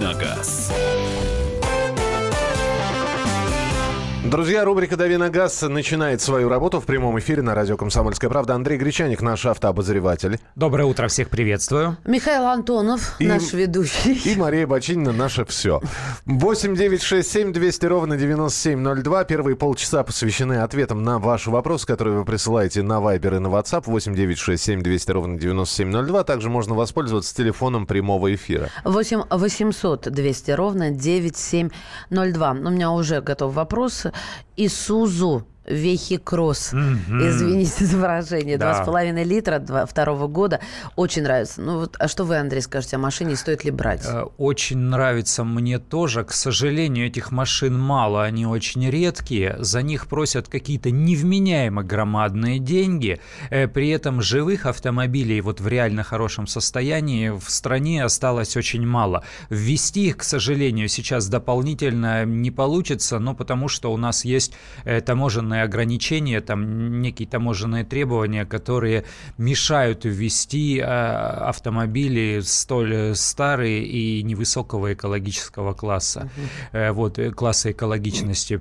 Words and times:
Давиногаз. 0.00 0.72
Друзья, 4.30 4.64
рубрика 4.64 4.96
«Дави 4.96 5.16
на 5.16 5.28
газ» 5.28 5.60
начинает 5.62 6.20
свою 6.20 6.48
работу 6.48 6.78
в 6.78 6.84
прямом 6.84 7.18
эфире 7.18 7.42
на 7.42 7.52
радио 7.52 7.76
«Комсомольская 7.76 8.30
правда». 8.30 8.54
Андрей 8.54 8.78
Гречаник, 8.78 9.22
наш 9.22 9.44
автообозреватель. 9.44 10.38
Доброе 10.54 10.84
утро, 10.84 11.08
всех 11.08 11.28
приветствую. 11.30 11.96
Михаил 12.04 12.44
Антонов, 12.46 13.16
И- 13.18 13.26
наш 13.26 13.52
ведущий. 13.52 14.12
И 14.30 14.36
Мария 14.36 14.68
Бочинина, 14.68 15.10
наше 15.10 15.44
все. 15.46 15.80
8 16.26 16.76
9 16.76 17.02
6 17.02 17.28
7 17.28 17.52
200 17.52 17.86
ровно 17.86 18.16
9702. 18.16 19.24
Первые 19.24 19.56
полчаса 19.56 20.04
посвящены 20.04 20.62
ответам 20.62 21.02
на 21.02 21.18
ваши 21.18 21.50
вопросы, 21.50 21.84
которые 21.88 22.18
вы 22.18 22.24
присылаете 22.24 22.82
на 22.84 23.00
Viber 23.00 23.34
и 23.34 23.40
на 23.40 23.48
WhatsApp. 23.48 23.82
8 23.86 24.14
9 24.14 24.38
6 24.38 24.62
7 24.62 24.80
200 24.82 25.10
ровно 25.10 25.38
9702. 25.40 26.22
Также 26.22 26.50
можно 26.50 26.76
воспользоваться 26.76 27.34
телефоном 27.34 27.84
прямого 27.84 28.32
эфира. 28.32 28.68
8 28.84 29.22
800 29.28 30.02
200 30.08 30.50
ровно 30.52 30.90
9702. 30.90 32.50
У 32.52 32.70
меня 32.70 32.92
уже 32.92 33.20
готов 33.22 33.54
вопрос. 33.54 34.06
Исузу 34.56 35.46
Вехикросс. 35.66 36.72
Извините 36.72 37.84
за 37.84 37.96
выражение. 37.96 38.58
Два 38.58 38.82
с 38.82 38.86
половиной 38.86 39.24
литра 39.24 39.64
второго 39.86 40.26
года. 40.26 40.60
Очень 40.96 41.22
нравится. 41.22 41.60
Ну 41.60 41.80
вот, 41.80 41.96
а 41.98 42.08
что 42.08 42.24
вы, 42.24 42.36
Андрей, 42.38 42.60
скажете 42.62 42.96
о 42.96 42.98
машине? 42.98 43.36
Стоит 43.36 43.64
ли 43.64 43.70
брать? 43.70 44.04
Э, 44.06 44.24
Очень 44.38 44.78
нравится 44.78 45.44
мне 45.44 45.78
тоже. 45.78 46.24
К 46.24 46.32
сожалению, 46.32 47.06
этих 47.06 47.30
машин 47.30 47.78
мало, 47.78 48.24
они 48.24 48.46
очень 48.46 48.88
редкие. 48.88 49.56
За 49.58 49.82
них 49.82 50.06
просят 50.06 50.48
какие-то 50.48 50.90
невменяемо 50.90 51.82
громадные 51.82 52.58
деньги. 52.58 53.20
Э, 53.50 53.68
При 53.68 53.90
этом 53.90 54.22
живых 54.22 54.66
автомобилей 54.66 55.40
вот 55.40 55.60
в 55.60 55.68
реально 55.68 56.02
хорошем 56.02 56.46
состоянии 56.46 57.28
в 57.30 57.44
стране 57.48 58.04
осталось 58.04 58.56
очень 58.56 58.86
мало. 58.86 59.24
Ввести 59.50 60.08
их, 60.08 60.18
к 60.18 60.22
сожалению, 60.22 60.88
сейчас 60.88 61.28
дополнительно 61.28 62.24
не 62.24 62.50
получится, 62.50 63.18
но 63.18 63.34
потому 63.34 63.68
что 63.68 63.92
у 63.92 63.96
нас 63.96 64.24
есть 64.24 64.52
э, 64.84 65.00
таможенные 65.60 65.62
ограничения, 65.62 66.40
там 66.40 67.02
некие 67.02 67.28
таможенные 67.28 67.84
требования, 67.84 68.44
которые 68.44 69.04
мешают 69.38 70.04
ввести 70.04 70.78
э, 70.78 70.84
автомобили 70.84 72.40
столь 72.42 72.94
э, 72.94 73.14
старые 73.14 73.84
и 73.84 74.22
невысокого 74.22 74.92
экологического 74.92 75.74
класса, 75.74 76.30
Э, 76.72 76.92
вот, 76.92 77.18
класса 77.34 77.70
экологичности. 77.70 78.60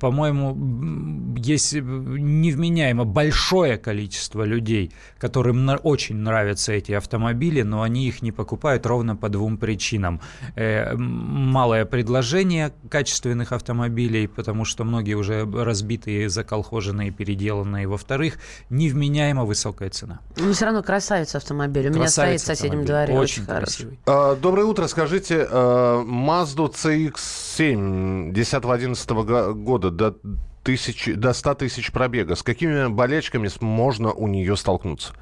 По-моему, 0.00 0.56
есть 1.36 1.74
невменяемо 1.74 3.04
большое 3.04 3.76
количество 3.78 4.44
людей, 4.46 4.90
которым 5.18 5.70
очень 5.82 6.16
нравятся 6.16 6.72
эти 6.72 6.92
автомобили, 6.92 7.62
но 7.62 7.82
они 7.82 8.08
их 8.08 8.22
не 8.22 8.32
покупают 8.32 8.86
ровно 8.86 9.16
по 9.16 9.28
двум 9.28 9.56
причинам. 9.58 10.20
Малое 10.56 11.84
предложение 11.84 12.72
качественных 12.90 13.52
автомобилей, 13.52 14.26
потому 14.28 14.64
что 14.64 14.84
многие 14.84 15.14
уже 15.14 15.44
разбитые, 15.44 16.19
заколхоженные, 16.28 17.10
переделанные. 17.10 17.86
Во-вторых, 17.86 18.38
невменяемо 18.68 19.44
высокая 19.44 19.90
цена. 19.90 20.20
Ну, 20.36 20.52
все 20.52 20.66
равно 20.66 20.82
красавец 20.82 21.34
автомобиль. 21.34 21.88
У 21.88 21.94
меня 21.94 22.08
стоит 22.08 22.40
в 22.40 22.44
соседнем 22.44 22.80
автомобиль, 22.80 22.86
дворе. 22.86 23.14
Очень 23.14 23.42
Очень, 23.42 23.46
хороший. 23.46 23.64
красивый. 23.64 23.98
А, 24.06 24.36
Доброе 24.36 24.64
утро. 24.64 24.86
Скажите, 24.86 25.46
а, 25.50 26.02
Mazda 26.04 26.70
CX-7 26.72 28.32
10-11 28.32 29.54
года 29.54 29.90
до, 29.90 30.16
тысячи, 30.62 31.12
до 31.14 31.32
100 31.32 31.54
тысяч 31.54 31.92
пробега. 31.92 32.34
С 32.34 32.42
какими 32.42 32.88
болячками 32.88 33.48
можно 33.60 34.12
у 34.12 34.26
нее 34.28 34.56
столкнуться? 34.56 35.12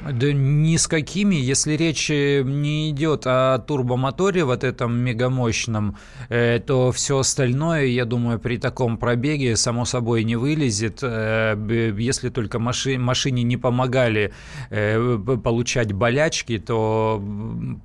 Да 0.00 0.30
ни 0.32 0.76
с 0.76 0.88
какими, 0.88 1.36
если 1.36 1.72
речь 1.72 2.10
э, 2.10 2.42
не 2.42 2.90
идет 2.90 3.22
о 3.26 3.58
турбомоторе 3.58 4.44
вот 4.44 4.62
этом 4.62 4.94
мегамощном, 4.94 5.96
э, 6.28 6.60
то 6.60 6.92
все 6.92 7.18
остальное, 7.18 7.86
я 7.86 8.04
думаю, 8.04 8.38
при 8.38 8.58
таком 8.58 8.98
пробеге 8.98 9.56
само 9.56 9.86
собой 9.86 10.24
не 10.24 10.36
вылезет, 10.36 10.98
э, 11.02 11.94
если 11.98 12.28
только 12.28 12.58
маши- 12.58 12.98
машине 12.98 13.42
не 13.42 13.56
помогали 13.56 14.32
получать 14.68 15.92
болячки, 15.92 16.58
то, 16.58 17.22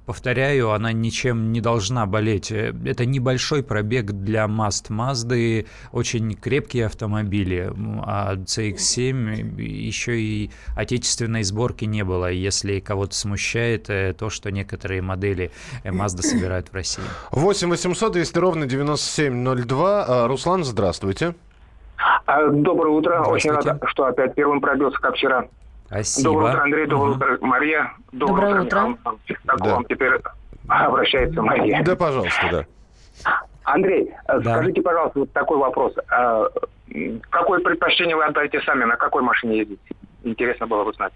повторяю, 0.06 0.72
она 0.72 0.92
ничем 0.92 1.52
не 1.52 1.62
должна 1.62 2.06
болеть. 2.06 2.52
Это 2.52 3.06
небольшой 3.06 3.64
пробег 3.64 4.12
для 4.12 4.46
Mazd. 4.46 4.90
Mazda 4.90 5.66
очень 5.92 6.34
крепкие 6.36 6.88
автомобили, 6.88 7.72
а 8.04 8.36
CX-7 8.36 9.62
еще 9.62 10.22
и 10.22 10.52
отечественной 10.76 11.44
сборки 11.44 11.86
не 11.86 12.01
было. 12.04 12.30
Если 12.32 12.80
кого-то 12.80 13.14
смущает 13.16 13.90
э, 13.90 14.14
то, 14.14 14.30
что 14.30 14.52
некоторые 14.52 15.02
модели 15.02 15.52
э, 15.84 15.90
Mazda 15.90 16.22
собирают 16.22 16.70
в 16.70 16.74
России. 16.74 17.04
8 17.32 17.70
800 17.70 18.12
200 18.14 18.38
ровно 18.40 18.66
9702. 18.66 20.06
А, 20.08 20.28
Руслан, 20.28 20.64
здравствуйте. 20.64 21.36
А, 22.26 22.48
Доброе 22.48 22.90
утро. 22.92 23.22
Очень 23.24 23.52
Здравствуйте. 23.52 23.80
рад, 23.82 23.90
что 23.90 24.06
опять 24.06 24.34
первым 24.36 24.62
пробился, 24.62 24.98
как 25.00 25.16
вчера. 25.16 25.46
Спасибо. 25.88 26.30
Доброе 26.32 26.52
утро, 26.52 26.64
Андрей. 26.64 26.86
Доброе 26.88 27.12
утро, 27.16 27.38
Мария. 27.42 27.94
Доброе 28.12 28.62
утро. 28.62 28.82
Михаил. 28.88 29.20
Так 29.46 29.60
Да. 29.60 29.76
вам 29.76 29.86
теперь 29.86 30.12
обращается 30.68 31.42
Мария. 31.42 31.84
Да, 31.84 31.96
пожалуйста, 31.96 32.48
да. 32.52 32.66
Андрей, 33.64 34.12
э, 34.28 34.40
Да. 34.40 34.56
скажите, 34.56 34.82
пожалуйста, 34.82 35.20
вот 35.20 35.32
такой 35.34 35.58
вопрос. 35.58 35.94
Какое 37.30 37.60
предпочтение 37.62 38.16
вы 38.16 38.26
отдаете 38.26 38.60
сами? 38.62 38.84
На 38.86 38.96
какой 38.98 39.22
машине 39.22 39.60
ездите? 39.60 39.82
Интересно 40.24 40.68
было 40.68 40.84
бы 40.84 40.94
знать. 40.94 41.14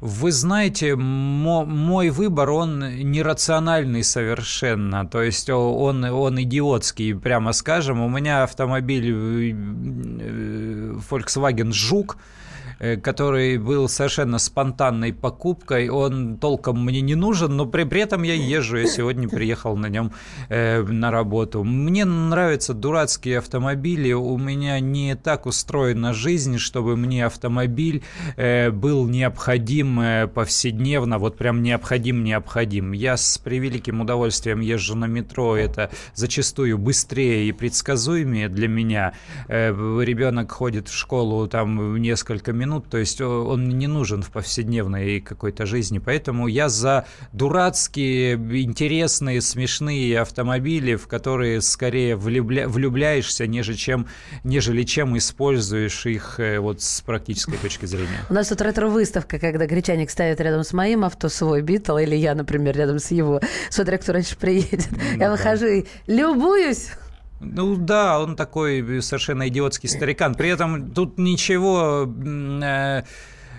Вы 0.00 0.32
знаете, 0.32 0.96
мо- 0.96 1.64
мой 1.64 2.10
выбор, 2.10 2.50
он 2.50 2.80
нерациональный 3.10 4.02
совершенно. 4.02 5.06
То 5.06 5.22
есть 5.22 5.48
он, 5.50 6.04
он 6.04 6.40
идиотский, 6.42 7.14
прямо 7.14 7.52
скажем. 7.52 8.00
У 8.00 8.08
меня 8.08 8.42
автомобиль 8.42 9.10
э, 9.10 9.50
э, 9.52 10.94
Volkswagen 11.10 11.72
Жук, 11.72 12.16
который 12.78 13.58
был 13.58 13.88
совершенно 13.88 14.38
спонтанной 14.38 15.12
покупкой. 15.12 15.88
Он 15.88 16.38
толком 16.38 16.84
мне 16.84 17.00
не 17.00 17.14
нужен, 17.14 17.56
но 17.56 17.66
при, 17.66 17.84
при 17.84 18.02
этом 18.02 18.22
я 18.22 18.34
езжу. 18.34 18.78
Я 18.78 18.86
сегодня 18.86 19.28
приехал 19.28 19.76
на 19.76 19.88
нем 19.88 20.12
э, 20.48 20.82
на 20.82 21.10
работу. 21.10 21.64
Мне 21.64 22.04
нравятся 22.04 22.74
дурацкие 22.74 23.38
автомобили. 23.38 24.12
У 24.12 24.36
меня 24.38 24.80
не 24.80 25.14
так 25.16 25.46
устроена 25.46 26.12
жизнь, 26.12 26.58
чтобы 26.58 26.96
мне 26.96 27.26
автомобиль 27.26 28.02
э, 28.36 28.70
был 28.70 29.06
необходим 29.08 30.00
э, 30.00 30.26
повседневно, 30.26 31.18
вот 31.18 31.36
прям 31.36 31.62
необходим-необходим. 31.62 32.92
Я 32.92 33.16
с 33.16 33.38
превеликим 33.38 34.00
удовольствием 34.00 34.60
езжу 34.60 34.94
на 34.94 35.06
метро, 35.06 35.56
это 35.56 35.90
зачастую 36.14 36.78
быстрее 36.78 37.48
и 37.48 37.52
предсказуемее 37.52 38.48
для 38.48 38.68
меня. 38.68 39.12
Э, 39.48 39.68
Ребенок 40.08 40.52
ходит 40.52 40.88
в 40.88 40.94
школу 40.94 41.46
там 41.48 41.96
несколько 41.96 42.52
минут, 42.52 42.67
то 42.80 42.98
есть 42.98 43.20
о- 43.20 43.44
он 43.46 43.64
мне 43.66 43.74
не 43.74 43.86
нужен 43.86 44.22
в 44.22 44.30
повседневной 44.30 45.20
какой-то 45.20 45.66
жизни, 45.66 45.98
поэтому 45.98 46.46
я 46.48 46.68
за 46.68 47.06
дурацкие, 47.32 48.34
интересные, 48.34 49.40
смешные 49.40 50.20
автомобили, 50.20 50.94
в 50.96 51.06
которые 51.08 51.60
скорее 51.60 52.14
влюбля- 52.16 52.68
влюбляешься, 52.68 53.46
нежели 53.46 53.76
чем, 53.76 54.06
нежели 54.44 54.82
чем 54.82 55.16
используешь 55.16 56.06
их 56.06 56.38
э, 56.38 56.58
вот 56.60 56.82
с 56.82 57.00
практической 57.00 57.56
точки 57.56 57.86
зрения. 57.86 58.20
У 58.30 58.34
нас 58.34 58.48
тут 58.48 58.60
ретро-выставка, 58.60 59.38
когда 59.38 59.66
Гречаник 59.66 60.10
ставит 60.10 60.40
рядом 60.40 60.62
с 60.64 60.72
моим 60.72 61.04
авто 61.04 61.28
свой 61.28 61.62
Битл, 61.62 61.96
или 61.96 62.14
я, 62.14 62.34
например, 62.34 62.76
рядом 62.76 62.98
с 62.98 63.10
его, 63.10 63.40
смотря 63.70 63.98
кто 63.98 64.12
раньше 64.12 64.36
приедет. 64.36 64.88
Я 65.16 65.30
выхожу 65.30 65.66
и 65.66 65.84
любуюсь. 66.06 66.88
Ну 67.40 67.76
да, 67.76 68.20
он 68.20 68.36
такой 68.36 69.02
совершенно 69.02 69.48
идиотский 69.48 69.88
старикан. 69.88 70.34
При 70.34 70.48
этом 70.48 70.90
тут 70.90 71.18
ничего... 71.18 72.08
э, 72.62 73.02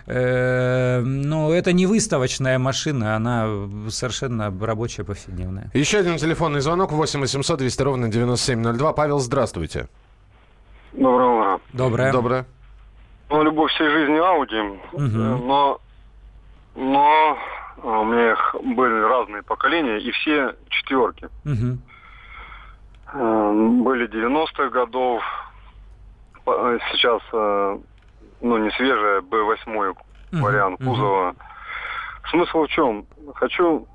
э, 0.06 1.00
ну, 1.02 1.52
это 1.54 1.72
не 1.72 1.86
выставочная 1.86 2.60
машина, 2.60 3.16
она 3.16 3.48
совершенно 3.90 4.54
рабочая, 4.60 5.04
повседневная. 5.06 5.72
Еще 5.74 6.00
один 6.00 6.18
телефонный 6.18 6.60
звонок 6.60 6.92
8 6.92 7.22
800 7.22 7.60
200 7.60 7.82
ровно 7.82 8.10
9702. 8.10 8.94
Павел, 8.94 9.20
здравствуйте. 9.20 9.88
Доброе 10.92 11.28
утро. 11.30 11.62
Доброе. 11.74 12.12
Доброе. 12.12 12.46
Ну, 13.30 13.44
любовь 13.44 13.72
всей 13.72 13.90
жизни 13.90 14.18
Ауди, 14.18 14.56
э, 14.56 14.98
но, 14.98 15.80
но 16.76 17.38
э, 17.78 17.88
у 17.88 18.04
меня 18.04 18.32
их 18.32 18.56
были 18.76 19.02
разные 19.04 19.44
поколения, 19.44 20.00
и 20.00 20.12
все 20.12 20.56
четверки. 20.70 21.30
Мгм. 21.44 21.82
Э, 23.14 23.52
Были 23.84 24.08
90-х 24.08 24.70
годов, 24.70 25.24
э, 26.46 26.78
сейчас, 26.92 27.22
э, 27.34 27.78
ну, 28.42 28.58
не 28.58 28.70
свежая, 28.72 29.22
B8 29.22 29.96
Мгм. 30.32 30.44
вариант 30.44 30.80
Мгм. 30.80 30.90
кузова. 30.90 31.36
Смысл 32.30 32.64
в 32.64 32.68
чем? 32.70 33.06
Хочу 33.36 33.88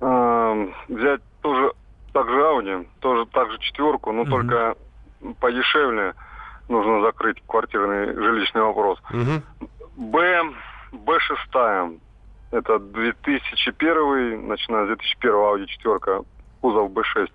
э, 0.00 0.68
взять 0.88 1.20
тоже 1.40 1.72
так 2.12 2.28
же 2.28 2.40
Audi, 2.40 2.86
тоже 3.00 3.26
так 3.26 3.50
же 3.50 3.58
четверку, 3.58 4.12
но 4.12 4.22
Мгм. 4.22 4.30
только 4.30 4.76
подешевле. 5.40 6.14
Нужно 6.68 7.00
закрыть 7.02 7.42
квартирный 7.46 8.14
жилищный 8.14 8.62
вопрос. 8.62 8.98
Б, 9.96 10.42
Б6. 10.92 12.00
Это 12.50 12.78
2001, 12.78 14.46
начиная 14.48 14.84
с 14.84 14.88
2001 14.88 15.34
Audi 15.34 15.66
4. 15.66 16.22
кузов 16.60 16.90
B6. 16.92 17.28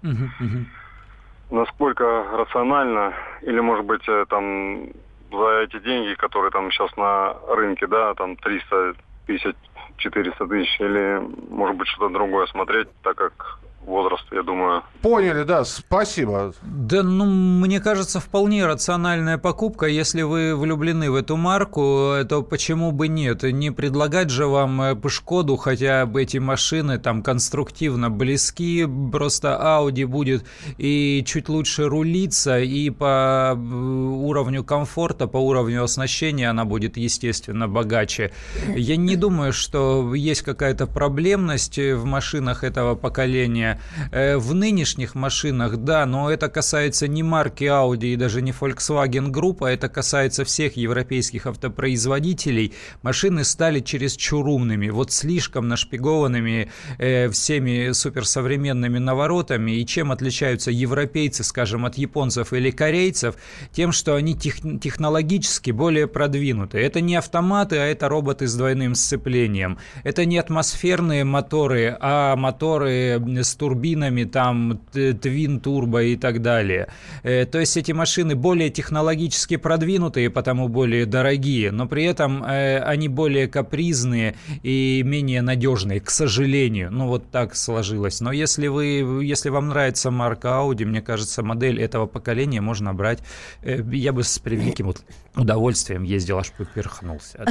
Насколько 1.54 2.26
рационально, 2.32 3.14
или, 3.44 3.60
может 3.60 3.86
быть, 3.86 4.02
э, 4.08 4.26
там 4.28 4.88
за 5.32 5.62
эти 5.62 5.78
деньги, 5.82 6.16
которые 6.16 6.50
там 6.50 6.72
сейчас 6.72 6.90
на 6.98 7.36
рынке, 7.48 7.86
да, 7.86 8.16
там 8.16 8.36
300 8.38 8.96
тысяч, 9.28 9.56
400 9.98 10.48
тысяч, 10.48 10.80
или, 10.80 11.22
может 11.52 11.78
быть, 11.78 11.88
что-то 11.90 12.12
другое 12.12 12.48
смотреть, 12.48 12.88
так 13.04 13.18
как 13.18 13.60
возраст, 13.86 14.26
я 14.32 14.44
думаю. 14.44 14.84
Поняли, 15.02 15.44
да, 15.44 15.64
спасибо. 15.64 16.54
Да, 16.62 17.04
ну, 17.04 17.26
мне 17.26 17.80
кажется, 17.80 18.20
вполне 18.20 18.66
рациональная 18.66 19.38
покупка. 19.38 19.86
Если 19.86 20.22
вы 20.22 20.56
влюблены 20.56 21.10
в 21.12 21.16
эту 21.16 21.38
марку, 21.38 22.16
то 22.28 22.42
почему 22.42 22.92
бы 22.92 23.08
нет? 23.08 23.44
Не 23.44 23.72
предлагать 23.72 24.30
же 24.30 24.48
вам 24.48 24.82
э, 24.82 24.96
Шкоду, 25.14 25.58
хотя 25.58 26.06
бы 26.06 26.24
эти 26.24 26.40
машины 26.40 26.98
там 26.98 27.22
конструктивно 27.22 28.10
близки, 28.10 28.88
просто 29.12 29.60
Audi 29.62 30.06
будет 30.06 30.44
и 30.78 31.24
чуть 31.26 31.50
лучше 31.50 31.88
рулиться, 31.88 32.60
и 32.60 32.90
по 32.90 33.54
э, 33.54 33.56
уровню 33.56 34.64
комфорта, 34.64 35.28
по 35.28 35.38
уровню 35.38 35.84
оснащения 35.84 36.50
она 36.50 36.66
будет, 36.66 36.98
естественно, 36.98 37.68
богаче. 37.68 38.32
Я 38.76 38.98
не 38.98 39.16
думаю, 39.16 39.54
что 39.54 40.14
есть 40.16 40.42
какая-то 40.42 40.88
проблемность 40.88 41.78
в 41.78 42.06
машинах 42.06 42.64
этого 42.64 42.96
поколения. 42.96 43.73
Э, 44.12 44.38
в 44.38 44.54
нынешних 44.54 45.16
машинах, 45.16 45.78
да, 45.78 46.06
но 46.06 46.32
это 46.32 46.50
касается 46.50 47.08
не 47.08 47.24
марки 47.24 47.64
Audi 47.64 48.14
и 48.14 48.16
даже 48.16 48.42
не 48.42 48.52
Volkswagen 48.52 49.32
Group, 49.32 49.66
а 49.66 49.72
это 49.72 49.90
касается 49.90 50.46
всех 50.46 50.78
европейских 50.78 51.48
автопроизводителей. 51.48 52.74
Машины 53.02 53.44
стали 53.44 53.80
чересчур 53.80 54.48
умными, 54.48 54.90
вот 54.90 55.12
слишком 55.12 55.68
нашпигованными 55.68 56.72
э, 56.98 57.30
всеми 57.30 57.92
суперсовременными 57.92 59.00
наворотами. 59.00 59.72
И 59.72 59.86
чем 59.86 60.12
отличаются 60.12 60.72
европейцы, 60.72 61.44
скажем, 61.44 61.86
от 61.86 61.98
японцев 61.98 62.54
или 62.54 62.72
корейцев? 62.72 63.36
Тем, 63.72 63.92
что 63.92 64.16
они 64.16 64.36
тех, 64.36 64.56
технологически 64.82 65.72
более 65.72 66.08
продвинуты. 66.08 66.80
Это 66.80 67.02
не 67.02 67.16
автоматы, 67.16 67.78
а 67.78 67.86
это 67.86 68.10
роботы 68.10 68.48
с 68.48 68.56
двойным 68.56 68.96
сцеплением. 68.96 69.78
Это 70.04 70.26
не 70.26 70.38
атмосферные 70.38 71.24
моторы, 71.24 71.98
а 72.00 72.36
моторы 72.36 73.22
с 73.44 73.56
турбинами, 73.64 74.26
там, 74.26 74.82
твин 74.92 75.62
турбо 75.62 76.04
и 76.04 76.18
так 76.18 76.42
далее. 76.42 76.90
Э, 77.24 77.46
то 77.46 77.60
есть 77.60 77.78
эти 77.78 77.94
машины 77.94 78.36
более 78.36 78.70
технологически 78.70 79.56
продвинутые, 79.56 80.30
потому 80.30 80.68
более 80.68 81.06
дорогие, 81.06 81.72
но 81.72 81.88
при 81.88 82.04
этом 82.04 82.44
э, 82.44 82.80
они 82.80 83.08
более 83.08 83.48
капризные 83.48 84.36
и 84.64 85.02
менее 85.06 85.42
надежные, 85.42 86.02
к 86.02 86.10
сожалению. 86.10 86.92
Ну, 86.92 87.08
вот 87.08 87.32
так 87.32 87.56
сложилось. 87.56 88.20
Но 88.20 88.34
если, 88.34 88.68
вы, 88.68 89.24
если 89.24 89.48
вам 89.48 89.70
нравится 89.70 90.12
марка 90.12 90.50
Audi, 90.50 90.86
мне 90.86 91.02
кажется, 91.02 91.42
модель 91.42 91.82
этого 91.82 92.06
поколения 92.06 92.60
можно 92.60 92.94
брать. 92.94 93.20
Э, 93.62 93.82
я 93.94 94.12
бы 94.12 94.24
с 94.24 94.40
превеликим 94.40 94.94
удовольствием 95.38 96.04
ездил, 96.04 96.38
аж 96.38 96.52
поперхнулся. 96.52 97.46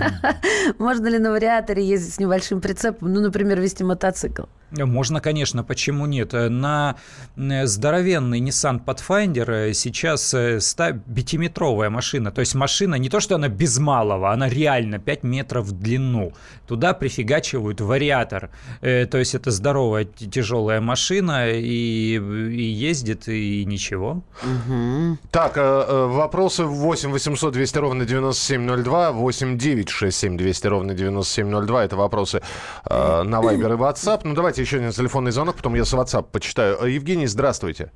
Можно 0.78 1.08
ли 1.08 1.18
на 1.18 1.30
вариаторе 1.30 1.86
ездить 1.86 2.14
с 2.14 2.18
небольшим 2.18 2.62
прицепом, 2.62 3.12
ну, 3.12 3.20
например, 3.20 3.60
вести 3.60 3.84
мотоцикл? 3.84 4.44
Можно, 4.72 5.20
конечно, 5.20 5.62
почему 5.62 6.06
нет? 6.06 6.32
На 6.32 6.96
э, 7.36 7.66
здоровенный 7.66 8.40
Nissan 8.40 8.84
Pathfinder 8.84 9.70
э, 9.70 9.72
сейчас 9.74 10.34
105-метровая 10.34 11.86
э, 11.86 11.90
машина. 11.90 12.32
То 12.32 12.40
есть 12.40 12.54
машина 12.54 12.96
не 12.96 13.08
то, 13.08 13.20
что 13.20 13.36
она 13.36 13.48
без 13.48 13.78
малого, 13.78 14.32
она 14.32 14.48
реально 14.48 14.98
5 14.98 15.22
метров 15.22 15.66
в 15.66 15.72
длину. 15.72 16.32
Туда 16.66 16.94
прифигачивают 16.94 17.80
вариатор. 17.80 18.50
То 18.80 19.18
есть 19.18 19.36
это 19.36 19.52
здоровая 19.52 20.04
тяжелая 20.04 20.80
машина 20.80 21.48
и, 21.50 22.16
и 22.16 22.62
ездит, 22.62 23.28
и 23.28 23.64
ничего. 23.64 24.22
Угу. 24.42 25.18
Так, 25.30 25.56
вопросы 25.56 26.64
8 26.64 27.10
800 27.10 27.52
200 27.52 27.78
ровно 27.78 28.04
9702, 28.04 29.12
8 29.12 29.58
9 29.58 29.88
6 29.88 30.16
7 30.16 30.36
200 30.36 30.66
ровно 30.66 30.94
9702. 30.94 31.84
Это 31.84 31.96
вопросы 31.96 32.42
на 32.88 33.40
Viber 33.40 33.74
и 33.74 33.78
WhatsApp. 33.78 34.22
Ну, 34.24 34.34
давайте 34.34 34.55
еще 34.62 34.76
один 34.78 34.90
телефонный 34.90 35.30
звонок, 35.30 35.56
потом 35.56 35.74
я 35.74 35.84
с 35.84 35.94
WhatsApp 35.94 36.30
почитаю. 36.30 36.76
Э, 36.80 36.90
Евгений, 36.90 37.26
здравствуйте. 37.26 37.90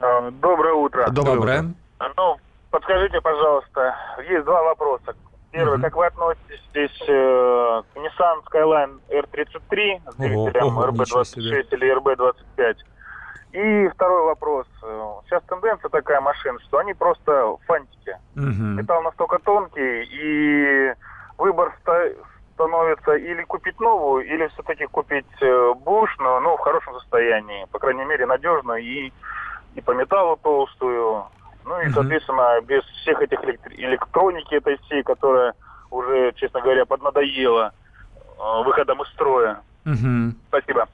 А, 0.00 0.30
доброе 0.30 0.74
утро. 0.74 1.08
Доброе, 1.10 1.36
Доброе. 1.36 1.58
утро. 1.60 2.12
Ну, 2.16 2.36
подскажите, 2.70 3.20
пожалуйста, 3.20 3.94
есть 4.28 4.44
два 4.44 4.62
вопроса. 4.62 5.14
Первый, 5.50 5.78
uh-huh. 5.78 5.82
как 5.82 5.96
вы 5.96 6.06
относитесь 6.06 7.02
э, 7.08 7.82
к 7.94 7.96
Nissan 7.96 8.42
Skyline 8.50 9.00
R33 9.08 10.12
с 10.12 10.14
двигателем 10.16 10.78
RB26 10.78 11.66
или 11.70 11.96
RB25? 11.96 12.76
И 13.52 13.88
второй 13.94 14.24
вопрос. 14.26 14.66
Сейчас 15.24 15.42
тенденция 15.48 15.88
такая 15.88 16.20
машин, 16.20 16.58
что 16.66 16.78
они 16.78 16.92
просто 16.92 17.56
фантики. 17.66 18.16
Uh-huh. 18.36 18.74
Металл 18.76 19.02
настолько 19.02 19.38
тонкий, 19.38 20.04
и 20.04 20.92
выбор 21.38 21.74
становится 22.58 23.12
или 23.12 23.44
купить 23.44 23.78
новую, 23.78 24.26
или 24.26 24.48
все-таки 24.48 24.86
купить 24.86 25.26
э, 25.40 25.74
бушную, 25.84 26.40
но 26.40 26.56
в 26.56 26.60
хорошем 26.60 26.94
состоянии, 26.94 27.66
по 27.70 27.78
крайней 27.78 28.04
мере, 28.04 28.26
надежную 28.26 28.82
и, 28.82 29.12
и 29.76 29.80
по 29.80 29.92
металлу 29.92 30.36
толстую. 30.42 31.24
Ну 31.64 31.80
и, 31.80 31.84
соответственно, 31.90 32.60
без 32.62 32.82
всех 33.02 33.22
этих 33.22 33.38
электроники 33.78 34.54
этой 34.54 34.76
всей, 34.78 35.04
которая 35.04 35.54
уже, 35.90 36.32
честно 36.32 36.60
говоря, 36.60 36.84
поднадоела 36.84 37.72
э, 37.72 38.64
выходом 38.64 39.02
из 39.02 39.08
строя. 39.10 39.60
Спасибо. 40.48 40.88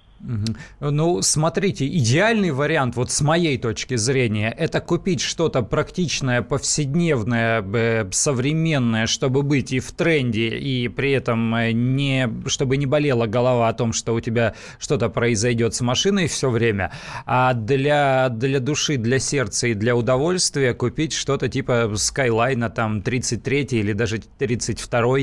Ну, 0.80 1.22
смотрите, 1.22 1.86
идеальный 1.86 2.50
вариант, 2.50 2.96
вот 2.96 3.10
с 3.10 3.20
моей 3.20 3.58
точки 3.58 3.96
зрения, 3.96 4.50
это 4.50 4.80
купить 4.80 5.20
что-то 5.20 5.62
практичное, 5.62 6.40
повседневное, 6.42 7.62
э, 7.62 8.08
современное, 8.10 9.06
чтобы 9.06 9.42
быть 9.42 9.72
и 9.72 9.80
в 9.80 9.92
тренде, 9.92 10.48
и 10.48 10.88
при 10.88 11.12
этом 11.12 11.54
э, 11.54 11.72
не, 11.72 12.30
чтобы 12.46 12.76
не 12.76 12.86
болела 12.86 13.26
голова 13.26 13.68
о 13.68 13.72
том, 13.74 13.92
что 13.92 14.14
у 14.14 14.20
тебя 14.20 14.54
что-то 14.78 15.08
произойдет 15.10 15.74
с 15.74 15.80
машиной 15.82 16.26
все 16.28 16.48
время, 16.48 16.90
а 17.26 17.52
для, 17.52 18.28
для 18.30 18.60
души, 18.60 18.96
для 18.96 19.18
сердца 19.18 19.66
и 19.66 19.74
для 19.74 19.94
удовольствия 19.94 20.72
купить 20.74 21.12
что-то 21.12 21.48
типа 21.48 21.92
Skyline, 21.94 22.70
там, 22.70 23.02
33 23.02 23.62
или 23.72 23.92
даже 23.92 24.20
32 24.38 25.18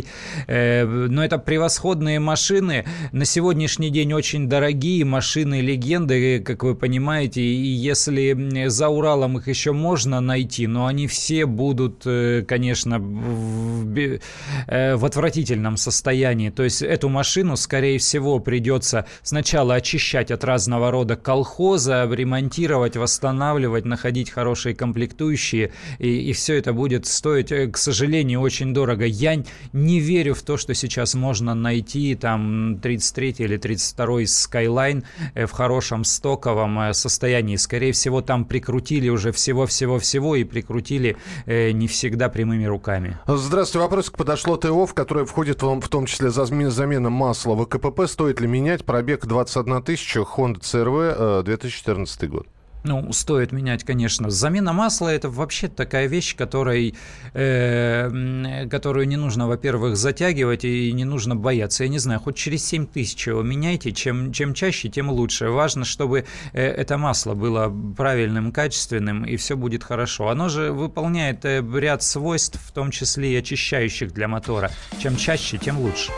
э, 0.48 0.86
Но 0.86 1.24
это 1.24 1.38
превосходные 1.40 2.20
машины, 2.20 2.86
на 3.12 3.26
сегодняшний 3.26 3.90
день 3.90 4.14
очень 4.14 4.48
дорогие, 4.48 4.91
другие 4.92 5.06
машины 5.06 5.62
легенды, 5.62 6.40
как 6.40 6.64
вы 6.64 6.76
понимаете, 6.76 7.42
и 7.42 7.68
если 7.92 8.68
за 8.68 8.90
Уралом 8.90 9.38
их 9.38 9.48
еще 9.48 9.72
можно 9.72 10.20
найти, 10.20 10.68
но 10.68 10.86
они 10.86 11.08
все 11.08 11.46
будут, 11.46 12.02
э, 12.06 12.44
конечно, 12.46 13.00
в, 13.00 14.20
э, 14.68 14.96
в 14.96 15.06
отвратительном 15.06 15.78
состоянии. 15.78 16.50
То 16.50 16.64
есть 16.64 16.82
эту 16.82 17.08
машину, 17.08 17.56
скорее 17.56 17.98
всего, 18.00 18.40
придется 18.40 19.06
сначала 19.24 19.76
очищать 19.76 20.30
от 20.30 20.44
разного 20.44 20.92
рода 20.92 21.16
колхоза, 21.16 22.10
ремонтировать, 22.12 22.98
восстанавливать, 22.98 23.86
находить 23.86 24.30
хорошие 24.30 24.76
комплектующие, 24.76 25.72
и, 26.00 26.30
и 26.30 26.34
все 26.34 26.58
это 26.58 26.74
будет 26.74 27.06
стоить, 27.06 27.52
э, 27.54 27.68
к 27.68 27.78
сожалению, 27.78 28.42
очень 28.42 28.74
дорого. 28.74 29.06
Я 29.06 29.42
не 29.74 30.00
верю 30.02 30.34
в 30.34 30.42
то, 30.42 30.58
что 30.58 30.74
сейчас 30.74 31.16
можно 31.16 31.56
найти 31.56 32.16
там 32.16 32.80
33 32.82 33.36
или 33.40 33.58
32 33.58 34.24
Skyline 34.24 34.81
Line 34.82 35.04
э, 35.34 35.46
в 35.46 35.52
хорошем 35.52 36.04
стоковом 36.04 36.80
э, 36.80 36.94
состоянии. 36.94 37.56
Скорее 37.56 37.92
всего, 37.92 38.22
там 38.22 38.46
прикрутили 38.46 39.10
уже 39.10 39.32
всего-всего-всего 39.32 40.36
и 40.36 40.44
прикрутили 40.44 41.18
э, 41.46 41.72
не 41.72 41.88
всегда 41.88 42.30
прямыми 42.30 42.66
руками. 42.66 43.18
Здравствуйте. 43.28 43.84
Вопрос 43.84 44.10
подошло 44.10 44.58
ТО, 44.58 44.86
в 44.86 44.94
которое 44.94 45.26
входит 45.26 45.62
в 45.62 45.88
том 45.88 46.06
числе 46.06 46.30
замена 46.30 47.10
масла 47.10 47.56
в 47.56 47.66
КПП. 47.66 48.08
Стоит 48.08 48.42
ли 48.42 48.48
менять 48.48 48.86
пробег 48.86 49.26
21 49.26 49.84
тысяча 49.84 50.20
Honda 50.20 50.60
CRV 50.60 51.44
2014 51.44 52.30
год? 52.30 52.48
Ну, 52.84 53.14
стоит 53.14 53.52
менять, 53.52 53.84
конечно. 53.84 54.30
Замена 54.30 54.74
масла– 54.74 55.10
это 55.10 55.30
вообще 55.30 55.68
такая 55.68 56.08
вещь, 56.08 56.36
которой, 56.36 56.96
э, 57.34 58.68
которую 58.70 59.08
не 59.08 59.18
нужно, 59.18 59.48
во-первых, 59.48 59.96
затягивать 59.96 60.66
и 60.66 60.92
не 60.92 61.06
нужно 61.06 61.36
бояться. 61.36 61.84
Я 61.84 61.90
не 61.90 62.00
знаю, 62.00 62.20
хоть 62.20 62.38
через 62.38 62.66
7 62.66 62.88
тысяч 62.88 63.28
его 63.28 63.44
меняйте. 63.44 63.92
Чем, 63.92 64.34
чем 64.34 64.54
чаще, 64.56 64.90
тем 64.90 65.12
лучше. 65.12 65.50
Важно, 65.50 65.86
чтобы 65.86 66.26
э, 66.54 66.62
это 66.62 66.98
масло 66.98 67.36
было 67.36 67.72
правильным, 67.96 68.52
качественным, 68.52 69.26
и 69.26 69.36
все 69.36 69.56
будет 69.56 69.84
хорошо. 69.84 70.30
Оно 70.30 70.50
же 70.50 70.72
выполняет 70.72 71.46
э, 71.46 71.64
ряд 71.76 72.02
свойств, 72.02 72.60
в 72.66 72.72
том 72.72 72.90
числе 72.90 73.34
и 73.34 73.36
очищающих 73.36 74.12
для 74.12 74.28
мотора. 74.28 74.72
Чем 75.00 75.18
чаще, 75.18 75.60
тем 75.60 75.80
лучше. 75.80 76.12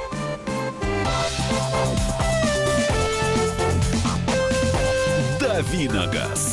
Давиногаз. 5.39 6.52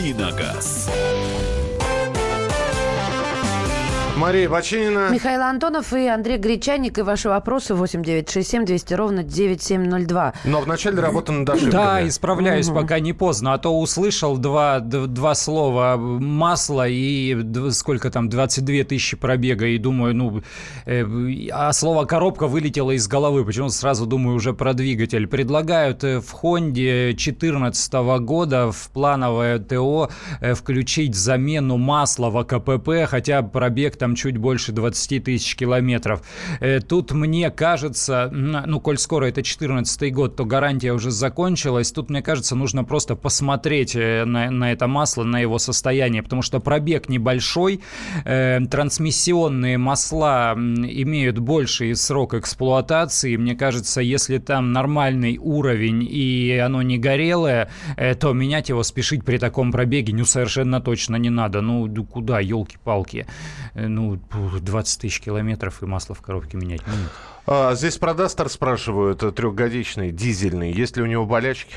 Давиногаз. 0.00 0.88
Мария 4.20 4.50
Бочинина. 4.50 5.08
Михаил 5.10 5.40
Антонов 5.40 5.94
и 5.94 6.06
Андрей 6.06 6.36
Гречаник. 6.36 6.98
И 6.98 7.02
ваши 7.02 7.30
вопросы 7.30 7.74
8967 7.74 8.66
200 8.66 8.94
ровно 8.94 9.22
9702. 9.22 10.34
Но 10.44 10.60
в 10.60 10.66
начале 10.66 11.00
работы 11.00 11.32
над 11.32 11.48
ошибками. 11.48 11.70
Да, 11.70 12.06
исправляюсь, 12.06 12.68
угу. 12.68 12.80
пока 12.80 13.00
не 13.00 13.14
поздно. 13.14 13.54
А 13.54 13.58
то 13.58 13.70
услышал 13.78 14.36
два, 14.36 14.80
два 14.80 15.34
слова 15.34 15.96
масло 15.96 16.86
и 16.86 17.34
сколько 17.70 18.10
там, 18.10 18.28
22 18.28 18.84
тысячи 18.84 19.16
пробега. 19.16 19.66
И 19.66 19.78
думаю, 19.78 20.14
ну, 20.14 20.42
э, 20.84 21.02
а 21.50 21.72
слово 21.72 22.04
коробка 22.04 22.46
вылетело 22.46 22.90
из 22.90 23.08
головы. 23.08 23.42
Почему 23.46 23.70
сразу 23.70 24.04
думаю 24.04 24.36
уже 24.36 24.52
про 24.52 24.74
двигатель. 24.74 25.26
Предлагают 25.28 26.04
э, 26.04 26.20
в 26.20 26.30
Хонде 26.30 27.14
2014 27.16 27.92
года 28.20 28.70
в 28.70 28.90
плановое 28.90 29.58
ТО 29.60 30.10
э, 30.42 30.52
включить 30.52 31.14
замену 31.14 31.78
масла 31.78 32.28
в 32.28 32.36
АКПП, 32.36 33.06
хотя 33.08 33.42
пробег 33.42 33.96
там 33.96 34.09
там 34.10 34.16
чуть 34.16 34.38
больше 34.38 34.72
20 34.72 35.24
тысяч 35.24 35.56
километров. 35.56 36.22
Э, 36.60 36.80
тут 36.80 37.12
мне 37.12 37.50
кажется, 37.50 38.28
ну, 38.32 38.80
коль 38.80 38.98
скоро 38.98 39.26
это 39.26 39.42
14 39.42 40.12
год, 40.12 40.36
то 40.36 40.44
гарантия 40.44 40.92
уже 40.92 41.10
закончилась. 41.10 41.92
Тут, 41.92 42.10
мне 42.10 42.22
кажется, 42.22 42.56
нужно 42.56 42.84
просто 42.84 43.14
посмотреть 43.14 43.94
э, 43.94 44.24
на, 44.24 44.50
на 44.50 44.72
это 44.72 44.88
масло, 44.88 45.24
на 45.24 45.38
его 45.40 45.58
состояние, 45.58 46.22
потому 46.22 46.42
что 46.42 46.60
пробег 46.60 47.08
небольшой, 47.08 47.80
э, 48.24 48.60
трансмиссионные 48.70 49.78
масла 49.78 50.54
имеют 50.56 51.38
больший 51.38 51.94
срок 51.94 52.34
эксплуатации. 52.34 53.36
Мне 53.36 53.54
кажется, 53.54 54.00
если 54.00 54.38
там 54.38 54.72
нормальный 54.72 55.38
уровень 55.38 56.06
и 56.10 56.60
оно 56.64 56.82
не 56.82 56.98
горелое, 56.98 57.68
то 58.18 58.32
менять 58.32 58.70
его 58.70 58.82
спешить 58.82 59.24
при 59.24 59.38
таком 59.38 59.72
пробеге 59.72 60.12
ну 60.12 60.24
совершенно 60.24 60.80
точно 60.80 61.16
не 61.16 61.30
надо. 61.30 61.60
Ну 61.60 61.88
куда, 62.04 62.40
елки-палки. 62.40 63.26
Ну, 63.74 63.99
ну, 64.00 64.18
20 64.60 65.00
тысяч 65.00 65.20
километров 65.20 65.82
и 65.82 65.86
масло 65.86 66.14
в 66.14 66.22
коробке 66.22 66.56
менять. 66.56 66.82
Ну, 66.86 66.92
а, 67.46 67.74
здесь 67.74 67.98
про 67.98 68.14
Дастер 68.14 68.48
спрашивают, 68.48 69.22
э, 69.22 69.32
трехгодичный, 69.32 70.10
дизельный. 70.10 70.72
Есть 70.72 70.96
ли 70.96 71.02
у 71.02 71.06
него 71.06 71.26
болячки? 71.26 71.74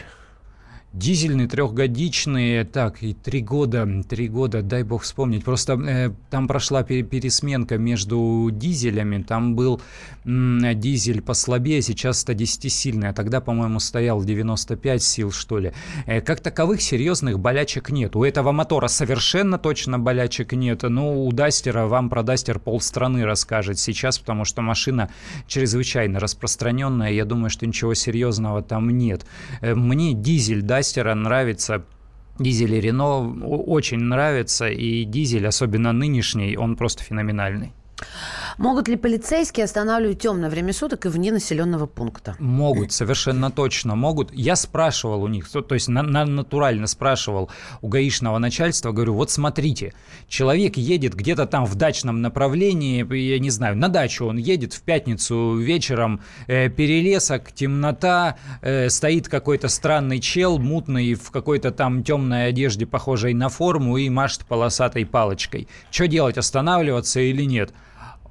Дизельный, 0.94 1.48
трехгодичный, 1.48 2.66
так, 2.66 3.02
и 3.02 3.16
три 3.16 3.42
года, 3.42 3.90
три 4.08 4.28
года, 4.28 4.62
дай 4.62 4.84
бог 4.84 5.02
вспомнить. 5.02 5.44
Просто 5.44 5.74
э, 5.74 6.12
там 6.30 6.48
прошла 6.48 6.84
пересменка 6.84 7.80
между 7.80 8.52
дизелями, 8.52 9.24
там 9.24 9.56
был 9.56 9.82
м, 10.24 10.62
дизель 10.80 11.24
послабее, 11.24 11.82
сейчас 11.82 12.24
110-сильный, 12.24 13.10
а 13.10 13.14
тогда, 13.14 13.42
по-моему, 13.42 13.80
стоял 13.80 14.24
95 14.24 15.02
сил, 15.02 15.32
что 15.32 15.58
ли. 15.58 15.74
Э, 16.06 16.22
как 16.22 16.42
таковых 16.42 16.80
серьезных 16.80 17.40
болячек 17.40 17.90
нет. 17.90 18.16
У 18.16 18.24
этого 18.24 18.52
мотора 18.52 18.88
совершенно 18.88 19.58
точно 19.58 19.98
болячек 19.98 20.54
нет. 20.54 20.84
Ну, 20.84 21.26
у 21.26 21.32
Дастера, 21.32 21.88
вам 21.88 22.08
про 22.12 22.22
Дастер 22.22 22.60
полстраны 22.60 23.26
расскажет 23.26 23.80
сейчас, 23.80 24.20
потому 24.20 24.46
что 24.46 24.62
машина 24.62 25.10
чрезвычайно 25.48 26.20
распространенная, 26.20 27.14
я 27.14 27.26
думаю, 27.26 27.50
что 27.50 27.66
ничего 27.66 27.96
серьезного 27.96 28.62
там 28.62 28.92
нет. 28.92 29.26
Э, 29.62 29.74
мне 29.74 30.14
дизель 30.14 30.62
Дастер 30.62 30.83
Дастера 30.84 31.16
нравится 31.16 31.86
Дизель 32.40 32.76
и 32.76 32.82
Рено 32.82 33.20
очень 33.46 34.00
нравится, 34.00 34.68
и 34.68 35.06
дизель, 35.06 35.48
особенно 35.48 35.94
нынешний, 35.94 36.58
он 36.58 36.76
просто 36.76 37.06
феноменальный. 37.06 37.72
Могут 38.58 38.88
ли 38.88 38.96
полицейские 38.96 39.66
останавливать 39.66 40.20
темное 40.20 40.50
время 40.50 40.74
суток 40.74 41.06
и 41.06 41.10
вне 41.10 41.32
населенного 41.32 41.86
пункта? 41.86 42.36
Могут, 42.40 42.92
совершенно 42.92 43.52
точно 43.52 43.96
могут. 43.96 44.32
Я 44.34 44.56
спрашивал 44.56 45.24
у 45.24 45.28
них, 45.28 45.50
то, 45.50 45.74
есть 45.74 45.88
на, 45.88 46.04
на, 46.04 46.26
натурально 46.26 46.88
спрашивал 46.88 47.50
у 47.82 47.88
гаишного 47.88 48.38
начальства, 48.38 48.92
говорю, 48.92 49.14
вот 49.14 49.32
смотрите, 49.32 49.94
человек 50.28 50.78
едет 50.78 51.16
где-то 51.16 51.46
там 51.46 51.66
в 51.66 51.76
дачном 51.76 52.22
направлении, 52.22 53.06
я 53.16 53.40
не 53.40 53.50
знаю, 53.50 53.76
на 53.78 53.90
дачу 53.90 54.26
он 54.26 54.38
едет 54.38 54.74
в 54.74 54.82
пятницу 54.82 55.56
вечером, 55.58 56.22
э, 56.48 56.70
перелесок, 56.70 57.52
темнота, 57.52 58.38
э, 58.62 58.90
стоит 58.90 59.28
какой-то 59.28 59.68
странный 59.68 60.20
чел, 60.20 60.60
мутный, 60.60 61.14
в 61.16 61.32
какой-то 61.32 61.72
там 61.72 62.04
темной 62.04 62.48
одежде, 62.48 62.86
похожей 62.86 63.34
на 63.34 63.50
форму, 63.50 63.98
и 63.98 64.10
машет 64.10 64.46
полосатой 64.46 65.06
палочкой. 65.06 65.68
Что 65.92 66.08
делать, 66.08 66.38
останавливаться 66.38 67.20
или 67.20 67.44
нет? 67.44 67.74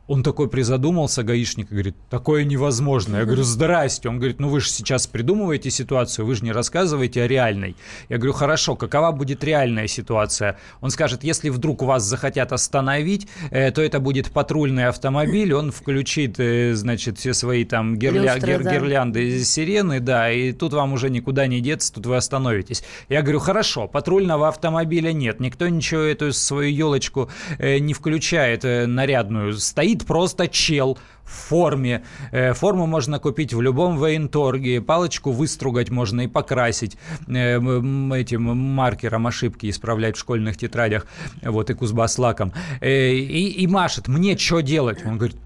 Он 0.09 0.25
такой 0.25 0.49
призадумался, 0.49 1.23
гаишник, 1.23 1.71
и 1.71 1.75
говорит, 1.75 1.97
такое 2.11 2.45
невозможно. 2.45 3.19
Я 3.19 3.25
говорю, 3.25 3.45
здрасте. 3.45 4.09
Он 4.09 4.19
говорит, 4.19 4.41
ну 4.41 4.49
вы 4.49 4.61
же 4.61 4.69
сейчас 4.69 5.07
придумываете 5.07 5.71
ситуацию, 5.71 6.27
вы 6.27 6.35
же 6.35 6.45
не 6.45 6.51
рассказываете 6.51 7.23
о 7.23 7.29
реальной. 7.29 7.77
Я 8.09 8.19
говорю, 8.19 8.33
хорошо, 8.33 8.75
какова 8.75 9.13
будет 9.13 9.45
реальная 9.45 9.87
ситуация? 9.87 10.59
Он 10.81 10.91
скажет, 10.91 11.23
если 11.23 11.51
вдруг 11.51 11.83
вас 11.83 12.03
захотят 12.03 12.53
остановить, 12.53 13.29
э, 13.51 13.71
то 13.71 13.81
это 13.81 14.01
будет 14.01 14.33
патрульный 14.33 14.87
автомобиль, 14.87 15.55
он 15.55 15.71
включит, 15.71 16.41
э, 16.41 16.75
значит, 16.75 17.19
все 17.19 17.33
свои 17.33 17.65
там 17.65 17.97
гирля... 17.97 18.35
Люстры, 18.35 18.53
гир... 18.55 18.65
да. 18.65 18.75
гирлянды, 18.75 19.45
сирены, 19.45 20.01
да, 20.01 20.33
и 20.33 20.53
тут 20.53 20.73
вам 20.73 20.95
уже 20.95 21.11
никуда 21.11 21.47
не 21.47 21.61
деться, 21.61 21.93
тут 21.93 22.07
вы 22.07 22.17
остановитесь. 22.17 22.83
Я 23.09 23.23
говорю, 23.23 23.39
хорошо, 23.39 23.87
патрульного 23.87 24.49
автомобиля 24.49 25.13
нет, 25.13 25.39
никто 25.39 25.69
ничего 25.69 26.03
эту 26.03 26.33
свою 26.33 26.71
елочку 26.71 27.31
э, 27.59 27.79
не 27.79 27.95
включает 27.95 28.65
нарядную, 28.65 29.55
стоит 29.59 29.92
стоит 29.93 30.07
просто 30.07 30.49
чел 30.49 30.99
в 31.25 31.31
форме. 31.31 32.03
Э, 32.33 32.53
форму 32.53 32.87
можно 32.87 33.19
купить 33.19 33.55
в 33.55 33.61
любом 33.61 33.99
военторге, 33.99 34.81
палочку 34.81 35.31
выстругать 35.33 35.91
можно 35.91 36.23
и 36.23 36.27
покрасить 36.27 36.97
э, 37.29 37.59
этим 37.59 38.43
маркером 38.43 39.27
ошибки 39.27 39.71
исправлять 39.71 40.17
в 40.17 40.21
школьных 40.21 40.57
тетрадях, 40.57 41.07
вот, 41.43 41.71
и 41.71 41.75
кузбасс-лаком. 41.75 42.53
Э, 42.81 43.13
и, 43.13 43.63
и 43.63 43.67
машет, 43.67 44.09
мне 44.09 44.37
что 44.37 44.61
делать? 44.61 45.05
Он 45.07 45.19
говорит, 45.19 45.37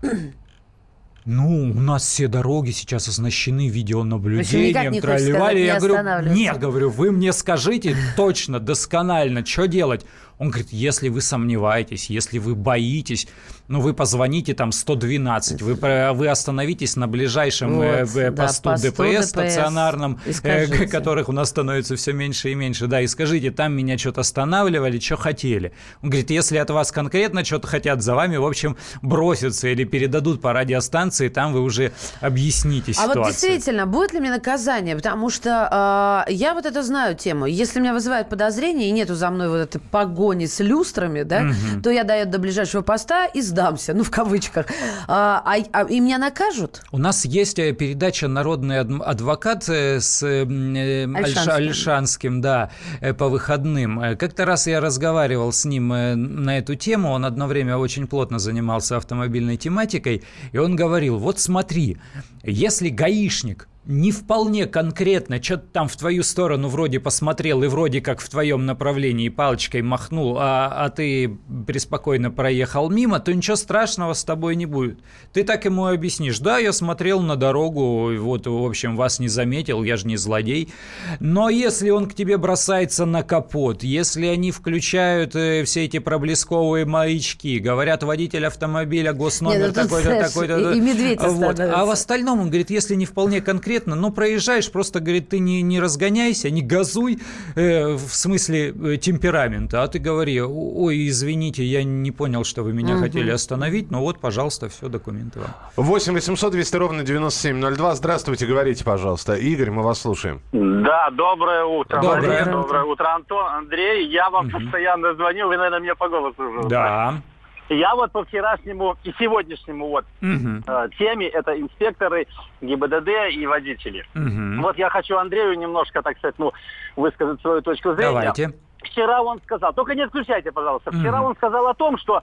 ну, 1.26 1.72
у 1.76 1.80
нас 1.80 2.04
все 2.04 2.28
дороги 2.28 2.70
сейчас 2.70 3.08
оснащены 3.08 3.68
видеонаблюдением, 3.68 4.92
не 4.92 5.00
тролливали. 5.00 5.58
Я 5.58 5.80
говорю, 5.80 6.32
нет, 6.32 6.58
говорю, 6.60 6.90
вы 6.90 7.10
мне 7.10 7.32
скажите 7.32 7.96
точно, 8.16 8.60
досконально, 8.60 9.44
что 9.44 9.66
делать? 9.66 10.06
Он 10.38 10.50
говорит, 10.50 10.68
если 10.70 11.08
вы 11.08 11.20
сомневаетесь, 11.20 12.10
если 12.10 12.38
вы 12.38 12.54
боитесь, 12.54 13.26
ну, 13.68 13.80
вы 13.80 13.94
позвоните 13.94 14.54
там 14.54 14.72
112, 14.72 15.62
вы, 15.62 15.74
вы 15.74 16.28
остановитесь 16.28 16.96
на 16.96 17.08
ближайшем 17.08 17.80
э, 17.80 18.04
вот, 18.04 18.16
э, 18.16 18.32
посту, 18.32 18.62
да, 18.64 18.70
посту 18.72 18.88
ДПС, 18.88 18.96
ДПС 18.96 19.28
стационарном, 19.28 20.20
э, 20.42 20.86
которых 20.86 21.28
у 21.28 21.32
нас 21.32 21.48
становится 21.48 21.96
все 21.96 22.12
меньше 22.12 22.50
и 22.50 22.54
меньше, 22.54 22.86
да, 22.86 23.00
и 23.00 23.06
скажите, 23.06 23.50
там 23.50 23.72
меня 23.72 23.98
что-то 23.98 24.20
останавливали, 24.20 24.98
что 24.98 25.16
хотели. 25.16 25.72
Он 26.02 26.10
говорит, 26.10 26.30
если 26.30 26.58
от 26.58 26.70
вас 26.70 26.92
конкретно 26.92 27.44
что-то 27.44 27.66
хотят, 27.66 28.02
за 28.02 28.14
вами, 28.14 28.36
в 28.36 28.44
общем, 28.44 28.76
бросятся 29.02 29.68
или 29.68 29.84
передадут 29.84 30.40
по 30.40 30.52
радиостанции, 30.52 31.28
там 31.28 31.52
вы 31.52 31.60
уже 31.60 31.92
объясните 32.20 32.92
ситуацию. 32.92 33.22
А 33.22 33.24
вот 33.24 33.32
действительно, 33.32 33.86
будет 33.86 34.12
ли 34.12 34.20
мне 34.20 34.30
наказание? 34.30 34.94
Потому 34.94 35.30
что 35.30 36.24
э, 36.28 36.32
я 36.32 36.54
вот 36.54 36.66
это 36.66 36.82
знаю 36.82 37.16
тему. 37.16 37.46
Если 37.46 37.80
меня 37.80 37.94
вызывают 37.94 38.28
подозрения 38.28 38.88
и 38.88 38.92
нету 38.92 39.14
за 39.14 39.30
мной 39.30 39.48
вот 39.48 39.56
этой 39.56 39.80
погоне 39.80 40.46
с 40.46 40.60
люстрами, 40.60 41.22
да, 41.22 41.40
угу. 41.40 41.82
то 41.82 41.90
я 41.90 42.04
даю 42.04 42.26
до 42.26 42.38
ближайшего 42.38 42.82
поста 42.82 43.26
и 43.26 43.40
сдамся, 43.56 43.94
ну, 43.94 44.04
в 44.04 44.10
кавычках. 44.10 44.66
А, 45.08 45.42
а, 45.44 45.56
а, 45.72 45.84
и 45.84 46.00
меня 46.00 46.18
накажут? 46.18 46.82
У 46.92 46.98
нас 46.98 47.24
есть 47.24 47.58
э, 47.58 47.72
передача 47.72 48.28
«Народный 48.28 48.80
адвокат» 48.80 49.68
э, 49.68 50.00
с 50.00 50.22
э, 50.22 50.42
Альшанским. 50.42 51.52
Альшанским, 51.52 52.40
да, 52.42 52.70
по 53.18 53.28
выходным. 53.28 54.16
Как-то 54.18 54.44
раз 54.44 54.66
я 54.66 54.80
разговаривал 54.80 55.52
с 55.52 55.64
ним 55.64 55.88
на 55.88 56.58
эту 56.58 56.74
тему, 56.74 57.12
он 57.12 57.24
одно 57.24 57.46
время 57.46 57.78
очень 57.78 58.06
плотно 58.06 58.38
занимался 58.38 58.98
автомобильной 58.98 59.56
тематикой, 59.56 60.22
и 60.52 60.58
он 60.58 60.76
говорил, 60.76 61.16
вот 61.16 61.38
смотри, 61.38 61.96
если 62.42 62.90
гаишник 62.90 63.68
не 63.86 64.10
вполне 64.10 64.66
конкретно, 64.66 65.40
что-то 65.42 65.64
там 65.72 65.88
в 65.88 65.96
твою 65.96 66.22
сторону 66.24 66.68
вроде 66.68 66.98
посмотрел 66.98 67.62
и 67.62 67.68
вроде 67.68 68.00
как 68.00 68.20
в 68.20 68.28
твоем 68.28 68.66
направлении 68.66 69.28
палочкой 69.28 69.82
махнул, 69.82 70.36
а, 70.38 70.66
а 70.84 70.90
ты 70.90 71.38
преспокойно 71.66 72.32
проехал 72.32 72.90
мимо, 72.90 73.20
то 73.20 73.32
ничего 73.32 73.56
страшного 73.56 74.12
с 74.14 74.24
тобой 74.24 74.56
не 74.56 74.66
будет. 74.66 74.98
Ты 75.32 75.44
так 75.44 75.64
ему 75.64 75.86
объяснишь, 75.86 76.40
да, 76.40 76.58
я 76.58 76.72
смотрел 76.72 77.20
на 77.20 77.36
дорогу, 77.36 78.12
вот, 78.18 78.46
в 78.46 78.64
общем, 78.64 78.96
вас 78.96 79.20
не 79.20 79.28
заметил, 79.28 79.84
я 79.84 79.96
же 79.96 80.08
не 80.08 80.16
злодей. 80.16 80.72
Но 81.20 81.48
если 81.48 81.90
он 81.90 82.06
к 82.06 82.14
тебе 82.14 82.38
бросается 82.38 83.06
на 83.06 83.22
капот, 83.22 83.84
если 83.84 84.26
они 84.26 84.50
включают 84.50 85.36
э, 85.36 85.62
все 85.64 85.84
эти 85.84 86.00
проблесковые 86.00 86.86
маячки, 86.86 87.60
говорят, 87.60 88.02
водитель 88.02 88.46
автомобиля, 88.46 89.12
госномер 89.12 89.68
ну 89.68 89.72
такой-то, 89.72 90.20
такой-то. 90.20 90.72
И, 90.72 90.78
и 90.78 90.80
медведь 90.80 91.20
вот. 91.20 91.60
А 91.60 91.84
в 91.84 91.90
остальном, 91.90 92.40
он 92.40 92.48
говорит, 92.48 92.70
если 92.70 92.96
не 92.96 93.06
вполне 93.06 93.40
конкретно, 93.40 93.75
конкретно, 93.76 93.96
но 93.96 94.10
проезжаешь, 94.10 94.70
просто, 94.72 95.00
говорит, 95.00 95.28
ты 95.28 95.38
не, 95.38 95.62
не 95.62 95.80
разгоняйся, 95.80 96.50
не 96.50 96.62
газуй, 96.62 97.18
э, 97.56 97.94
в 97.94 98.14
смысле 98.14 98.68
э, 98.68 98.96
темперамента, 98.96 99.82
а 99.82 99.88
ты 99.88 99.98
говори, 99.98 100.40
ой, 100.40 101.08
извините, 101.08 101.62
я 101.64 101.84
не 101.84 102.10
понял, 102.10 102.44
что 102.44 102.62
вы 102.62 102.72
меня 102.72 102.94
угу. 102.94 103.02
хотели 103.02 103.30
остановить, 103.30 103.90
но 103.90 104.00
вот, 104.00 104.18
пожалуйста, 104.18 104.68
все, 104.68 104.88
документы 104.88 105.40
вам. 105.40 105.50
8 105.76 106.14
800 106.14 106.52
200 106.52 106.76
ровно 106.76 107.02
9702. 107.02 107.94
Здравствуйте, 107.94 108.46
говорите, 108.46 108.84
пожалуйста. 108.84 109.34
Игорь, 109.34 109.70
мы 109.70 109.82
вас 109.82 110.00
слушаем. 110.00 110.40
Да, 110.52 111.10
доброе 111.12 111.64
утро. 111.64 112.00
Доброе, 112.00 112.28
Мария, 112.28 112.44
доброе 112.44 112.84
утро, 112.84 113.14
Антон, 113.14 113.46
Андрей. 113.46 114.08
Я 114.08 114.30
вам 114.30 114.46
угу. 114.46 114.58
постоянно 114.58 115.14
звонил, 115.14 115.48
вы, 115.48 115.56
наверное, 115.56 115.80
мне 115.80 115.94
по 115.94 116.08
голосу 116.08 116.42
уже 116.42 116.68
Да. 116.68 117.08
Знаете. 117.10 117.35
Я 117.68 117.94
вот 117.94 118.12
по 118.12 118.24
вчерашнему 118.24 118.96
и 119.02 119.12
сегодняшнему 119.18 119.88
вот 119.88 120.04
угу. 120.22 120.62
э, 120.66 120.88
теме 120.98 121.26
это 121.26 121.58
инспекторы 121.60 122.26
ГИБДД 122.60 123.08
и 123.32 123.46
водители. 123.46 124.06
Угу. 124.14 124.62
Вот 124.62 124.78
я 124.78 124.88
хочу 124.88 125.16
Андрею 125.16 125.58
немножко, 125.58 126.02
так 126.02 126.16
сказать, 126.18 126.36
ну, 126.38 126.52
высказать 126.94 127.40
свою 127.40 127.62
точку 127.62 127.94
зрения. 127.94 128.10
Давайте. 128.10 128.52
Вчера 128.84 129.20
он 129.22 129.40
сказал, 129.42 129.72
только 129.72 129.94
не 129.94 130.02
отключайте, 130.02 130.52
пожалуйста. 130.52 130.92
Вчера 130.92 131.20
угу. 131.20 131.30
он 131.30 131.36
сказал 131.36 131.66
о 131.66 131.74
том, 131.74 131.98
что 131.98 132.22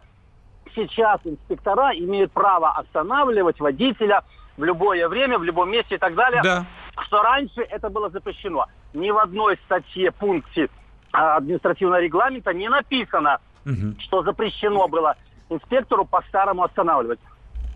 сейчас 0.76 1.20
инспектора 1.26 1.92
имеют 1.94 2.32
право 2.32 2.72
останавливать 2.72 3.60
водителя 3.60 4.24
в 4.58 4.64
любое 4.64 5.08
время, 5.10 5.38
в 5.38 5.44
любом 5.44 5.72
месте 5.72 5.96
и 5.96 5.98
так 5.98 6.16
далее. 6.16 6.42
Да. 6.44 6.66
Что 7.08 7.22
раньше 7.22 7.62
это 7.62 7.90
было 7.90 8.10
запрещено. 8.10 8.68
Ни 8.94 9.10
в 9.12 9.18
одной 9.18 9.58
статье, 9.66 10.12
пункте 10.12 10.70
а, 11.12 11.38
административного 11.38 12.00
регламента 12.02 12.54
не 12.54 12.70
написано, 12.70 13.40
угу. 13.66 13.96
что 14.00 14.24
запрещено 14.24 14.88
было 14.88 15.16
инспектору 15.56 16.06
по-старому 16.06 16.64
останавливать. 16.64 17.20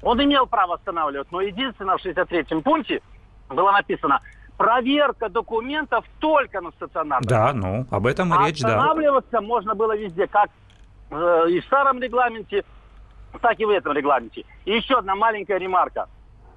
Он 0.01 0.23
имел 0.23 0.45
право 0.45 0.75
останавливать, 0.75 1.31
но 1.31 1.41
единственное 1.41 1.97
в 1.97 2.05
63-м 2.05 2.61
пункте 2.61 3.01
было 3.49 3.71
написано 3.71 4.21
проверка 4.57 5.29
документов 5.29 6.05
только 6.19 6.61
на 6.61 6.71
стационарном. 6.71 7.27
Да, 7.27 7.53
ну, 7.53 7.85
об 7.89 8.07
этом 8.07 8.33
и 8.33 8.37
а 8.37 8.47
речь, 8.47 8.61
да. 8.61 8.69
Останавливаться 8.69 9.41
можно 9.41 9.75
было 9.75 9.95
везде, 9.95 10.27
как 10.27 10.49
э, 11.11 11.45
и 11.49 11.59
в 11.59 11.65
старом 11.65 12.01
регламенте, 12.01 12.63
так 13.41 13.59
и 13.59 13.65
в 13.65 13.69
этом 13.69 13.93
регламенте. 13.93 14.45
И 14.65 14.71
еще 14.71 14.97
одна 14.97 15.15
маленькая 15.15 15.57
ремарка. 15.57 16.07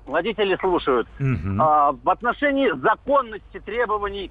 Водители 0.07 0.57
слушают. 0.57 1.07
Угу. 1.21 1.61
А, 1.61 1.93
в 1.93 2.09
отношении 2.09 2.71
законности 2.81 3.61
требований 3.65 4.31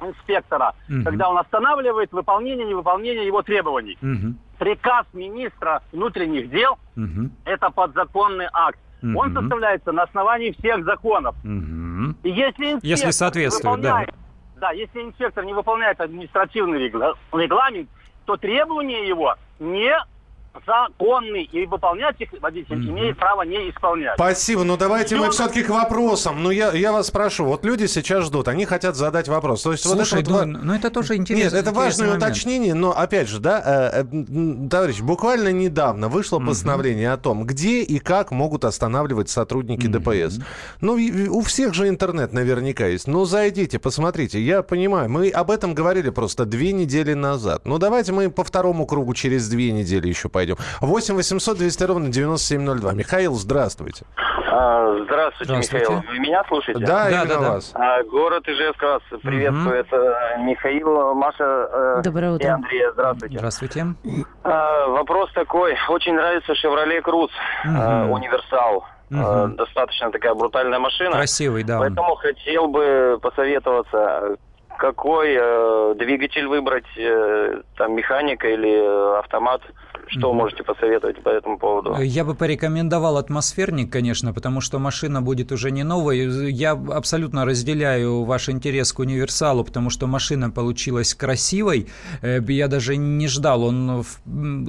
инспектора, 0.00 0.74
угу. 0.88 1.04
когда 1.04 1.28
он 1.28 1.38
останавливает 1.38 2.12
выполнение, 2.12 2.66
невыполнение 2.66 3.26
его 3.26 3.42
требований. 3.42 3.98
Угу 4.02 4.34
приказ 4.58 5.06
министра 5.12 5.82
внутренних 5.92 6.50
дел 6.50 6.78
угу. 6.96 7.30
это 7.44 7.70
подзаконный 7.70 8.48
акт. 8.52 8.78
Угу. 9.02 9.18
Он 9.18 9.32
составляется 9.32 9.92
на 9.92 10.02
основании 10.02 10.50
всех 10.58 10.84
законов. 10.84 11.34
Угу. 11.44 12.16
И 12.24 12.30
если 12.30 12.78
если 12.82 13.10
соответствует, 13.10 13.80
да. 13.80 14.04
Да, 14.56 14.72
если 14.72 15.02
инспектор 15.02 15.44
не 15.44 15.54
выполняет 15.54 16.00
административный 16.00 16.80
регламент, 16.80 17.88
то 18.24 18.36
требования 18.36 19.06
его 19.06 19.36
не 19.60 19.96
законный, 20.66 21.44
и 21.44 21.66
выполнять 21.66 22.20
их 22.20 22.28
водитель 22.40 22.74
mm-hmm. 22.74 22.90
имеет 22.90 23.18
право 23.18 23.42
не 23.42 23.70
исполнять. 23.70 24.14
Спасибо, 24.14 24.64
но 24.64 24.76
давайте 24.76 25.16
Все... 25.16 25.24
мы 25.24 25.30
все-таки 25.30 25.62
к 25.62 25.70
вопросам. 25.70 26.42
Ну, 26.42 26.50
я, 26.50 26.72
я 26.72 26.92
вас 26.92 27.10
прошу, 27.10 27.44
вот 27.44 27.64
люди 27.64 27.86
сейчас 27.86 28.24
ждут, 28.24 28.48
они 28.48 28.64
хотят 28.64 28.96
задать 28.96 29.28
вопрос. 29.28 29.62
То 29.62 29.72
есть 29.72 29.84
Слушай, 29.84 30.18
вот 30.18 30.22
это 30.22 30.30
ну, 30.46 30.52
вот... 30.54 30.64
ну 30.64 30.74
это 30.74 30.90
тоже 30.90 31.16
интересно. 31.16 31.44
Нет, 31.44 31.52
это 31.54 31.72
важное 31.72 32.08
момент. 32.08 32.24
уточнение, 32.24 32.74
но, 32.74 32.96
опять 32.96 33.28
же, 33.28 33.40
да, 33.40 33.92
э, 33.92 34.04
э, 34.04 34.68
товарищ, 34.68 35.00
буквально 35.00 35.52
недавно 35.52 36.08
вышло 36.08 36.38
mm-hmm. 36.38 36.46
постановление 36.46 37.12
о 37.12 37.16
том, 37.16 37.44
где 37.44 37.82
и 37.82 37.98
как 37.98 38.30
могут 38.30 38.64
останавливать 38.64 39.30
сотрудники 39.30 39.86
mm-hmm. 39.86 40.28
ДПС. 40.28 40.40
Ну, 40.80 40.98
у 41.30 41.40
всех 41.42 41.74
же 41.74 41.88
интернет 41.88 42.32
наверняка 42.32 42.86
есть. 42.86 43.06
Ну, 43.06 43.24
зайдите, 43.24 43.78
посмотрите. 43.78 44.40
Я 44.40 44.62
понимаю, 44.62 45.10
мы 45.10 45.28
об 45.30 45.50
этом 45.50 45.74
говорили 45.74 46.10
просто 46.10 46.44
две 46.44 46.72
недели 46.72 47.14
назад. 47.14 47.62
Ну, 47.64 47.78
давайте 47.78 48.12
мы 48.12 48.30
по 48.30 48.44
второму 48.44 48.86
кругу 48.86 49.14
через 49.14 49.48
две 49.48 49.72
недели 49.72 50.08
еще 50.08 50.28
пойдем. 50.28 50.47
8 50.80 51.14
800 51.14 51.58
200 51.58 51.84
ровно 51.84 52.08
9702. 52.08 52.92
Михаил, 52.92 53.34
здравствуйте. 53.34 54.04
А, 54.50 55.04
здравствуйте, 55.04 55.52
здравствуйте, 55.52 55.84
Михаил. 55.84 56.02
Вы 56.08 56.18
меня 56.18 56.44
слушаете? 56.48 56.80
Да, 56.80 57.04
да, 57.04 57.10
именно 57.10 57.40
да, 57.40 57.50
вас. 57.50 57.72
А, 57.74 58.02
город 58.04 58.48
Ижевск 58.48 58.82
вас 58.82 59.02
приветствует. 59.22 59.92
Угу. 59.92 60.42
Михаил, 60.44 61.14
Маша 61.14 62.00
Доброе 62.02 62.32
утро. 62.32 62.46
и 62.46 62.50
Андрей. 62.50 62.82
Здравствуйте. 62.92 63.38
Здравствуйте. 63.38 63.86
А, 64.44 64.86
вопрос 64.88 65.30
такой. 65.32 65.76
Очень 65.88 66.14
нравится 66.14 66.52
Chevrolet 66.52 67.02
Cruze 67.02 67.30
угу. 67.64 68.14
Универсал. 68.14 68.84
Угу. 69.10 69.54
Достаточно 69.56 70.10
такая 70.10 70.34
брутальная 70.34 70.78
машина. 70.78 71.12
Красивый, 71.12 71.64
да. 71.64 71.78
Поэтому 71.78 72.12
он. 72.12 72.16
хотел 72.16 72.68
бы 72.68 73.18
посоветоваться, 73.22 74.36
какой 74.78 75.36
э, 75.38 75.94
двигатель 75.96 76.46
выбрать, 76.46 76.86
э, 76.96 77.62
там 77.76 77.94
механика 77.94 78.48
или 78.48 78.70
э, 78.70 79.18
автомат. 79.18 79.62
Что 80.08 80.32
можете 80.32 80.62
посоветовать 80.62 81.22
по 81.22 81.28
этому 81.28 81.58
поводу? 81.58 82.00
Я 82.00 82.24
бы 82.24 82.34
порекомендовал 82.34 83.18
атмосферник, 83.18 83.92
конечно, 83.92 84.32
потому 84.32 84.60
что 84.60 84.78
машина 84.78 85.20
будет 85.20 85.52
уже 85.52 85.70
не 85.70 85.84
новой. 85.84 86.50
Я 86.50 86.72
абсолютно 86.72 87.44
разделяю 87.44 88.24
ваш 88.24 88.48
интерес 88.48 88.92
к 88.92 89.00
универсалу, 89.00 89.64
потому 89.64 89.90
что 89.90 90.06
машина 90.06 90.50
получилась 90.50 91.14
красивой. 91.14 91.88
Э, 92.22 92.40
я 92.48 92.68
даже 92.68 92.96
не 92.96 93.28
ждал. 93.28 93.64
Он 93.64 94.04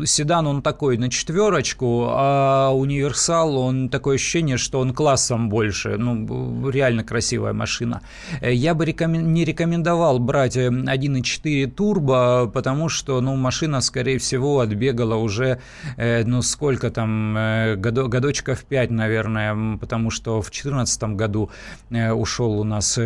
седан, 0.05 0.47
он 0.47 0.61
такой 0.61 0.97
на 0.97 1.09
четверочку, 1.09 2.07
а 2.09 2.71
универсал, 2.73 3.57
он 3.57 3.89
такое 3.89 4.15
ощущение, 4.15 4.57
что 4.57 4.79
он 4.79 4.93
классом 4.93 5.49
больше. 5.49 5.95
Ну, 5.97 6.69
реально 6.69 7.03
красивая 7.03 7.53
машина. 7.53 8.01
Э, 8.41 8.53
я 8.53 8.73
бы 8.73 8.85
рекомен... 8.85 9.33
не 9.33 9.45
рекомендовал 9.45 10.19
брать 10.19 10.57
1.4 10.57 11.63
э, 11.63 11.67
турбо, 11.67 12.51
потому 12.53 12.89
что, 12.89 13.21
ну, 13.21 13.35
машина, 13.37 13.79
скорее 13.79 14.17
всего, 14.17 14.59
отбегала 14.59 15.15
уже 15.15 15.28
уже, 15.29 15.59
э, 15.97 16.23
ну, 16.25 16.41
сколько 16.41 16.89
там, 16.89 17.37
э, 17.37 17.75
годочков 17.75 18.63
5, 18.63 18.91
наверное, 18.91 19.77
потому 19.77 20.11
что 20.11 20.41
в 20.41 20.49
2014 20.49 21.15
году 21.15 21.49
э, 21.91 22.11
ушел 22.11 22.59
у 22.59 22.63
нас 22.63 22.99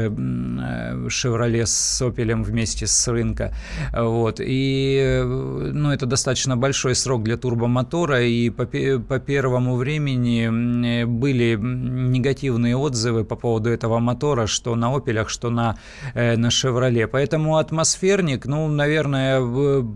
«Шевроле» 1.10 1.66
с 1.66 2.02
«Опелем» 2.02 2.44
вместе 2.44 2.88
с 2.88 3.08
рынка. 3.12 3.54
Вот. 3.94 4.40
И, 4.40 5.22
ну, 5.74 5.92
это 5.92 6.06
достаточно 6.06 6.58
большой 6.58 6.96
срок 6.96 7.24
для 7.24 7.38
турбомотора, 7.38 8.22
и 8.22 8.50
по, 8.50 8.66
по 8.66 9.20
первому 9.20 9.76
времени 9.76 11.06
были 11.06 11.58
негативные 11.60 12.76
отзывы 12.76 13.26
по 13.26 13.36
поводу 13.36 13.70
этого 13.70 14.00
мотора, 14.00 14.48
что 14.48 14.76
на 14.76 14.96
«Опелях», 14.96 15.30
что 15.30 15.50
на, 15.50 15.76
на 16.16 16.50
«Шевроле». 16.50 17.08
Поэтому 17.08 17.58
атмосферник, 17.58 18.46
ну, 18.46 18.68
наверное, 18.68 19.42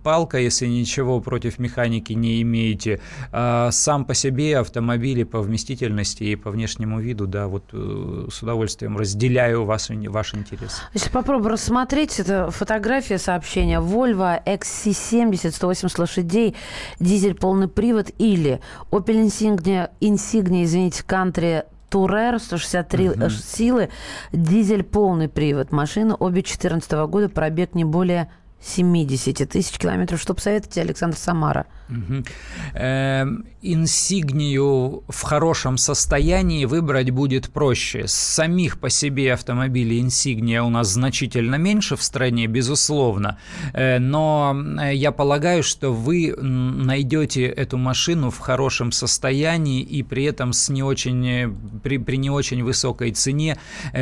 палка, 0.04 0.38
если 0.38 0.68
ничего 0.68 1.22
против 1.22 1.60
механики 1.60 2.17
не 2.22 2.42
имеете. 2.42 3.00
А 3.32 3.72
сам 3.72 4.06
по 4.06 4.14
себе 4.14 4.58
автомобили 4.58 5.24
по 5.24 5.42
вместительности 5.42 6.24
и 6.24 6.36
по 6.36 6.52
внешнему 6.52 7.00
виду, 7.00 7.28
да, 7.28 7.48
вот 7.48 7.64
э, 7.74 8.28
с 8.32 8.42
удовольствием 8.42 8.98
разделяю 8.98 9.66
вас, 9.66 9.90
ваш 9.90 10.34
интерес. 10.34 10.82
Если 10.94 11.10
попробую 11.10 11.54
рассмотреть, 11.54 12.20
это 12.20 12.52
фотография 12.52 13.18
сообщения. 13.18 13.80
Volvo 13.80 14.42
XC70, 14.46 15.52
180 15.52 16.00
лошадей, 16.00 16.56
дизель 17.00 17.36
полный 17.36 17.68
привод 17.68 18.12
или 18.18 18.60
Opel 18.92 19.26
Insignia, 19.26 19.90
Insignia 20.00 20.64
извините, 20.64 21.04
Country 21.08 21.66
Турер, 21.90 22.40
163 22.40 23.10
угу. 23.10 23.30
силы, 23.30 23.90
дизель 24.32 24.84
полный 24.84 25.30
привод. 25.30 25.72
Машина 25.72 26.16
обе 26.16 26.42
2014 26.42 26.92
года, 27.10 27.30
пробег 27.30 27.76
не 27.76 27.86
более 27.86 28.30
70 28.62 29.50
тысяч 29.50 29.78
километров. 29.78 30.22
Что 30.22 30.34
посоветуете, 30.34 30.82
Александр 30.82 31.18
Самара? 31.18 31.66
Угу. 31.90 32.24
инсигнию 33.62 35.04
в 35.08 35.22
хорошем 35.24 35.78
состоянии 35.78 36.66
выбрать 36.66 37.12
будет 37.12 37.50
проще. 37.50 38.08
Самих 38.08 38.80
по 38.80 38.90
себе 38.90 39.34
автомобилей 39.34 40.00
инсигния 40.00 40.62
у 40.64 40.70
нас 40.70 40.88
значительно 40.90 41.56
меньше 41.56 41.96
в 41.96 42.04
стране, 42.04 42.48
безусловно. 42.48 43.38
Э, 43.74 44.00
но 44.00 44.56
э, 44.82 44.96
я 44.96 45.12
полагаю, 45.12 45.64
что 45.64 45.94
вы 45.94 46.36
найдете 46.38 47.46
эту 47.46 47.78
машину 47.78 48.30
в 48.30 48.40
хорошем 48.40 48.92
состоянии 48.92 49.82
и 49.82 50.04
при 50.04 50.26
этом 50.26 50.54
с 50.54 50.70
не 50.70 50.84
очень, 50.84 51.28
э, 51.28 51.50
при, 51.84 51.98
при 51.98 52.18
не 52.18 52.30
очень 52.30 52.64
высокой 52.64 53.12
цене 53.12 53.58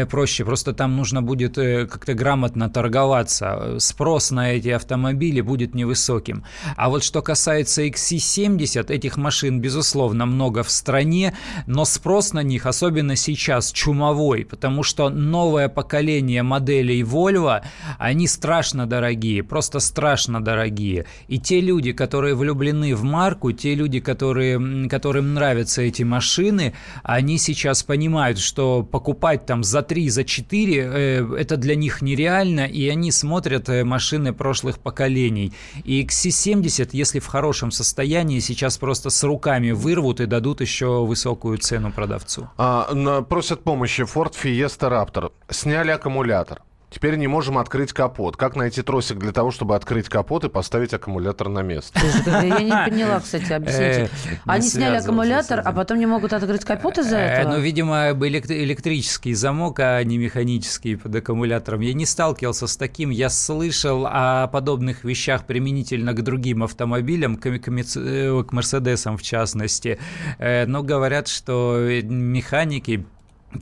проще. 0.09 0.45
Просто 0.45 0.73
там 0.73 0.95
нужно 0.95 1.21
будет 1.21 1.55
как-то 1.55 2.13
грамотно 2.13 2.69
торговаться. 2.69 3.77
Спрос 3.79 4.31
на 4.31 4.53
эти 4.53 4.69
автомобили 4.69 5.41
будет 5.41 5.75
невысоким. 5.75 6.43
А 6.75 6.89
вот 6.89 7.03
что 7.03 7.21
касается 7.21 7.74
XC70, 7.77 8.91
этих 8.91 9.17
машин, 9.17 9.59
безусловно, 9.59 10.25
много 10.25 10.63
в 10.63 10.69
стране, 10.69 11.35
но 11.67 11.85
спрос 11.85 12.33
на 12.33 12.43
них, 12.43 12.65
особенно 12.65 13.15
сейчас, 13.15 13.71
чумовой, 13.71 14.45
потому 14.45 14.83
что 14.83 15.09
новое 15.09 15.69
поколение 15.69 16.43
моделей 16.43 17.01
Volvo, 17.03 17.61
они 17.97 18.27
страшно 18.27 18.85
дорогие, 18.85 19.43
просто 19.43 19.79
страшно 19.79 20.43
дорогие. 20.43 21.05
И 21.27 21.39
те 21.39 21.61
люди, 21.61 21.91
которые 21.91 22.35
влюблены 22.35 22.95
в 22.95 23.03
марку, 23.03 23.51
те 23.51 23.75
люди, 23.75 23.99
которые, 23.99 24.89
которым 24.89 25.33
нравятся 25.33 25.81
эти 25.81 26.03
машины, 26.03 26.73
они 27.03 27.37
сейчас 27.37 27.83
понимают, 27.83 28.39
что 28.39 28.83
покупать 28.83 29.45
там 29.45 29.63
за 29.63 29.81
3, 29.81 30.09
за 30.09 30.23
4, 30.23 30.73
э, 30.77 31.35
это 31.37 31.57
для 31.57 31.75
них 31.75 32.01
нереально, 32.01 32.65
и 32.65 32.87
они 32.89 33.11
смотрят 33.11 33.69
э, 33.69 33.83
машины 33.83 34.33
прошлых 34.33 34.79
поколений. 34.79 35.53
И 35.83 36.03
XC70, 36.03 36.89
если 36.93 37.19
в 37.19 37.27
хорошем 37.27 37.64
состоянии, 37.71 38.39
сейчас 38.39 38.77
просто 38.77 39.09
с 39.09 39.23
руками 39.23 39.71
вырвут 39.71 40.19
и 40.19 40.25
дадут 40.25 40.61
еще 40.61 41.05
высокую 41.05 41.57
цену 41.57 41.91
продавцу. 41.91 42.49
А, 42.57 43.23
просят 43.23 43.63
помощи 43.63 44.01
Ford 44.01 44.33
Fiesta 44.33 44.89
Raptor. 44.89 45.31
Сняли 45.49 45.91
аккумулятор. 45.91 46.61
Теперь 46.95 47.17
не 47.17 47.27
можем 47.27 47.57
открыть 47.57 47.91
капот. 47.91 48.37
Как 48.37 48.55
найти 48.55 48.81
тросик 48.81 49.17
для 49.17 49.33
того, 49.33 49.51
чтобы 49.51 49.75
открыть 49.75 50.07
капот 50.07 50.45
и 50.45 50.49
поставить 50.49 50.93
аккумулятор 50.93 51.49
на 51.49 51.59
место? 51.59 51.99
Я 52.25 52.61
не 52.61 52.89
поняла, 52.89 53.19
кстати, 53.19 53.51
объясните. 53.51 54.09
Э, 54.23 54.35
Они 54.45 54.65
сняли 54.65 54.95
аккумулятор, 54.95 55.61
а 55.65 55.73
потом 55.73 55.99
не 55.99 56.05
могут 56.05 56.31
открыть 56.31 56.63
капот 56.63 56.97
из-за 56.99 57.17
э, 57.17 57.19
этого? 57.19 57.55
Ну, 57.55 57.59
видимо, 57.59 58.11
электрический 58.11 59.33
замок, 59.33 59.81
а 59.81 60.01
не 60.05 60.17
механический 60.17 60.95
под 60.95 61.13
аккумулятором. 61.13 61.81
Я 61.81 61.93
не 61.93 62.05
сталкивался 62.05 62.65
с 62.65 62.77
таким. 62.77 63.09
Я 63.09 63.29
слышал 63.29 64.07
о 64.09 64.47
подобных 64.47 65.03
вещах 65.03 65.45
применительно 65.45 66.13
к 66.13 66.21
другим 66.23 66.63
автомобилям, 66.63 67.35
к 67.35 67.47
э, 67.47 68.43
Мерседесам 68.51 69.17
в 69.17 69.21
частности. 69.21 69.99
Но 70.39 70.81
говорят, 70.81 71.27
что 71.27 71.77
механики 72.03 73.05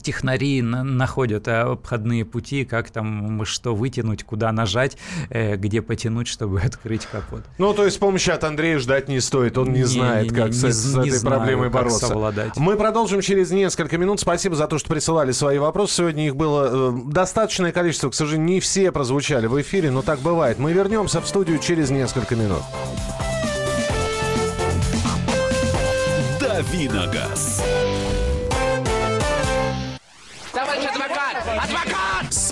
технари 0.02 0.62
находят 0.62 1.48
э, 1.48 1.60
обходные 1.60 2.24
пути, 2.24 2.64
как 2.64 2.90
там 2.90 3.44
что 3.44 3.74
вытянуть, 3.74 4.24
куда 4.24 4.52
нажать, 4.52 4.96
э, 5.30 5.56
где 5.56 5.82
потянуть, 5.82 6.28
чтобы 6.28 6.60
открыть 6.64 7.06
капот. 7.06 7.42
Ну, 7.58 7.72
то 7.74 7.84
есть 7.84 7.98
помощи 7.98 8.30
от 8.30 8.44
Андрея 8.44 8.78
ждать 8.78 9.08
не 9.08 9.20
стоит, 9.20 9.58
он 9.58 9.72
не, 9.72 9.80
не 9.80 9.84
знает, 9.84 10.30
не, 10.30 10.36
как 10.36 10.48
не, 10.48 10.52
с, 10.52 10.72
с 10.72 10.96
этой 10.96 11.10
знаю, 11.10 11.36
проблемой 11.36 11.70
бороться. 11.70 12.06
Совладать. 12.06 12.56
Мы 12.56 12.76
продолжим 12.76 13.20
через 13.20 13.50
несколько 13.50 13.98
минут. 13.98 14.20
Спасибо 14.20 14.54
за 14.54 14.66
то, 14.66 14.78
что 14.78 14.88
присылали 14.88 15.32
свои 15.32 15.58
вопросы. 15.58 15.94
Сегодня 15.96 16.26
их 16.26 16.36
было 16.36 16.92
э, 16.92 16.98
достаточное 17.06 17.72
количество, 17.72 18.10
к 18.10 18.14
сожалению, 18.14 18.46
не 18.46 18.60
все 18.60 18.92
прозвучали 18.92 19.46
в 19.46 19.60
эфире, 19.60 19.90
но 19.90 20.02
так 20.02 20.20
бывает. 20.20 20.58
Мы 20.58 20.72
вернемся 20.72 21.20
в 21.20 21.28
студию 21.28 21.58
через 21.58 21.90
несколько 21.90 22.36
минут. 22.36 22.62
Давиногаз. 26.40 27.62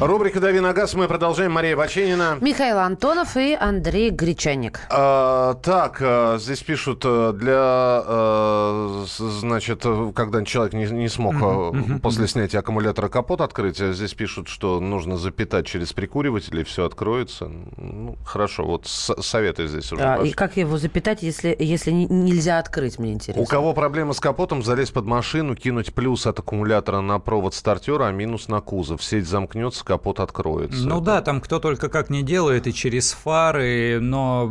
Рубрика 0.00 0.40
«Дави 0.40 0.58
на 0.58 0.72
газ». 0.72 0.94
Мы 0.94 1.06
продолжаем. 1.06 1.52
Мария 1.52 1.76
Баченина. 1.76 2.38
Михаил 2.40 2.78
Антонов 2.78 3.36
и 3.36 3.54
Андрей 3.54 4.10
Гречаник. 4.10 4.80
А, 4.90 5.54
так, 5.54 5.98
а, 6.00 6.36
здесь 6.38 6.64
пишут, 6.64 7.04
э, 7.04 7.32
для, 7.32 7.54
а, 7.56 9.04
значит, 9.06 9.84
когда 10.16 10.44
человек 10.44 10.74
не, 10.74 10.86
не 10.86 11.08
смог 11.08 11.34
mm-hmm. 11.36 12.00
после 12.00 12.26
снятия 12.26 12.58
аккумулятора 12.58 13.08
капот 13.08 13.40
открыть, 13.40 13.78
здесь 13.78 14.14
пишут, 14.14 14.48
что 14.48 14.80
нужно 14.80 15.16
запитать 15.16 15.66
через 15.66 15.92
прикуриватель, 15.92 16.58
и 16.58 16.64
все 16.64 16.86
откроется. 16.86 17.48
Ну, 17.76 18.16
хорошо, 18.24 18.64
вот 18.64 18.88
советы 18.88 19.68
здесь 19.68 19.92
уже. 19.92 20.02
А, 20.02 20.20
и 20.24 20.32
как 20.32 20.56
его 20.56 20.76
запитать, 20.76 21.22
если, 21.22 21.54
если 21.56 21.92
нельзя 21.92 22.58
открыть, 22.58 22.98
мне 22.98 23.12
интересно. 23.12 23.40
У 23.40 23.46
кого 23.46 23.72
проблемы 23.72 24.12
с 24.12 24.18
капотом, 24.18 24.64
залезть 24.64 24.92
под 24.92 25.04
машину, 25.04 25.54
кинуть 25.54 25.94
плюс 25.94 26.26
от 26.26 26.40
аккумулятора 26.40 27.00
на 27.00 27.20
провод 27.20 27.54
стартера, 27.54 28.06
а 28.06 28.10
минус 28.10 28.48
на 28.48 28.60
кузов. 28.60 29.00
Сеть 29.04 29.28
замкнется, 29.28 29.83
капот 29.84 30.20
откроется. 30.20 30.86
Ну 30.86 31.00
да, 31.00 31.20
там 31.20 31.40
кто 31.40 31.60
только 31.60 31.88
как 31.88 32.10
не 32.10 32.22
делает, 32.22 32.66
и 32.66 32.72
через 32.72 33.12
фары, 33.12 33.98
но 34.00 34.50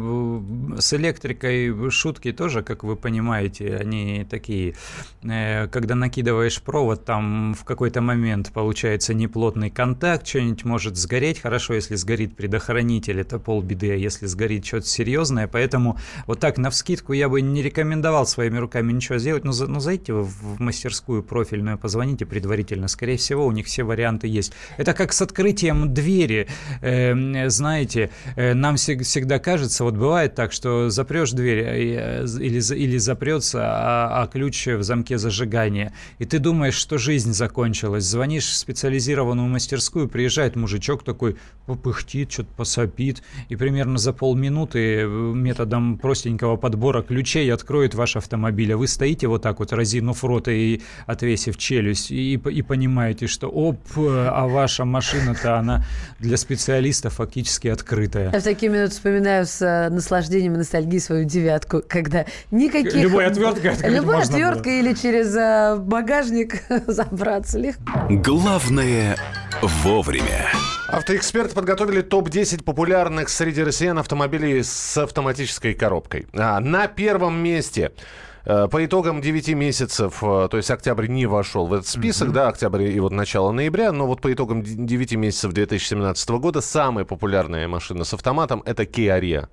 э, 0.78 0.80
с 0.80 0.94
электрикой 0.94 1.90
шутки 1.90 2.32
тоже, 2.32 2.64
как 2.64 2.84
вы 2.84 2.96
понимаете, 2.96 3.76
они 3.76 4.26
такие, 4.30 4.76
э, 5.24 5.68
когда 5.68 5.96
накидываешь 5.96 6.62
провод, 6.62 7.04
там 7.06 7.56
в 7.56 7.66
какой-то 7.66 8.02
момент 8.02 8.52
получается 8.54 9.14
неплотный 9.14 9.70
контакт, 9.70 10.28
что-нибудь 10.28 10.64
может 10.64 10.96
сгореть, 10.96 11.40
хорошо, 11.40 11.74
если 11.74 11.96
сгорит 11.96 12.36
предохранитель, 12.36 13.20
это 13.20 13.40
полбеды, 13.40 13.92
а 13.92 13.96
если 13.96 14.28
сгорит 14.28 14.66
что-то 14.66 14.88
серьезное, 14.88 15.48
поэтому 15.48 15.98
вот 16.28 16.40
так 16.40 16.58
на 16.58 16.70
вскидку 16.70 17.14
я 17.14 17.28
бы 17.28 17.42
не 17.42 17.62
рекомендовал 17.62 18.28
своими 18.28 18.58
руками 18.58 18.92
ничего 18.92 19.18
сделать, 19.18 19.44
но, 19.44 19.52
но 19.68 19.80
зайдите 19.80 20.14
в 20.14 20.62
мастерскую 20.62 21.24
профильную, 21.24 21.78
позвоните 21.78 22.26
предварительно, 22.26 22.88
скорее 22.88 23.18
всего, 23.18 23.46
у 23.48 23.52
них 23.52 23.66
все 23.66 23.84
варианты 23.84 24.28
есть. 24.28 24.54
Это 24.78 24.94
как 24.94 25.12
с 25.12 25.23
открытием 25.24 25.94
двери, 25.94 26.48
э, 26.82 27.50
знаете, 27.50 28.12
э, 28.36 28.54
нам 28.54 28.76
всегда 28.76 29.40
кажется, 29.40 29.84
вот 29.84 29.96
бывает 29.96 30.36
так, 30.36 30.52
что 30.52 30.90
запрешь 30.90 31.32
дверь 31.32 31.64
э, 31.66 32.26
или, 32.26 32.76
или 32.76 32.98
запрется, 32.98 33.62
а, 33.64 34.24
а 34.24 34.28
ключ 34.28 34.68
в 34.68 34.84
замке 34.84 35.18
зажигания, 35.18 35.94
и 36.20 36.26
ты 36.26 36.40
думаешь, 36.40 36.76
что 36.76 36.98
жизнь 36.98 37.34
закончилась, 37.34 38.04
звонишь 38.04 38.46
в 38.46 38.56
специализированную 38.56 39.48
мастерскую, 39.48 40.08
приезжает 40.08 40.56
мужичок 40.56 41.04
такой, 41.04 41.38
попыхтит, 41.66 42.32
что-то 42.32 42.54
посопит, 42.56 43.24
и 43.50 43.56
примерно 43.56 43.98
за 43.98 44.14
полминуты 44.14 45.06
методом 45.06 45.98
простенького 45.98 46.58
подбора 46.58 47.02
ключей 47.02 47.52
откроет 47.54 47.96
ваш 47.96 48.18
автомобиль, 48.18 48.74
а 48.74 48.78
вы 48.78 48.88
стоите 48.88 49.28
вот 49.28 49.42
так 49.42 49.60
вот, 49.60 49.74
разинув 49.74 50.24
рот 50.24 50.48
и 50.48 50.82
отвесив 51.06 51.58
челюсть, 51.58 52.12
и, 52.12 52.34
и 52.34 52.62
понимаете, 52.62 53.28
что 53.28 53.48
оп, 53.48 53.80
а 53.98 54.48
ваша 54.48 54.86
машина 54.86 55.13
машина-то, 55.14 55.58
она 55.58 55.84
для 56.20 56.38
специалистов 56.38 57.14
фактически 57.16 57.68
открытая. 57.68 58.32
Я 58.32 58.40
в 58.40 58.44
такие 58.44 58.72
минуты 58.72 58.92
вспоминаю 58.92 59.46
с 59.46 59.62
э, 59.62 59.90
наслаждением 59.90 60.56
и 60.56 60.58
ностальгией 60.58 61.00
свою 61.00 61.26
девятку, 61.26 61.82
когда 61.88 62.26
никаких... 62.52 62.96
Любой 62.96 63.26
отверткой 63.26 63.72
открыть 63.72 63.92
Любой 63.92 64.22
отверткой 64.22 64.80
или 64.80 64.94
через 64.94 65.36
э, 65.36 65.76
багажник 65.78 66.64
забраться 66.88 67.60
легко. 67.60 67.82
Главное 68.10 69.18
вовремя. 69.62 70.50
Автоэксперты 70.90 71.56
подготовили 71.56 72.02
топ-10 72.02 72.64
популярных 72.64 73.30
среди 73.30 73.64
россиян 73.64 73.98
автомобилей 73.98 74.62
с 74.62 74.98
автоматической 74.98 75.74
коробкой. 75.74 76.28
А, 76.34 76.60
на 76.60 76.88
первом 76.88 77.42
месте 77.42 77.94
по 78.44 78.86
итогам 78.86 79.22
9 79.22 79.50
месяцев, 79.50 80.22
э, 80.22 80.48
то 80.50 80.58
есть 80.58 80.70
октябрь 80.70 81.08
не 81.08 81.26
вошел 81.26 81.68
в 81.68 81.74
этот 81.74 81.88
список, 81.88 82.30
mm-hmm. 82.30 82.34
да, 82.34 82.48
октябрь 82.50 82.84
и 82.84 83.00
вот 83.00 83.14
начало 83.14 83.52
ноября, 83.52 83.92
но 83.92 84.06
вот 84.06 84.22
по 84.22 84.34
итогам 84.34 84.64
9 84.64 85.14
месяцев 85.16 85.54
2017 85.54 86.30
года 86.32 86.60
самая 86.60 87.06
популярная 87.06 87.68
машина 87.68 88.04
с 88.04 88.14
автоматом 88.14 88.62
это 88.66 88.84
Kia 88.84 89.20
Rio. 89.20 89.48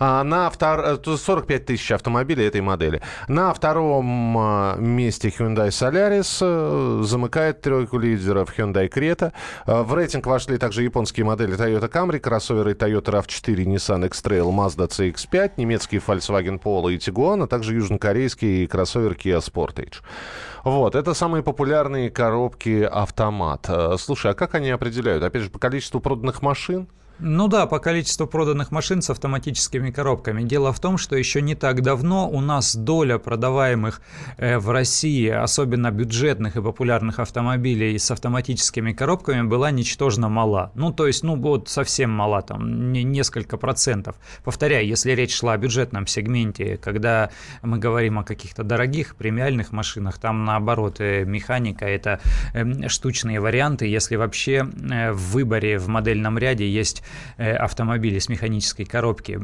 А 0.00 0.24
на 0.24 0.48
втор... 0.50 0.98
45 1.04 1.66
тысяч 1.66 1.92
автомобилей 1.92 2.46
этой 2.46 2.60
модели. 2.60 3.02
На 3.28 3.52
втором 3.52 4.36
а, 4.38 4.76
месте 4.76 5.28
Hyundai 5.28 5.68
Solaris 5.68 6.38
э, 6.40 7.02
замыкает 7.04 7.60
тройку 7.60 7.98
лидеров 7.98 8.58
Hyundai 8.58 8.90
Creta. 8.90 9.32
А, 9.66 9.82
в 9.82 9.94
рейтинг 9.94 10.26
вошли 10.26 10.56
также 10.56 10.82
японские 10.82 11.26
модели 11.26 11.56
Toyota 11.56 11.90
Camry, 11.90 12.20
кроссоверы 12.20 12.72
Toyota 12.72 13.22
RAV4, 13.22 13.64
Nissan 13.64 14.06
X-Trail, 14.06 14.50
Mazda 14.50 14.88
CX-5, 14.88 15.52
немецкий 15.56 15.98
Volkswagen 15.98 16.60
Polo 16.60 16.92
и 16.92 16.96
Tiguan, 16.96 17.44
а 17.44 17.46
также 17.46 17.74
южнокорейский 17.74 18.66
кроссовер 18.66 19.12
Kia 19.12 19.40
Sportage. 19.40 19.96
Вот, 20.64 20.94
это 20.94 21.14
самые 21.14 21.42
популярные 21.42 22.10
коробки 22.10 22.82
автомат. 22.82 23.66
Э, 23.68 23.96
слушай, 23.98 24.32
а 24.32 24.34
как 24.34 24.54
они 24.54 24.70
определяют? 24.70 25.22
Опять 25.22 25.42
же, 25.42 25.50
по 25.50 25.58
количеству 25.58 26.00
проданных 26.00 26.42
машин? 26.42 26.88
Ну 27.20 27.48
да, 27.48 27.66
по 27.66 27.80
количеству 27.80 28.28
проданных 28.28 28.70
машин 28.70 29.02
с 29.02 29.10
автоматическими 29.10 29.90
коробками. 29.90 30.44
Дело 30.44 30.72
в 30.72 30.78
том, 30.78 30.98
что 30.98 31.16
еще 31.16 31.42
не 31.42 31.56
так 31.56 31.82
давно 31.82 32.30
у 32.30 32.40
нас 32.40 32.76
доля 32.76 33.18
продаваемых 33.18 34.00
э, 34.36 34.58
в 34.58 34.70
России, 34.70 35.28
особенно 35.28 35.90
бюджетных 35.90 36.56
и 36.56 36.62
популярных 36.62 37.18
автомобилей 37.18 37.98
с 37.98 38.08
автоматическими 38.12 38.92
коробками, 38.92 39.42
была 39.42 39.72
ничтожно 39.72 40.28
мала. 40.28 40.70
Ну, 40.76 40.92
то 40.92 41.08
есть, 41.08 41.24
ну, 41.24 41.34
вот 41.34 41.68
совсем 41.68 42.10
мала, 42.10 42.40
там, 42.42 42.92
не, 42.92 43.02
несколько 43.02 43.56
процентов. 43.56 44.14
Повторяю, 44.44 44.86
если 44.86 45.10
речь 45.10 45.34
шла 45.34 45.54
о 45.54 45.58
бюджетном 45.58 46.06
сегменте, 46.06 46.76
когда 46.76 47.30
мы 47.62 47.78
говорим 47.78 48.20
о 48.20 48.24
каких-то 48.24 48.62
дорогих 48.62 49.16
премиальных 49.16 49.72
машинах, 49.72 50.18
там, 50.18 50.44
наоборот, 50.44 51.00
э, 51.00 51.24
механика– 51.24 51.84
это 51.86 52.20
эм, 52.54 52.88
штучные 52.88 53.40
варианты. 53.40 53.88
Если 53.88 54.14
вообще 54.14 54.68
э, 54.88 55.10
в 55.10 55.32
выборе 55.32 55.78
в 55.78 55.88
модельном 55.88 56.38
ряде 56.38 56.68
есть 56.68 57.02
Э, 57.38 57.54
автомобили 57.54 58.18
с 58.18 58.28
механической 58.28 58.84
коробки, 58.84 59.38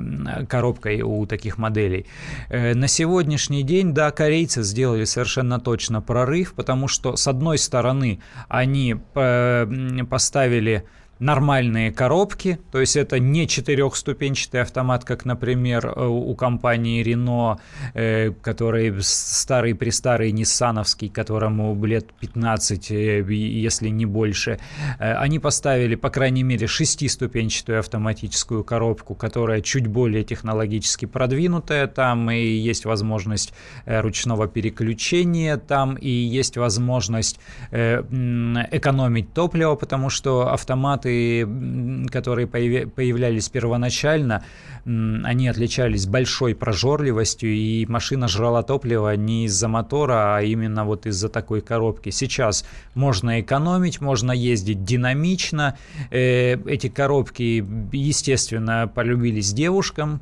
коробкой 0.49 1.03
у 1.03 1.27
таких 1.27 1.59
моделей. 1.59 2.07
Э, 2.49 2.75
на 2.75 2.89
сегодняшний 2.89 3.63
день, 3.63 3.95
да, 3.95 4.11
корейцы 4.11 4.65
сделали 4.65 5.05
совершенно 5.05 5.61
точно 5.61 6.03
прорыв, 6.03 6.55
потому 6.55 6.89
что, 6.89 7.15
с 7.17 7.29
одной 7.29 7.57
стороны, 7.57 8.21
они 8.49 8.97
э, 9.15 9.67
поставили 10.11 10.85
нормальные 11.19 11.93
коробки, 11.93 12.59
то 12.73 12.81
есть 12.81 12.97
это 12.97 13.19
не 13.19 13.47
четырехступенчатый 13.47 14.63
автомат, 14.63 15.05
как, 15.05 15.25
например, 15.25 15.87
э, 15.87 16.07
у 16.07 16.35
компании 16.35 17.05
Renault, 17.05 17.59
э, 17.95 18.33
который 18.43 18.93
старый 19.01 19.75
престарый 19.75 20.33
ниссановский, 20.33 21.09
которому 21.09 21.83
лет 21.85 22.13
15, 22.21 22.91
э, 22.91 23.23
если 23.33 23.89
не 23.89 24.07
больше. 24.07 24.59
Они 24.99 25.39
поставили, 25.39 25.95
по 25.95 26.11
крайней 26.11 26.43
мере, 26.43 26.67
шестиступенчатую 26.67 27.79
автоматическую 27.79 28.65
коробку, 28.65 29.15
которая 29.15 29.61
чуть 29.61 29.87
более 29.87 30.25
технологически 30.25 31.07
продвинутая, 31.07 31.87
там 31.87 32.31
и 32.31 32.45
есть 32.45 32.85
возможность 32.85 33.55
ручного 33.87 34.49
переключения, 34.49 35.57
там 35.57 35.95
и 35.95 36.09
есть 36.09 36.57
возможность 36.57 37.39
экономить 37.71 39.33
топливо, 39.33 39.75
потому 39.75 40.11
что 40.11 40.53
автомат 40.53 41.04
автоматы, 41.05 42.09
которые 42.11 42.47
появлялись 42.47 43.49
первоначально, 43.49 44.45
они 44.85 45.49
отличались 45.49 46.07
большой 46.07 46.55
прожорливостью, 46.55 47.55
и 47.55 47.87
машина 47.87 48.29
жрала 48.29 48.63
топливо 48.63 49.17
не 49.17 49.47
из-за 49.47 49.69
мотора, 49.69 50.37
а 50.37 50.43
именно 50.43 50.85
вот 50.85 51.07
из-за 51.07 51.29
такой 51.29 51.61
коробки. 51.61 52.11
Сейчас 52.11 52.65
можно 52.95 53.41
экономить, 53.41 54.01
можно 54.01 54.33
ездить 54.33 54.85
динамично. 54.85 55.77
Э, 56.11 56.57
эти 56.67 56.89
коробки, 56.89 57.65
естественно, 57.93 58.91
полюбились 58.95 59.53
девушкам, 59.53 60.21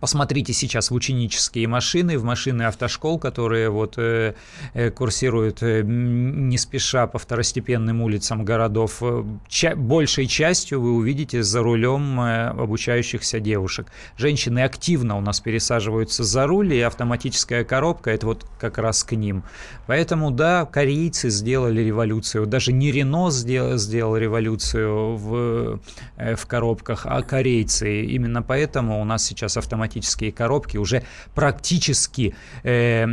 Посмотрите 0.00 0.52
сейчас 0.52 0.90
в 0.90 0.94
ученические 0.94 1.68
машины, 1.68 2.18
в 2.18 2.24
машины 2.24 2.62
автошкол, 2.62 3.18
которые 3.18 3.70
вот 3.70 3.94
э, 3.96 4.34
э, 4.74 4.90
курсируют 4.90 5.62
э, 5.62 5.82
не 5.84 6.58
спеша 6.58 7.06
по 7.06 7.18
второстепенным 7.18 8.02
улицам 8.02 8.44
городов. 8.44 9.02
Ча- 9.48 9.74
большей 9.74 10.26
частью 10.26 10.80
вы 10.80 10.92
увидите 10.94 11.42
за 11.42 11.62
рулем 11.62 12.20
э, 12.20 12.48
обучающихся 12.48 13.40
девушек. 13.40 13.86
Женщины 14.16 14.60
активно 14.60 15.16
у 15.16 15.20
нас 15.20 15.40
пересаживаются 15.40 16.24
за 16.24 16.46
руль, 16.46 16.74
и 16.74 16.80
автоматическая 16.80 17.64
коробка 17.64 18.10
это 18.10 18.26
вот 18.26 18.46
как 18.60 18.78
раз 18.78 19.04
к 19.04 19.12
ним. 19.12 19.44
Поэтому 19.86 20.30
да, 20.30 20.66
корейцы 20.66 21.30
сделали 21.30 21.80
революцию. 21.80 22.46
Даже 22.46 22.72
не 22.72 22.92
Рено 22.92 23.30
сделал, 23.30 23.76
сделал 23.78 24.16
революцию 24.16 25.16
в, 25.16 25.80
э, 26.16 26.34
в 26.36 26.46
коробках, 26.46 27.06
а 27.06 27.22
корейцы. 27.22 28.04
Именно 28.04 28.42
поэтому 28.42 29.00
у 29.00 29.04
нас 29.04 29.24
сейчас 29.24 29.56
автоматическая 29.56 29.85
автоматические 29.86 30.32
коробки 30.32 30.76
уже 30.76 31.02
практически 31.34 32.34
э, 32.62 33.06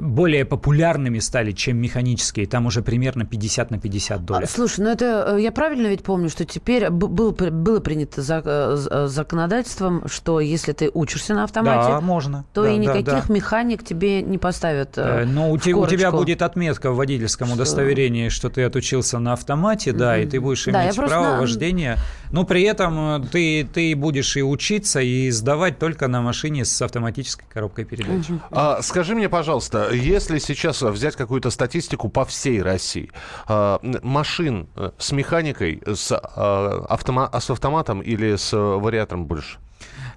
более 0.00 0.44
популярными 0.44 1.18
стали, 1.20 1.52
чем 1.52 1.76
механические. 1.78 2.46
Там 2.46 2.66
уже 2.66 2.82
примерно 2.82 3.24
50 3.24 3.70
на 3.70 3.78
50 3.78 4.24
долларов. 4.24 4.48
А, 4.50 4.52
слушай, 4.52 4.80
ну 4.80 4.90
это 4.90 5.36
э, 5.36 5.40
я 5.40 5.52
правильно 5.52 5.88
ведь 5.88 6.02
помню, 6.02 6.28
что 6.28 6.44
теперь 6.44 6.90
было, 6.90 7.30
было 7.32 7.80
принято 7.80 8.22
э, 8.22 8.76
э, 8.90 9.06
законодательством, 9.08 10.08
что 10.08 10.40
если 10.40 10.72
ты 10.72 10.90
учишься 10.92 11.34
на 11.34 11.44
автомате, 11.44 11.88
да, 11.88 12.00
можно. 12.00 12.44
то 12.52 12.62
да, 12.62 12.70
и 12.70 12.78
никаких 12.78 13.04
да, 13.04 13.24
да. 13.26 13.34
механик 13.34 13.84
тебе 13.84 14.22
не 14.22 14.38
поставят. 14.38 14.96
Э, 14.96 15.24
Но 15.26 15.50
у, 15.50 15.58
те, 15.58 15.72
у 15.74 15.86
тебя 15.86 16.10
будет 16.10 16.42
отметка 16.42 16.90
в 16.90 16.96
водительском 16.96 17.48
что... 17.48 17.56
удостоверении, 17.56 18.28
что 18.28 18.48
ты 18.48 18.62
отучился 18.62 19.18
на 19.18 19.32
автомате, 19.34 19.90
mm-hmm. 19.90 19.96
да, 19.96 20.18
и 20.18 20.26
ты 20.26 20.40
будешь 20.40 20.64
да, 20.64 20.84
иметь 20.84 20.96
право 20.96 21.34
на... 21.34 21.40
вождения. 21.40 21.98
Но 22.30 22.44
при 22.44 22.62
этом 22.62 23.26
ты, 23.30 23.68
ты 23.72 23.94
будешь 23.94 24.36
и 24.36 24.42
учиться, 24.42 25.00
и 25.00 25.25
сдавать 25.30 25.78
только 25.78 26.08
на 26.08 26.22
машине 26.22 26.64
с 26.64 26.82
автоматической 26.82 27.46
коробкой 27.48 27.84
передач. 27.84 28.26
А, 28.50 28.82
скажи 28.82 29.14
мне, 29.14 29.28
пожалуйста, 29.28 29.90
если 29.92 30.38
сейчас 30.38 30.82
взять 30.82 31.16
какую-то 31.16 31.50
статистику 31.50 32.08
по 32.08 32.24
всей 32.24 32.62
России, 32.62 33.10
а, 33.46 33.80
машин 34.02 34.68
э, 34.76 34.90
с 34.98 35.12
механикой, 35.12 35.82
с, 35.86 36.12
а, 36.12 36.86
автома- 36.88 37.30
с 37.38 37.50
автоматом 37.50 38.00
или 38.00 38.36
с 38.36 38.56
вариатором 38.56 39.26
больше? 39.26 39.58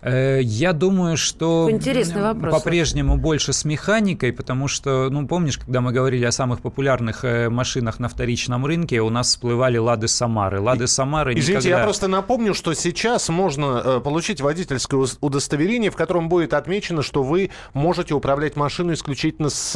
Э, 0.01 0.39
я 0.41 0.73
думаю, 0.73 1.17
что 1.17 1.69
по-прежнему 1.69 3.17
больше 3.17 3.53
с 3.53 3.65
механикой, 3.65 4.31
потому 4.31 4.67
что, 4.67 5.09
ну, 5.09 5.27
помнишь, 5.27 5.57
когда 5.57 5.81
мы 5.81 5.91
говорили 5.91 6.25
о 6.25 6.31
самых 6.31 6.61
популярных 6.61 7.25
э, 7.25 7.49
машинах 7.49 7.99
на 7.99 8.07
вторичном 8.07 8.65
рынке, 8.65 9.01
у 9.01 9.09
нас 9.09 9.27
всплывали 9.27 9.77
Лады 9.77 10.07
Самары. 10.07 10.61
Лады 10.61 10.87
Самары 10.87 11.33
Извините, 11.33 11.67
никогда... 11.67 11.77
я 11.79 11.83
просто 11.83 12.07
напомню, 12.07 12.53
что 12.53 12.73
сейчас 12.73 13.29
можно 13.29 13.81
э, 13.83 13.99
получить 13.99 14.41
водительское 14.41 15.05
удостоверение, 15.21 15.91
в 15.91 15.95
котором 15.95 16.29
будет 16.29 16.53
отмечено, 16.53 17.01
что 17.01 17.23
вы 17.23 17.49
можете 17.73 18.13
управлять 18.13 18.55
машиной 18.55 18.93
исключительно 18.93 19.49
с 19.49 19.73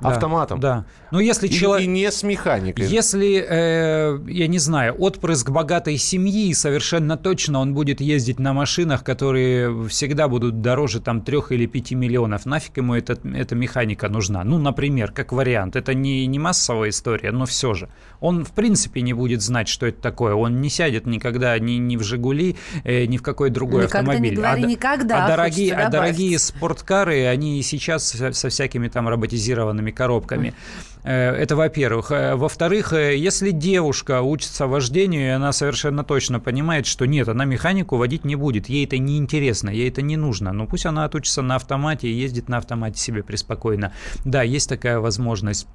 да, 0.00 0.08
автоматом. 0.08 0.60
Да. 0.60 0.86
Но 1.10 1.20
если 1.20 1.48
и, 1.48 1.50
человек... 1.50 1.86
и 1.86 1.88
не 1.88 2.10
с 2.10 2.22
механикой. 2.22 2.86
Если, 2.86 3.44
э, 3.46 4.18
я 4.26 4.46
не 4.46 4.58
знаю, 4.58 4.94
отпрыск 4.94 5.50
богатой 5.50 5.98
семьи, 5.98 6.52
совершенно 6.54 7.16
точно 7.16 7.60
он 7.60 7.74
будет 7.74 8.00
ездить 8.00 8.38
на 8.38 8.52
машинах, 8.52 9.04
которые 9.04 9.65
всегда 9.88 10.28
будут 10.28 10.60
дороже 10.60 11.00
там 11.00 11.22
3 11.22 11.38
или 11.50 11.66
5 11.66 11.92
миллионов. 11.92 12.46
Нафиг 12.46 12.76
ему 12.76 12.94
эта, 12.94 13.18
эта 13.34 13.54
механика 13.54 14.08
нужна? 14.08 14.44
Ну, 14.44 14.58
например, 14.58 15.12
как 15.12 15.32
вариант. 15.32 15.76
Это 15.76 15.94
не, 15.94 16.26
не 16.26 16.38
массовая 16.38 16.90
история, 16.90 17.32
но 17.32 17.46
все 17.46 17.74
же. 17.74 17.88
Он 18.20 18.44
в 18.44 18.52
принципе 18.52 19.02
не 19.02 19.12
будет 19.12 19.42
знать, 19.42 19.68
что 19.68 19.86
это 19.86 20.00
такое. 20.00 20.34
Он 20.34 20.60
не 20.60 20.70
сядет 20.70 21.06
никогда 21.06 21.58
ни, 21.58 21.72
ни 21.72 21.96
в 21.96 22.02
«Жигули», 22.02 22.56
э, 22.84 23.06
ни 23.06 23.16
в 23.16 23.22
какой 23.22 23.50
другой 23.50 23.84
никогда 23.84 24.12
автомобиль. 24.12 24.30
Не 24.30 24.36
говори 24.36 24.64
а, 24.64 24.66
никогда, 24.66 25.24
а, 25.24 25.28
дорогие, 25.28 25.74
а 25.74 25.90
дорогие 25.90 26.38
спорткары, 26.38 27.26
они 27.26 27.62
сейчас 27.62 28.08
со, 28.08 28.32
со 28.32 28.48
всякими 28.48 28.88
там 28.88 29.08
роботизированными 29.08 29.90
коробками. 29.90 30.48
Э, 30.48 30.95
это 31.10 31.54
во-первых. 31.54 32.10
Э, 32.10 32.34
во-вторых, 32.34 32.92
э, 32.92 33.16
если 33.16 33.52
девушка 33.52 34.22
учится 34.22 34.66
вождению, 34.66 35.36
она 35.36 35.52
совершенно 35.52 36.02
точно 36.02 36.40
понимает, 36.40 36.86
что 36.86 37.06
нет, 37.06 37.28
она 37.28 37.44
механику 37.44 37.96
водить 37.96 38.24
не 38.24 38.34
будет, 38.34 38.68
ей 38.68 38.84
это 38.84 38.98
не 38.98 39.16
интересно, 39.18 39.70
ей 39.70 39.88
это 39.88 40.02
не 40.02 40.16
нужно, 40.16 40.52
ну 40.52 40.66
пусть 40.66 40.84
она 40.84 41.04
отучится 41.04 41.42
на 41.42 41.56
автомате 41.56 42.08
и 42.08 42.12
ездит 42.12 42.48
на 42.48 42.58
автомате 42.58 42.98
себе 42.98 43.22
преспокойно. 43.22 43.92
Да, 44.24 44.42
есть 44.42 44.68
такая 44.68 44.98
возможность. 44.98 45.68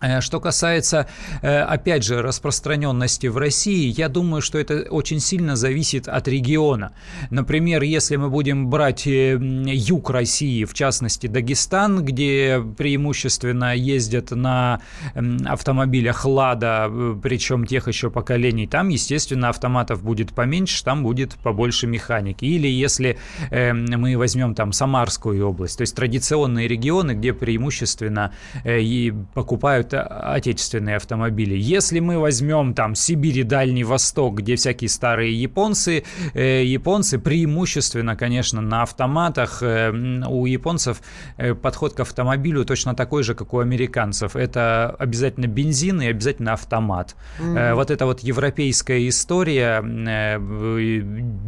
Э, 0.00 0.20
что 0.20 0.40
касается, 0.40 1.06
э, 1.42 1.60
опять 1.60 2.04
же, 2.04 2.20
распространенности 2.22 3.28
в 3.28 3.36
России, 3.36 3.94
я 3.96 4.08
думаю, 4.08 4.42
что 4.42 4.58
это 4.58 4.86
очень 4.90 5.20
сильно 5.20 5.56
зависит 5.56 6.08
от 6.08 6.28
региона. 6.28 6.92
Например, 7.30 7.82
если 7.82 8.16
мы 8.16 8.28
будем 8.28 8.68
брать 8.68 9.06
э, 9.06 9.38
юг 9.40 10.10
России, 10.10 10.64
в 10.64 10.74
частности 10.74 11.26
Дагестан, 11.26 12.04
где 12.04 12.62
преимущественно 12.76 13.74
ездят 13.74 14.30
на 14.30 14.80
автомобилях 15.46 16.24
«Лада», 16.24 16.90
причем 17.22 17.66
тех 17.66 17.88
еще 17.88 18.10
поколений, 18.10 18.66
там, 18.66 18.88
естественно, 18.88 19.48
автоматов 19.48 20.02
будет 20.02 20.34
поменьше, 20.34 20.82
там 20.84 21.02
будет 21.02 21.34
побольше 21.36 21.86
механики. 21.86 22.44
Или 22.44 22.68
если 22.68 23.18
мы 23.50 24.16
возьмем 24.16 24.54
там 24.54 24.72
Самарскую 24.72 25.46
область, 25.48 25.78
то 25.78 25.82
есть 25.82 25.94
традиционные 25.94 26.68
регионы, 26.68 27.12
где 27.12 27.32
преимущественно 27.32 28.32
покупают 29.34 29.93
это 29.93 29.93
отечественные 30.00 30.96
автомобили. 30.96 31.54
Если 31.56 32.00
мы 32.00 32.18
возьмем 32.18 32.74
там 32.74 32.94
Сибирь 32.94 33.38
и 33.38 33.42
Дальний 33.42 33.84
Восток, 33.84 34.36
где 34.36 34.56
всякие 34.56 34.88
старые 34.88 35.40
японцы, 35.40 36.04
э, 36.34 36.64
японцы 36.64 37.18
преимущественно, 37.18 38.16
конечно, 38.16 38.60
на 38.60 38.82
автоматах. 38.82 39.62
Э, 39.62 39.90
у 40.28 40.46
японцев 40.46 41.00
э, 41.36 41.54
подход 41.54 41.94
к 41.94 42.00
автомобилю 42.00 42.64
точно 42.64 42.94
такой 42.94 43.22
же, 43.22 43.34
как 43.34 43.54
у 43.54 43.58
американцев. 43.58 44.36
Это 44.36 44.94
обязательно 44.98 45.46
бензин 45.46 46.00
и 46.02 46.06
обязательно 46.06 46.52
автомат. 46.52 47.16
Mm-hmm. 47.38 47.74
Вот 47.74 47.90
эта 47.90 48.06
вот 48.06 48.20
европейская 48.20 49.08
история, 49.08 49.82
э, 49.82 50.38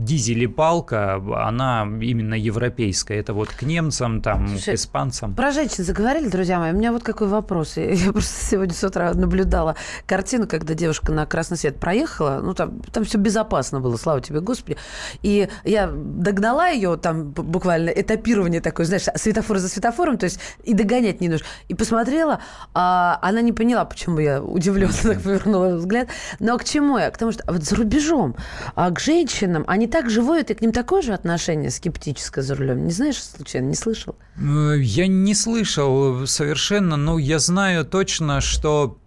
дизель 0.04 0.42
и 0.42 0.46
палка, 0.46 1.20
она 1.46 1.86
именно 2.00 2.34
европейская. 2.34 3.16
Это 3.16 3.34
вот 3.34 3.48
к 3.48 3.62
немцам, 3.62 4.20
там, 4.22 4.48
Слушай, 4.48 4.74
к 4.74 4.76
испанцам. 4.76 5.34
Про 5.34 5.52
женщин 5.52 5.84
заговорили, 5.84 6.28
друзья 6.28 6.58
мои. 6.58 6.72
У 6.72 6.76
меня 6.76 6.92
вот 6.92 7.02
какой 7.02 7.28
вопрос. 7.28 7.76
Я 7.76 8.12
просто 8.26 8.50
сегодня 8.50 8.74
с 8.74 8.84
утра 8.84 9.14
наблюдала 9.14 9.76
картину, 10.06 10.46
когда 10.46 10.74
девушка 10.74 11.12
на 11.12 11.26
красный 11.26 11.56
свет 11.56 11.78
проехала. 11.78 12.40
Ну, 12.42 12.54
там, 12.54 12.80
там 12.92 13.04
все 13.04 13.18
безопасно 13.18 13.80
было, 13.80 13.96
слава 13.96 14.20
тебе, 14.20 14.40
Господи. 14.40 14.76
И 15.22 15.48
я 15.64 15.90
догнала 15.92 16.68
ее, 16.68 16.96
там 16.96 17.30
буквально 17.30 17.90
этапирование 17.90 18.60
такое, 18.60 18.86
знаешь, 18.86 19.04
светофор 19.14 19.58
за 19.58 19.68
светофором, 19.68 20.18
то 20.18 20.24
есть 20.24 20.40
и 20.64 20.74
догонять 20.74 21.20
не 21.20 21.28
нужно. 21.28 21.46
И 21.68 21.74
посмотрела, 21.74 22.40
а 22.74 23.18
она 23.22 23.40
не 23.40 23.52
поняла, 23.52 23.84
почему 23.84 24.18
я 24.18 24.42
удивленно 24.42 24.92
так 25.02 25.22
повернула 25.22 25.76
взгляд. 25.76 26.08
Но 26.40 26.58
к 26.58 26.64
чему 26.64 26.98
я? 26.98 27.10
К 27.10 27.18
тому, 27.18 27.32
что 27.32 27.44
вот 27.46 27.62
за 27.62 27.76
рубежом, 27.76 28.36
а 28.74 28.90
к 28.90 29.00
женщинам, 29.00 29.64
они 29.66 29.86
так 29.86 30.10
живут, 30.10 30.50
и 30.50 30.54
к 30.54 30.60
ним 30.60 30.72
такое 30.72 31.02
же 31.02 31.12
отношение 31.12 31.70
скептическое 31.70 32.42
за 32.42 32.54
рулем. 32.54 32.84
Не 32.84 32.92
знаешь, 32.92 33.22
случайно, 33.22 33.66
не 33.66 33.74
слышал? 33.74 34.16
Э, 34.38 34.74
я 34.78 35.06
не 35.06 35.34
слышал 35.34 36.26
совершенно, 36.26 36.96
но 36.96 37.18
я 37.18 37.38
знаю 37.38 37.84
точно, 37.84 38.15
что 38.40 38.98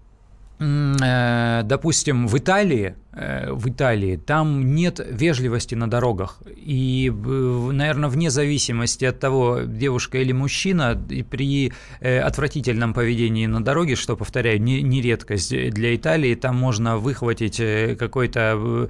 э, 0.60 1.62
допустим, 1.64 2.28
в 2.28 2.38
Италии 2.38 2.96
в 3.12 3.68
Италии, 3.68 4.18
там 4.18 4.76
нет 4.76 5.00
вежливости 5.00 5.74
на 5.74 5.90
дорогах. 5.90 6.38
И, 6.56 7.12
наверное, 7.12 8.08
вне 8.08 8.30
зависимости 8.30 9.04
от 9.04 9.20
того, 9.20 9.62
девушка 9.66 10.20
или 10.20 10.32
мужчина, 10.32 10.96
и 11.10 11.24
при 11.24 11.74
э, 12.02 12.20
отвратительном 12.20 12.94
поведении 12.94 13.48
на 13.48 13.64
дороге, 13.64 13.96
что, 13.96 14.16
повторяю, 14.16 14.62
не, 14.62 14.84
не 14.84 15.02
редкость 15.02 15.50
для 15.50 15.96
Италии, 15.96 16.36
там 16.36 16.56
можно 16.56 16.98
выхватить 16.98 17.60
э, 17.60 17.96
какой-то 17.96 18.90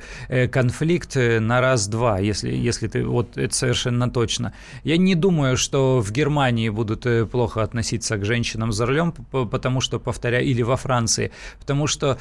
конфликт 0.52 1.16
на 1.16 1.62
раз-два, 1.62 2.20
если, 2.20 2.52
если 2.52 2.90
ты... 2.90 3.06
Вот 3.06 3.38
это 3.38 3.56
совершенно 3.56 4.10
точно. 4.10 4.52
Я 4.84 4.98
не 4.98 5.16
думаю, 5.16 5.56
что 5.56 6.02
в 6.02 6.12
Германии 6.12 6.68
будут 6.68 7.08
плохо 7.32 7.64
относиться 7.64 8.18
к 8.18 8.26
женщинам 8.26 8.74
за 8.74 8.86
рулем, 8.86 9.14
потому 9.32 9.80
что, 9.80 9.98
повторяю, 9.98 10.46
или 10.46 10.62
во 10.62 10.76
Франции, 10.76 11.32
потому 11.58 11.88
что 11.88 12.18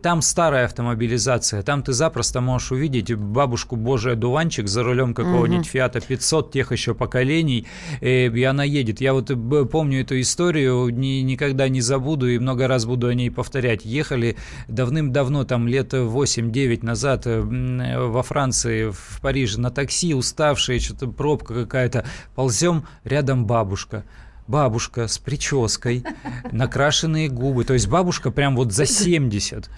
там 0.00 0.22
старая 0.22 0.66
автомобилизация 0.66 1.39
ситуация. 1.40 1.62
Там 1.62 1.82
ты 1.82 1.92
запросто 1.92 2.40
можешь 2.40 2.72
увидеть 2.72 3.14
бабушку 3.14 3.76
Божий 3.76 4.12
одуванчик 4.12 4.68
за 4.68 4.82
рулем 4.82 5.14
какого-нибудь 5.14 5.66
угу. 5.66 5.72
Фиата 5.72 6.00
500 6.00 6.52
тех 6.52 6.72
еще 6.72 6.94
поколений, 6.94 7.66
э, 8.00 8.28
и 8.28 8.44
она 8.44 8.64
едет. 8.64 9.00
Я 9.00 9.12
вот 9.12 9.30
помню 9.70 10.00
эту 10.00 10.20
историю, 10.20 10.88
ни, 10.90 11.22
никогда 11.22 11.68
не 11.68 11.80
забуду 11.80 12.28
и 12.28 12.38
много 12.38 12.68
раз 12.68 12.84
буду 12.84 13.08
о 13.08 13.14
ней 13.14 13.30
повторять. 13.30 13.84
Ехали 13.84 14.36
давным-давно, 14.68 15.44
там 15.44 15.68
лет 15.68 15.94
8-9 15.94 16.84
назад 16.84 17.26
э, 17.26 17.40
во 17.40 18.22
Франции, 18.22 18.90
в 18.90 19.20
Париже 19.20 19.60
на 19.60 19.70
такси, 19.70 20.14
уставшие, 20.14 20.80
что-то 20.80 21.08
пробка 21.08 21.54
какая-то. 21.54 22.04
Ползем, 22.34 22.84
рядом 23.04 23.46
бабушка 23.46 24.04
бабушка 24.50 25.08
с 25.08 25.18
прической, 25.18 26.04
накрашенные 26.52 27.28
губы. 27.28 27.64
То 27.64 27.74
есть 27.74 27.88
бабушка 27.88 28.30
прям 28.30 28.56
вот 28.56 28.72
за 28.72 28.84
70. 28.84 29.70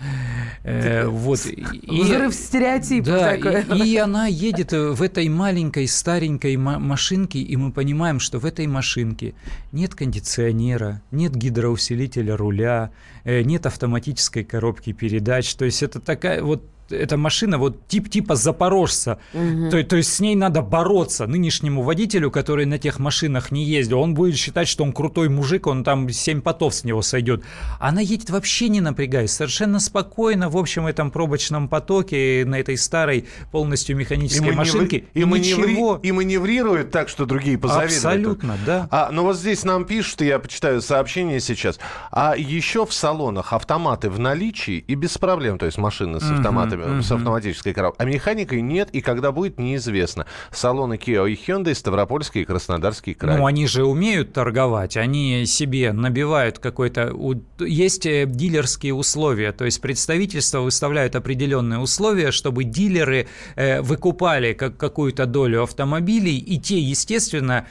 Э, 0.65 1.07
вот. 1.07 1.47
И, 1.47 2.03
Взрыв 2.03 2.35
стереотипов 2.35 3.07
да, 3.07 3.37
такой. 3.37 3.63
И, 3.79 3.93
и 3.93 3.97
она 3.97 4.27
едет 4.27 4.73
в 4.73 5.03
этой 5.03 5.29
маленькой 5.29 5.87
старенькой 5.87 6.57
машинке, 6.57 7.39
и 7.39 7.57
мы 7.57 7.71
понимаем, 7.71 8.19
что 8.19 8.39
в 8.39 8.47
этой 8.47 8.67
машинке 8.67 9.35
нет 9.71 9.95
кондиционера, 9.95 11.03
нет 11.11 11.35
гидроусилителя 11.35 12.37
руля, 12.37 12.91
э, 13.25 13.43
нет 13.43 13.67
автоматической 13.67 14.45
коробки 14.45 14.93
передач. 14.93 15.55
То 15.55 15.67
есть 15.67 15.83
это 15.83 16.01
такая 16.01 16.43
вот 16.43 16.65
эта 16.91 17.17
машина 17.17 17.59
вот 17.59 17.87
тип 17.89 18.09
типа 18.09 18.35
запорожца. 18.35 19.19
Угу. 19.33 19.71
То, 19.71 19.83
то 19.85 19.97
есть 19.97 20.13
с 20.13 20.21
ней 20.21 20.35
надо 20.35 20.63
бороться 20.63 21.27
нынешнему 21.27 21.83
водителю, 21.83 22.31
который 22.31 22.67
на 22.67 22.79
тех 22.79 22.99
машинах 22.99 23.51
не 23.51 23.65
ездил. 23.65 24.01
Он 24.01 24.15
будет 24.15 24.37
считать, 24.37 24.69
что 24.69 24.85
он 24.85 24.93
крутой 24.93 25.29
мужик, 25.29 25.67
он 25.67 25.85
там 25.85 26.09
7 26.09 26.41
потов 26.41 26.75
с 26.75 26.85
него 26.85 27.03
сойдет. 27.03 27.43
Она 27.81 28.01
едет 28.01 28.31
вообще 28.31 28.69
не 28.69 28.81
напрягаясь, 28.81 29.33
совершенно 29.33 29.81
спокойно 29.81 30.49
в 30.49 30.57
общем 30.57 30.87
этом 30.87 31.11
пробочном 31.11 31.69
потоке 31.69 32.45
на 32.47 32.61
этой 32.61 32.77
старой 32.77 33.27
полностью 33.51 33.97
механической 33.97 34.49
и 34.49 34.53
машинке. 34.53 35.05
И, 35.15 35.25
маневри... 35.25 35.79
и 36.03 36.13
маневрирует 36.13 36.91
так, 36.91 37.09
что 37.09 37.27
другие 37.27 37.59
позавидуют. 37.59 37.93
Абсолютно, 37.97 38.57
да. 38.67 38.89
А, 38.91 39.11
но 39.13 39.23
вот 39.25 39.37
здесь 39.37 39.65
нам 39.65 39.85
пишут, 39.85 40.21
я 40.23 40.39
почитаю 40.39 40.81
сообщение 40.83 41.41
сейчас, 41.41 41.79
а 42.11 42.35
еще 42.37 42.87
в 42.87 42.93
салонах 42.93 43.53
автоматы 43.53 44.11
в 44.11 44.19
наличии 44.19 44.85
и 44.87 44.95
без 44.95 45.19
проблем, 45.19 45.59
то 45.59 45.67
есть 45.67 45.79
машины 45.79 46.21
с 46.21 46.31
автоматами 46.31 46.82
mm-hmm. 46.85 47.03
с 47.03 47.13
автоматической 47.13 47.73
коробкой. 47.73 48.07
А 48.07 48.09
механикой 48.09 48.63
нет, 48.63 48.89
и 48.93 49.01
когда 49.01 49.33
будет, 49.33 49.59
неизвестно. 49.59 50.27
Салоны 50.51 50.95
Kia 50.95 51.31
и 51.31 51.35
Hyundai, 51.35 51.75
Ставропольский 51.75 52.43
и 52.43 52.45
Краснодарский 52.45 53.15
край. 53.15 53.37
Ну, 53.37 53.47
они 53.47 53.67
же 53.67 53.85
умеют 53.85 54.33
торговать, 54.33 54.97
они 54.97 55.45
себе 55.47 55.93
набивают 55.93 56.59
какой-то... 56.59 57.13
Есть 57.59 58.07
э, 58.07 58.27
дилерские 58.27 58.95
условия, 58.95 59.53
то 59.53 59.65
есть 59.65 59.81
представительство 59.81 60.61
выставляют 60.61 61.17
определенные 61.17 61.79
условия, 61.79 62.31
чтобы 62.31 62.65
дилеры 62.65 63.29
э, 63.57 63.81
выкупали 63.83 64.53
как, 64.53 64.77
какую-то 64.77 65.27
долю 65.27 65.63
автомобилей, 65.63 66.39
и 66.39 66.59
те, 66.59 66.79
естественно, 66.79 67.67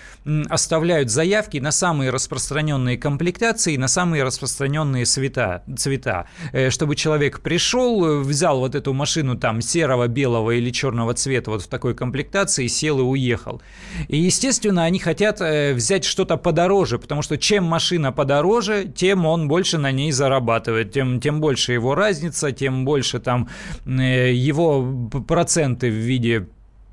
оставляют 0.49 1.09
заявки 1.09 1.57
на 1.57 1.71
самые 1.71 2.09
распространенные 2.09 2.97
комплектации, 2.97 3.77
на 3.77 3.87
самые 3.87 4.23
распространенные 4.23 5.05
цвета, 5.05 5.63
цвета 5.77 6.27
э, 6.51 6.69
чтобы 6.69 6.95
человек 6.95 7.41
пришел, 7.41 8.21
взял 8.21 8.59
вот 8.59 8.75
эту 8.75 8.90
машину 8.93 9.37
там 9.37 9.61
серого, 9.61 10.07
белого 10.07 10.51
или 10.51 10.71
черного 10.71 11.13
цвета 11.13 11.51
вот 11.51 11.63
в 11.63 11.67
такой 11.67 11.95
комплектации, 11.95 12.67
сел 12.67 12.99
и 12.99 13.03
уехал. 13.03 13.61
И, 14.07 14.17
естественно, 14.17 14.83
они 14.83 14.99
хотят 14.99 15.41
э, 15.41 15.73
взять 15.73 16.03
что-то 16.03 16.37
подороже, 16.37 16.99
потому 16.99 17.21
что 17.21 17.37
чем 17.37 17.63
машина 17.63 18.11
подороже, 18.11 18.85
тем 18.85 19.25
он 19.25 19.47
больше 19.47 19.77
на 19.77 19.91
ней 19.91 20.11
зарабатывает, 20.11 20.91
тем, 20.91 21.19
тем 21.19 21.41
больше 21.41 21.73
его 21.73 21.95
разница, 21.95 22.51
тем 22.51 22.85
больше 22.85 23.19
там 23.19 23.49
э, 23.85 24.33
его 24.33 25.09
проценты 25.27 25.89
в 25.89 25.95
виде 25.95 26.47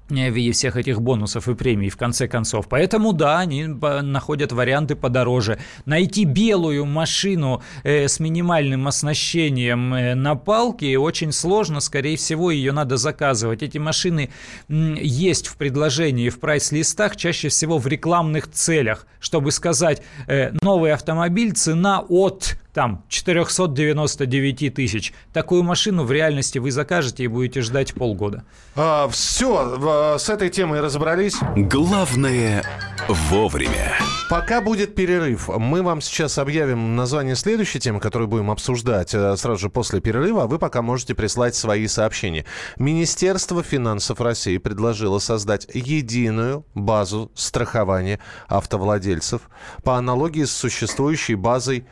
в 0.09 0.15
виде 0.15 0.53
всех 0.53 0.77
этих 0.77 1.01
бонусов 1.01 1.49
и 1.49 1.55
премий 1.55 1.91
в 1.91 1.97
конце 1.97 2.29
концов. 2.29 2.69
Поэтому 2.69 3.13
да, 3.13 3.39
они 3.39 3.67
находят 3.67 4.53
варианты 4.53 4.97
подороже. 4.97 5.59
Найти 5.85 6.25
белую 6.25 6.87
машину 6.87 7.63
э, 7.83 8.09
с 8.09 8.21
минимальным 8.21 8.89
оснащением 8.89 9.95
э, 9.95 10.15
на 10.15 10.35
палке 10.35 10.99
очень 10.99 11.33
сложно, 11.33 11.81
скорее 11.81 12.17
всего, 12.17 12.51
ее 12.51 12.73
надо 12.73 12.97
заказывать. 12.97 13.63
Эти 13.63 13.79
машины 13.79 14.31
м, 14.69 14.95
есть 14.95 15.47
в 15.47 15.57
предложении 15.57 16.31
в 16.31 16.41
прайс-листах, 16.41 17.17
чаще 17.17 17.49
всего 17.49 17.79
в 17.79 17.87
рекламных 17.87 18.51
целях, 18.51 19.07
чтобы 19.21 19.53
сказать, 19.53 20.03
э, 20.27 20.53
новый 20.63 20.93
автомобиль, 20.93 21.53
цена 21.53 22.01
от 22.09 22.57
там 22.79 23.03
499 23.09 24.73
тысяч. 24.73 25.13
Такую 25.33 25.65
машину 25.65 26.05
в 26.05 26.13
реальности 26.13 26.59
вы 26.59 26.71
закажете 26.71 27.25
и 27.25 27.27
будете 27.27 27.61
ждать 27.61 27.93
полгода. 27.93 28.45
А, 28.77 29.09
все, 29.09 30.17
с 30.17 30.29
этой 30.29 30.49
темой 30.49 30.81
разобрались. 30.81 31.35
Главное 31.57 32.63
вовремя. 33.09 33.97
Пока 34.31 34.61
будет 34.61 34.95
перерыв, 34.95 35.49
мы 35.49 35.83
вам 35.83 36.01
сейчас 36.01 36.39
объявим 36.39 36.95
название 36.95 37.35
следующей 37.35 37.81
темы, 37.81 37.99
которую 37.99 38.29
будем 38.29 38.51
обсуждать 38.51 39.13
э, 39.15 39.37
сразу 39.37 39.59
же 39.59 39.71
после 39.71 40.01
перерыва, 40.01 40.43
а 40.43 40.47
вы 40.47 40.59
пока 40.59 40.83
можете 40.83 41.15
прислать 41.15 41.57
свои 41.57 41.87
сообщения. 41.89 42.45
Министерство 42.77 43.63
финансов 43.63 44.21
России 44.21 44.59
предложило 44.59 45.19
создать 45.19 45.67
единую 45.73 46.65
базу 46.75 47.33
страхования 47.35 48.21
автовладельцев 48.49 49.49
по 49.83 49.97
аналогии 49.97 50.45
с 50.45 50.53
существующей 50.53 51.35
базой 51.35 51.87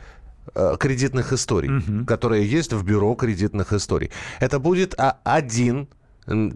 кредитных 0.79 1.33
историй, 1.33 1.77
угу. 1.77 2.05
которые 2.05 2.49
есть 2.49 2.73
в 2.73 2.83
бюро 2.83 3.13
кредитных 3.15 3.73
историй. 3.73 4.11
Это 4.39 4.59
будет 4.59 4.93
а, 4.97 5.19
один 5.23 5.87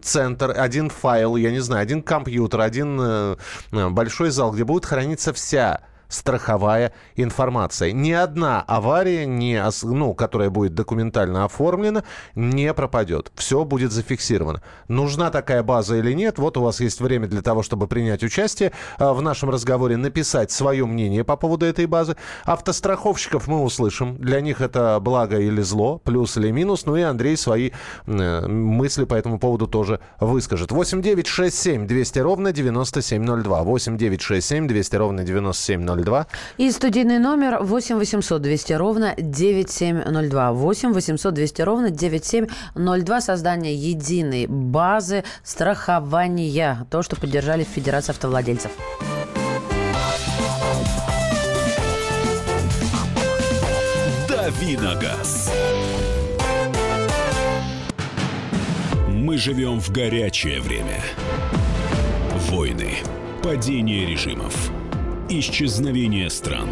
центр, 0.02 0.52
один 0.56 0.90
файл, 0.90 1.36
я 1.36 1.50
не 1.50 1.60
знаю, 1.60 1.82
один 1.82 2.02
компьютер, 2.02 2.60
один 2.60 2.98
э, 3.00 3.36
большой 3.70 4.30
зал, 4.30 4.52
где 4.52 4.64
будет 4.64 4.84
храниться 4.84 5.32
вся 5.32 5.80
страховая 6.12 6.92
информация. 7.16 7.92
Ни 7.92 8.12
одна 8.12 8.62
авария, 8.62 9.26
не, 9.26 9.62
ну, 9.82 10.14
которая 10.14 10.50
будет 10.50 10.74
документально 10.74 11.44
оформлена, 11.44 12.04
не 12.34 12.72
пропадет. 12.74 13.32
Все 13.34 13.64
будет 13.64 13.92
зафиксировано. 13.92 14.62
Нужна 14.88 15.30
такая 15.30 15.62
база 15.62 15.96
или 15.96 16.12
нет? 16.12 16.38
Вот 16.38 16.56
у 16.56 16.62
вас 16.62 16.80
есть 16.80 17.00
время 17.00 17.26
для 17.26 17.42
того, 17.42 17.62
чтобы 17.62 17.86
принять 17.86 18.22
участие 18.22 18.72
а, 18.98 19.14
в 19.14 19.22
нашем 19.22 19.50
разговоре, 19.50 19.96
написать 19.96 20.50
свое 20.50 20.86
мнение 20.86 21.24
по 21.24 21.36
поводу 21.36 21.66
этой 21.66 21.86
базы. 21.86 22.16
Автостраховщиков 22.44 23.48
мы 23.48 23.62
услышим. 23.62 24.16
Для 24.16 24.40
них 24.40 24.60
это 24.60 24.98
благо 25.00 25.38
или 25.38 25.62
зло, 25.62 25.98
плюс 25.98 26.36
или 26.36 26.50
минус. 26.50 26.86
Ну 26.86 26.96
и 26.96 27.02
Андрей 27.02 27.36
свои 27.36 27.70
мысли 28.06 29.04
по 29.04 29.14
этому 29.14 29.38
поводу 29.38 29.66
тоже 29.66 30.00
выскажет. 30.20 30.72
8 30.72 31.02
9 31.02 31.26
6 31.26 31.56
7 31.56 31.86
200 31.86 32.18
ровно 32.18 32.52
9702. 32.52 33.62
8 33.62 33.96
9 33.96 34.20
6 34.20 34.46
7 34.46 34.68
200 34.68 34.96
ровно 34.96 35.24
9702. 35.24 36.01
И 36.56 36.70
студийный 36.70 37.18
номер 37.18 37.58
8 37.62 37.96
800 37.96 38.42
200 38.42 38.72
ровно 38.74 39.14
9702. 39.16 40.52
8 40.52 40.92
800 40.92 41.34
200 41.34 41.62
ровно 41.62 41.90
9702. 41.90 43.20
Создание 43.20 43.74
единой 43.74 44.46
базы 44.46 45.24
страхования. 45.42 46.86
То, 46.90 47.02
что 47.02 47.16
поддержали 47.16 47.64
Федерация 47.64 48.12
автовладельцев. 48.12 48.72
Давиногаз. 54.28 55.52
Мы 59.08 59.38
живем 59.38 59.80
в 59.80 59.90
горячее 59.90 60.60
время. 60.60 61.00
Войны, 62.50 62.96
падение 63.42 64.04
режимов, 64.04 64.70
исчезновение 65.38 66.30
стран. 66.30 66.68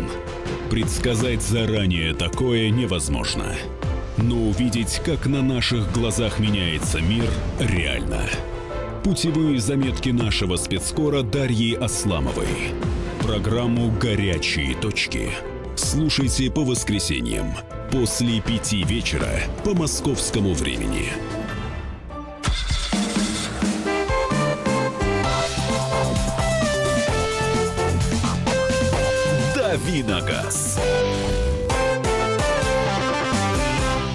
Предсказать 0.70 1.42
заранее 1.42 2.14
такое 2.14 2.70
невозможно. 2.70 3.54
Но 4.16 4.36
увидеть, 4.36 5.00
как 5.04 5.26
на 5.26 5.42
наших 5.42 5.92
глазах 5.92 6.38
меняется 6.38 7.00
мир, 7.00 7.28
реально. 7.58 8.22
Путевые 9.02 9.60
заметки 9.60 10.10
нашего 10.10 10.56
спецкора 10.56 11.22
Дарьи 11.22 11.74
Асламовой. 11.74 12.74
Программу 13.22 13.90
«Горячие 13.98 14.74
точки». 14.74 15.30
Слушайте 15.76 16.50
по 16.50 16.62
воскресеньям 16.62 17.54
после 17.90 18.40
пяти 18.40 18.84
вечера 18.84 19.40
по 19.64 19.74
московскому 19.74 20.52
времени. 20.52 21.08
Давиногаз. 29.80 30.78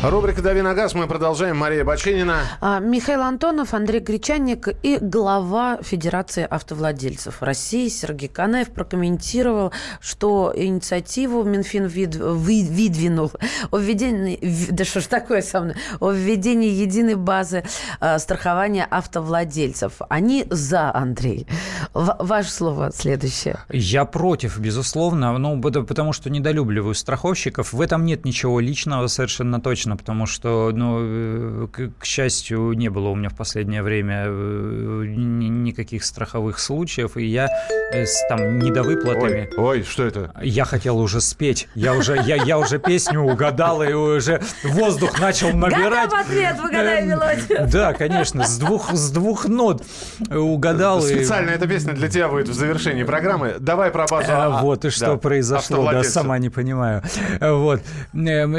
Рубрика 0.09 0.43
«Дави 0.43 0.61
на 0.61 0.75
газ». 0.75 0.93
Мы 0.93 1.07
продолжаем. 1.07 1.57
Мария 1.57 1.83
Бачинина. 1.83 2.41
А, 2.61 2.79
Михаил 2.79 3.21
Антонов, 3.21 3.73
Андрей 3.73 4.01
Гречанник 4.01 4.67
и 4.83 4.99
глава 5.01 5.79
Федерации 5.81 6.45
автовладельцев 6.47 7.41
России 7.41 7.87
Сергей 7.87 8.29
Канаев 8.29 8.69
прокомментировал, 8.69 9.71
что 9.99 10.53
инициативу 10.55 11.43
Минфин 11.43 11.87
вид, 11.87 12.15
вы, 12.15 12.67
выдвинул 12.69 13.31
о 13.71 13.77
введении, 13.77 14.69
да 14.69 14.85
что 14.85 15.01
ж 15.01 15.05
такое 15.05 15.41
со 15.41 15.61
мной, 15.61 15.75
о 15.99 16.11
введении 16.11 16.69
единой 16.69 17.15
базы 17.15 17.63
э, 17.99 18.19
страхования 18.19 18.85
автовладельцев. 18.89 19.93
Они 20.09 20.45
за, 20.51 20.93
Андрей. 20.93 21.47
В, 21.93 22.15
ваше 22.19 22.51
слово 22.51 22.91
следующее. 22.93 23.57
Я 23.69 24.05
против, 24.05 24.59
безусловно, 24.59 25.35
ну, 25.39 25.59
потому 25.59 26.13
что 26.13 26.29
недолюбливаю 26.29 26.93
страховщиков. 26.93 27.73
В 27.73 27.81
этом 27.81 28.05
нет 28.05 28.23
ничего 28.23 28.59
личного 28.59 29.07
совершенно 29.07 29.59
точно 29.59 29.94
сложно, 29.95 29.97
потому 29.97 30.25
что, 30.25 30.71
ну, 30.73 30.97
э, 31.01 31.67
к, 31.71 31.91
к 31.99 32.05
счастью, 32.05 32.73
не 32.73 32.89
было 32.89 33.09
у 33.09 33.15
меня 33.15 33.29
в 33.29 33.35
последнее 33.35 33.83
время 33.83 34.25
э, 34.27 35.05
никаких 35.07 36.03
страховых 36.03 36.59
случаев, 36.59 37.17
и 37.17 37.25
я 37.25 37.49
э, 37.91 38.05
с 38.05 38.27
там 38.29 38.59
недовыплатами... 38.59 39.49
Ой, 39.57 39.79
ой, 39.79 39.83
что 39.83 40.03
это? 40.03 40.31
Я 40.41 40.65
хотел 40.65 40.99
уже 40.99 41.21
спеть, 41.21 41.67
я 41.75 41.93
уже, 41.93 42.21
я, 42.25 42.35
я 42.35 42.57
уже 42.57 42.79
песню 42.79 43.21
угадал, 43.21 43.83
и 43.83 43.93
уже 43.93 44.41
воздух 44.63 45.19
начал 45.19 45.51
набирать. 45.53 46.09
Готов 46.09 46.25
ответ, 46.27 46.57
угадай 46.59 47.05
мелодию. 47.05 47.69
Да, 47.71 47.93
конечно, 47.93 48.45
с 48.45 48.57
двух, 48.57 48.93
с 48.93 49.11
двух 49.11 49.47
нот 49.47 49.83
угадал. 50.29 51.01
Специально 51.01 51.51
и... 51.51 51.53
эта 51.53 51.67
песня 51.67 51.93
для 51.93 52.09
тебя 52.09 52.27
будет 52.29 52.49
в 52.49 52.53
завершении 52.53 53.03
программы. 53.03 53.55
Давай 53.59 53.91
про 53.91 54.05
базу. 54.07 54.27
А, 54.29 54.61
вот 54.61 54.85
и 54.85 54.89
что 54.89 55.05
да, 55.05 55.17
произошло, 55.17 55.91
да, 55.91 56.03
сама 56.03 56.37
не 56.37 56.49
понимаю. 56.49 57.03
Вот. 57.39 57.81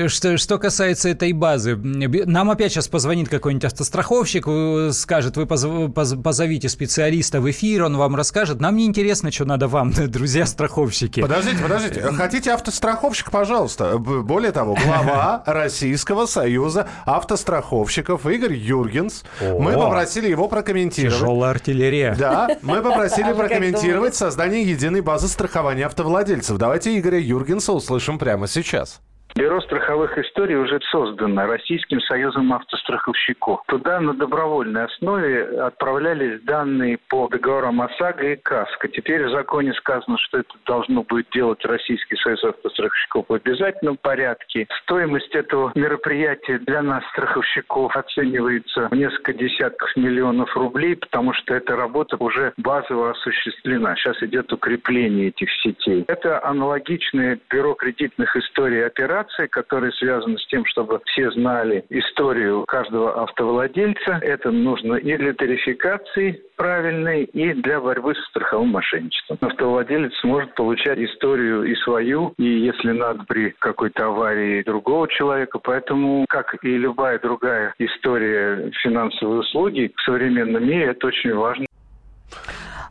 Что, 0.08 0.36
что 0.38 0.58
касается 0.58 1.08
этой 1.08 1.25
базы. 1.32 1.76
Нам 1.76 2.50
опять 2.50 2.72
сейчас 2.72 2.88
позвонит 2.88 3.28
какой-нибудь 3.28 3.64
автостраховщик, 3.64 4.46
скажет, 4.94 5.36
вы 5.36 5.46
позовите 5.46 6.68
специалиста 6.68 7.40
в 7.40 7.50
эфир, 7.50 7.84
он 7.84 7.96
вам 7.96 8.16
расскажет. 8.16 8.60
Нам 8.60 8.76
не 8.76 8.86
интересно, 8.86 9.30
что 9.30 9.44
надо 9.44 9.68
вам, 9.68 9.92
друзья 10.08 10.46
страховщики. 10.46 11.20
Подождите, 11.20 11.62
подождите. 11.62 12.00
Хотите 12.00 12.52
автостраховщик, 12.52 13.30
пожалуйста. 13.30 13.98
Более 13.98 14.52
того, 14.52 14.74
глава 14.74 15.42
Российского 15.46 16.26
союза 16.26 16.88
автостраховщиков 17.04 18.26
Игорь 18.26 18.54
Юргенс. 18.54 19.24
О, 19.40 19.58
мы 19.58 19.72
попросили 19.74 20.28
его 20.28 20.48
прокомментировать. 20.48 21.18
Тяжелая 21.18 21.50
артиллерия. 21.50 22.16
Да, 22.18 22.48
мы 22.62 22.82
попросили 22.82 23.32
прокомментировать 23.32 24.14
создание 24.14 24.62
единой 24.62 25.00
базы 25.00 25.28
страхования 25.28 25.86
автовладельцев. 25.86 26.56
Давайте 26.58 26.98
Игоря 26.98 27.18
Юргенса 27.18 27.72
услышим 27.72 28.18
прямо 28.18 28.46
сейчас. 28.46 29.00
Бюро 29.36 29.60
страховых 29.60 30.16
историй 30.16 30.56
уже 30.56 30.80
создано 30.90 31.46
Российским 31.46 32.00
союзом 32.00 32.54
автостраховщиков. 32.54 33.60
Туда 33.66 34.00
на 34.00 34.14
добровольной 34.14 34.84
основе 34.84 35.42
отправлялись 35.60 36.40
данные 36.44 36.98
по 37.10 37.28
договорам 37.28 37.82
ОСАГО 37.82 38.32
и 38.32 38.36
КАСКО. 38.36 38.88
Теперь 38.88 39.26
в 39.26 39.30
законе 39.30 39.74
сказано, 39.74 40.16
что 40.16 40.38
это 40.38 40.54
должно 40.64 41.02
будет 41.02 41.26
делать 41.34 41.62
Российский 41.66 42.16
союз 42.16 42.42
автостраховщиков 42.44 43.26
в 43.28 43.34
обязательном 43.34 43.98
порядке. 43.98 44.66
Стоимость 44.84 45.34
этого 45.34 45.70
мероприятия 45.74 46.58
для 46.60 46.80
нас, 46.80 47.04
страховщиков, 47.10 47.94
оценивается 47.94 48.88
в 48.88 48.94
несколько 48.94 49.34
десятков 49.34 49.94
миллионов 49.96 50.56
рублей, 50.56 50.96
потому 50.96 51.34
что 51.34 51.52
эта 51.52 51.76
работа 51.76 52.16
уже 52.18 52.54
базово 52.56 53.10
осуществлена. 53.10 53.96
Сейчас 53.96 54.22
идет 54.22 54.50
укрепление 54.50 55.28
этих 55.28 55.50
сетей. 55.62 56.06
Это 56.08 56.42
аналогичное 56.42 57.38
бюро 57.50 57.74
кредитных 57.74 58.34
историй 58.34 58.86
операций, 58.86 59.25
информации, 59.26 59.46
которые 59.46 59.92
связаны 59.92 60.38
с 60.38 60.46
тем, 60.46 60.64
чтобы 60.66 61.00
все 61.06 61.30
знали 61.32 61.84
историю 61.90 62.64
каждого 62.66 63.22
автовладельца. 63.22 64.18
Это 64.22 64.50
нужно 64.50 64.94
и 64.94 65.16
для 65.16 65.34
тарификации 65.34 66.42
правильной, 66.56 67.24
и 67.24 67.52
для 67.54 67.80
борьбы 67.80 68.14
с 68.14 68.28
страховым 68.28 68.68
мошенничеством. 68.68 69.38
Автовладелец 69.40 70.12
сможет 70.20 70.54
получать 70.54 70.98
историю 70.98 71.64
и 71.64 71.74
свою, 71.76 72.32
и 72.38 72.44
если 72.44 72.92
надо 72.92 73.24
при 73.24 73.50
какой-то 73.58 74.06
аварии 74.06 74.62
другого 74.62 75.08
человека. 75.08 75.58
Поэтому, 75.58 76.24
как 76.28 76.56
и 76.64 76.76
любая 76.76 77.18
другая 77.18 77.74
история 77.78 78.70
финансовой 78.82 79.40
услуги 79.40 79.92
в 79.96 80.02
современном 80.02 80.64
мире, 80.64 80.86
это 80.86 81.08
очень 81.08 81.34
важно. 81.34 81.66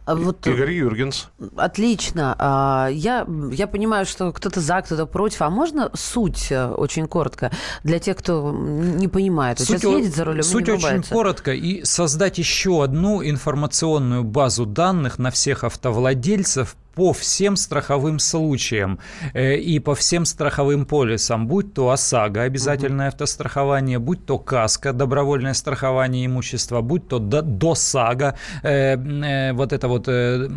А 0.06 0.16
вот, 0.16 0.46
Игорь 0.46 0.72
Юргенс. 0.72 1.30
Отлично. 1.56 2.36
А, 2.38 2.90
я, 2.92 3.28
я 3.52 3.66
понимаю, 3.66 4.06
что 4.06 4.32
кто-то 4.32 4.62
за, 4.62 4.82
кто-то 4.82 5.08
против. 5.08 5.42
А 5.42 5.50
можно 5.50 5.90
суть 5.96 6.52
э, 6.52 6.68
очень 6.68 7.08
коротко 7.08 7.52
для 7.84 7.98
тех, 7.98 8.18
кто 8.18 8.52
не 8.52 9.08
понимает? 9.08 9.60
Суть, 9.60 9.80
Сейчас 9.80 9.84
едет 9.84 10.16
за 10.16 10.26
рулем 10.26 10.44
Суть 10.44 10.70
очень 10.70 11.02
коротко. 11.02 11.54
И 11.54 11.84
создать 11.84 12.38
еще 12.38 12.84
одну 12.84 13.24
информационную 13.24 14.24
базу 14.24 14.68
данных 14.68 15.18
на 15.18 15.32
всех 15.32 15.64
автовладельцев 15.64 16.76
по 16.96 17.12
всем 17.14 17.58
страховым 17.58 18.20
случаям 18.20 19.00
э, 19.34 19.58
и 19.58 19.80
по 19.80 19.94
всем 19.94 20.26
страховым 20.26 20.86
полисам, 20.86 21.48
будь 21.48 21.74
то 21.74 21.90
ОСАГО, 21.90 22.44
обязательное 22.44 23.08
угу. 23.08 23.14
автострахование, 23.14 24.00
будь 24.00 24.26
то 24.26 24.40
КАСКО, 24.40 24.94
добровольное 24.94 25.54
страхование 25.54 26.26
имущества, 26.26 26.82
будь 26.82 27.08
то 27.08 27.20
ДОСАГО, 27.20 28.38
э, 28.64 28.96
э, 28.96 29.54
вот 29.54 29.74
это 29.74 29.88
вот 29.88 30.08
э, 30.08 30.48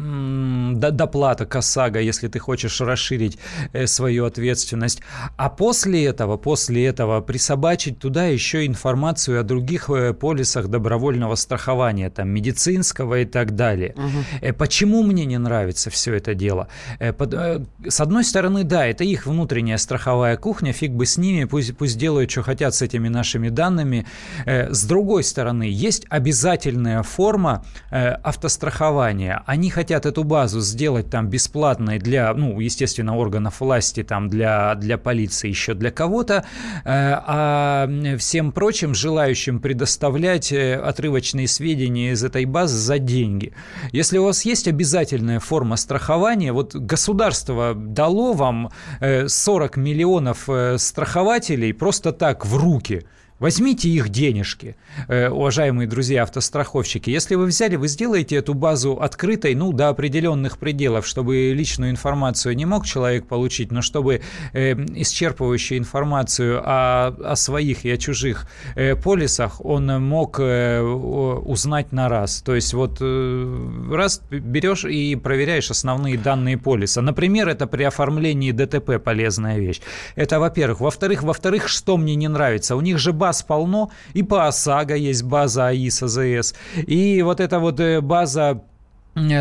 доплата 0.72 1.44
КОСАГО, 1.44 2.00
если 2.00 2.28
ты 2.28 2.38
хочешь 2.38 2.80
расширить 2.80 3.38
э, 3.72 3.86
свою 3.86 4.24
ответственность. 4.24 5.00
А 5.36 5.50
после 5.50 6.04
этого, 6.04 6.36
после 6.36 6.86
этого 6.86 7.20
присобачить 7.20 7.98
туда 7.98 8.26
еще 8.26 8.64
информацию 8.66 9.40
о 9.40 9.42
других 9.42 9.90
э, 9.90 10.14
полисах 10.14 10.68
добровольного 10.68 11.34
страхования, 11.34 12.10
там, 12.10 12.28
медицинского 12.28 13.20
и 13.20 13.24
так 13.24 13.56
далее. 13.56 13.94
Угу. 13.96 14.54
Почему 14.54 15.02
мне 15.02 15.24
не 15.24 15.38
нравится 15.38 15.90
все 15.90 16.14
это? 16.14 16.27
Это 16.28 16.34
дело. 16.34 16.68
Э, 16.98 17.12
с 17.88 18.00
одной 18.00 18.24
стороны, 18.24 18.64
да, 18.64 18.86
это 18.86 19.04
их 19.04 19.26
внутренняя 19.26 19.78
страховая 19.78 20.36
кухня, 20.36 20.72
фиг 20.72 20.92
бы 20.92 21.06
с 21.06 21.16
ними, 21.16 21.44
пусть, 21.44 21.76
пусть 21.76 21.98
делают, 21.98 22.30
что 22.30 22.42
хотят 22.42 22.74
с 22.74 22.82
этими 22.82 23.08
нашими 23.08 23.48
данными. 23.48 24.06
С 24.46 24.84
другой 24.84 25.24
стороны, 25.24 25.64
есть 25.64 26.06
обязательная 26.10 27.02
форма 27.02 27.64
автострахования. 27.90 29.42
Они 29.46 29.70
хотят 29.70 30.06
эту 30.06 30.24
базу 30.24 30.60
сделать 30.60 31.10
там 31.10 31.28
бесплатной 31.28 31.98
для, 31.98 32.34
ну, 32.34 32.60
естественно, 32.60 33.16
органов 33.16 33.60
власти, 33.60 34.02
там, 34.02 34.28
для, 34.28 34.74
для 34.74 34.98
полиции, 34.98 35.48
еще 35.48 35.74
для 35.74 35.90
кого-то, 35.90 36.44
а 36.84 37.88
всем 38.18 38.52
прочим 38.52 38.94
желающим 38.94 39.60
предоставлять 39.60 40.52
отрывочные 40.52 41.48
сведения 41.48 42.12
из 42.12 42.22
этой 42.24 42.44
базы 42.44 42.76
за 42.76 42.98
деньги. 42.98 43.52
Если 43.92 44.18
у 44.18 44.24
вас 44.24 44.44
есть 44.44 44.68
обязательная 44.68 45.40
форма 45.40 45.76
страхования, 45.76 46.17
вот 46.52 46.74
государство 46.74 47.74
дало 47.74 48.32
вам 48.32 48.70
40 49.00 49.76
э, 49.76 49.80
миллионов 49.80 50.48
э, 50.48 50.78
страхователей 50.78 51.72
просто 51.72 52.12
так 52.12 52.46
в 52.46 52.56
руки– 52.56 53.06
Возьмите 53.38 53.88
их 53.88 54.08
денежки, 54.08 54.74
э, 55.06 55.28
уважаемые 55.28 55.86
друзья 55.86 56.24
автостраховщики. 56.24 57.08
Если 57.08 57.36
вы 57.36 57.46
взяли, 57.46 57.76
вы 57.76 57.86
сделаете 57.86 58.34
эту 58.34 58.52
базу 58.52 58.94
открытой, 59.00 59.54
ну, 59.54 59.72
до 59.72 59.90
определенных 59.90 60.58
пределов, 60.58 61.06
чтобы 61.06 61.52
личную 61.52 61.92
информацию 61.92 62.56
не 62.56 62.66
мог 62.66 62.84
человек 62.84 63.28
получить, 63.28 63.70
но 63.70 63.80
чтобы 63.80 64.22
э, 64.52 64.72
исчерпывающую 64.72 65.78
информацию 65.78 66.60
о, 66.64 67.14
о 67.32 67.36
своих 67.36 67.84
и 67.84 67.90
о 67.92 67.96
чужих 67.96 68.48
э, 68.74 68.96
полисах 68.96 69.64
он 69.64 69.86
мог 70.02 70.40
э, 70.40 70.80
узнать 70.80 71.92
на 71.92 72.08
раз. 72.08 72.42
То 72.42 72.56
есть 72.56 72.74
вот 72.74 72.98
э, 73.00 73.88
раз 73.92 74.20
берешь 74.30 74.84
и 74.84 75.14
проверяешь 75.14 75.70
основные 75.70 76.18
данные 76.18 76.58
полиса. 76.58 77.02
Например, 77.02 77.48
это 77.48 77.68
при 77.68 77.84
оформлении 77.84 78.50
ДТП 78.50 78.98
полезная 78.98 79.58
вещь. 79.58 79.80
Это, 80.16 80.40
во-первых. 80.40 80.80
Во-вторых, 80.80 81.22
во-вторых, 81.22 81.68
что 81.68 81.96
мне 81.96 82.16
не 82.16 82.26
нравится? 82.26 82.74
У 82.74 82.80
них 82.80 82.98
же 82.98 83.12
база 83.12 83.27
баз 83.28 83.42
полно, 83.42 83.90
и 84.14 84.22
по 84.22 84.46
ОСАГО 84.46 84.94
есть 84.94 85.22
база 85.22 85.68
АИС, 85.68 86.02
АЗС, 86.02 86.54
и 86.76 87.22
вот 87.22 87.40
эта 87.40 87.58
вот 87.58 87.80
э, 87.80 88.00
база 88.00 88.62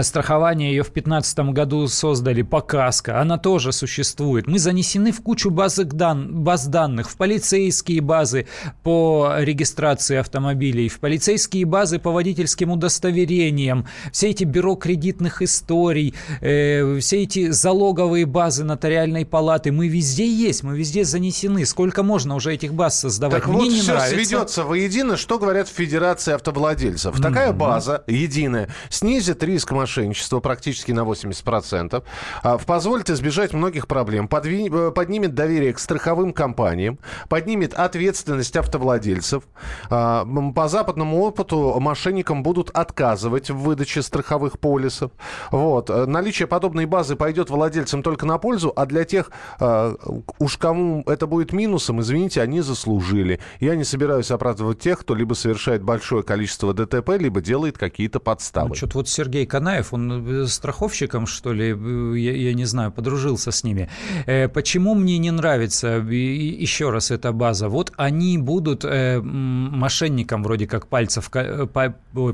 страхование 0.03 0.71
ее 0.71 0.83
в 0.83 0.91
2015 0.91 1.39
году 1.51 1.87
создали 1.87 2.41
по 2.41 2.61
КАСКО, 2.61 3.19
она 3.21 3.37
тоже 3.37 3.71
существует. 3.71 4.47
Мы 4.47 4.59
занесены 4.59 5.11
в 5.11 5.21
кучу 5.21 5.49
баз, 5.49 5.77
дан, 5.77 6.43
баз 6.43 6.67
данных, 6.67 7.09
в 7.09 7.17
полицейские 7.17 8.01
базы 8.01 8.47
по 8.83 9.35
регистрации 9.39 10.17
автомобилей, 10.17 10.89
в 10.89 10.99
полицейские 10.99 11.65
базы 11.65 11.99
по 11.99 12.11
водительским 12.11 12.71
удостоверениям, 12.71 13.87
все 14.11 14.29
эти 14.29 14.43
бюро 14.43 14.75
кредитных 14.75 15.41
историй, 15.41 16.13
э, 16.41 16.99
все 16.99 17.23
эти 17.23 17.49
залоговые 17.49 18.25
базы 18.25 18.63
нотариальной 18.63 19.25
палаты, 19.25 19.71
мы 19.71 19.87
везде 19.87 20.27
есть, 20.29 20.63
мы 20.63 20.77
везде 20.77 21.03
занесены. 21.03 21.65
Сколько 21.65 22.03
можно 22.03 22.35
уже 22.35 22.53
этих 22.53 22.73
баз 22.73 22.99
создавать? 22.99 23.41
Так 23.41 23.49
Мне 23.49 23.57
вот 23.57 23.69
не 23.69 23.81
все 23.81 23.93
нравится. 23.93 24.15
сведется 24.15 24.63
воедино, 24.63 25.17
что 25.17 25.39
говорят 25.39 25.67
в 25.67 25.73
Федерации 25.73 26.33
автовладельцев. 26.33 27.19
Такая 27.21 27.51
mm-hmm. 27.51 27.57
база 27.57 28.03
единая 28.07 28.69
снизит 28.89 29.43
риск 29.43 29.66
риск 29.67 29.71
мошенничества 29.71 30.39
практически 30.39 30.91
на 30.91 31.03
80%, 31.03 32.03
а, 32.43 32.57
позволит 32.57 33.09
избежать 33.09 33.53
многих 33.53 33.87
проблем. 33.87 34.29
Э, 34.31 34.91
поднимет 34.91 35.33
доверие 35.33 35.73
к 35.73 35.79
страховым 35.79 36.33
компаниям, 36.33 36.99
поднимет 37.29 37.73
ответственность 37.73 38.55
автовладельцев. 38.55 39.43
А, 39.89 40.25
по 40.55 40.67
западному 40.67 41.21
опыту 41.21 41.79
мошенникам 41.79 42.43
будут 42.43 42.69
отказывать 42.69 43.49
в 43.49 43.57
выдаче 43.57 44.01
страховых 44.01 44.59
полисов. 44.59 45.11
Вот. 45.51 45.89
Э, 45.89 46.05
наличие 46.05 46.47
подобной 46.47 46.85
базы 46.85 47.15
пойдет 47.15 47.49
владельцам 47.49 48.03
только 48.03 48.25
на 48.25 48.37
пользу, 48.37 48.71
а 48.75 48.85
для 48.85 49.03
тех, 49.03 49.31
а, 49.59 49.95
уж 50.39 50.57
кому 50.57 51.03
это 51.05 51.27
будет 51.27 51.53
минусом, 51.53 52.01
извините, 52.01 52.41
они 52.41 52.61
заслужили. 52.61 53.39
Я 53.59 53.75
не 53.75 53.83
собираюсь 53.83 54.31
оправдывать 54.31 54.79
тех, 54.79 54.99
кто 54.99 55.15
либо 55.15 55.33
совершает 55.33 55.83
большое 55.83 56.23
количество 56.23 56.73
ДТП, 56.73 57.09
либо 57.19 57.41
делает 57.41 57.77
какие-то 57.77 58.19
подставы. 58.19 58.69
Ну, 58.69 58.75
что-то 58.75 58.99
вот 58.99 59.09
Сергей 59.09 59.45
Канаев, 59.47 59.93
он 59.93 60.43
э, 60.43 60.47
страховщиком, 60.47 61.25
что 61.25 61.53
ли, 61.53 61.75
э, 61.75 62.17
я, 62.17 62.33
я 62.33 62.53
не 62.53 62.65
знаю, 62.65 62.91
подружился 62.91 63.51
с 63.51 63.63
ними. 63.63 63.89
Э, 64.25 64.47
почему 64.47 64.93
мне 64.95 65.17
не 65.17 65.31
нравится, 65.31 65.87
еще 65.97 66.89
раз, 66.89 67.11
эта 67.11 67.31
база? 67.31 67.69
Вот 67.69 67.93
они 67.97 68.37
будут 68.37 68.83
мошенникам 68.83 70.43
вроде 70.43 70.67
как 70.67 70.87
пальцев, 70.87 71.31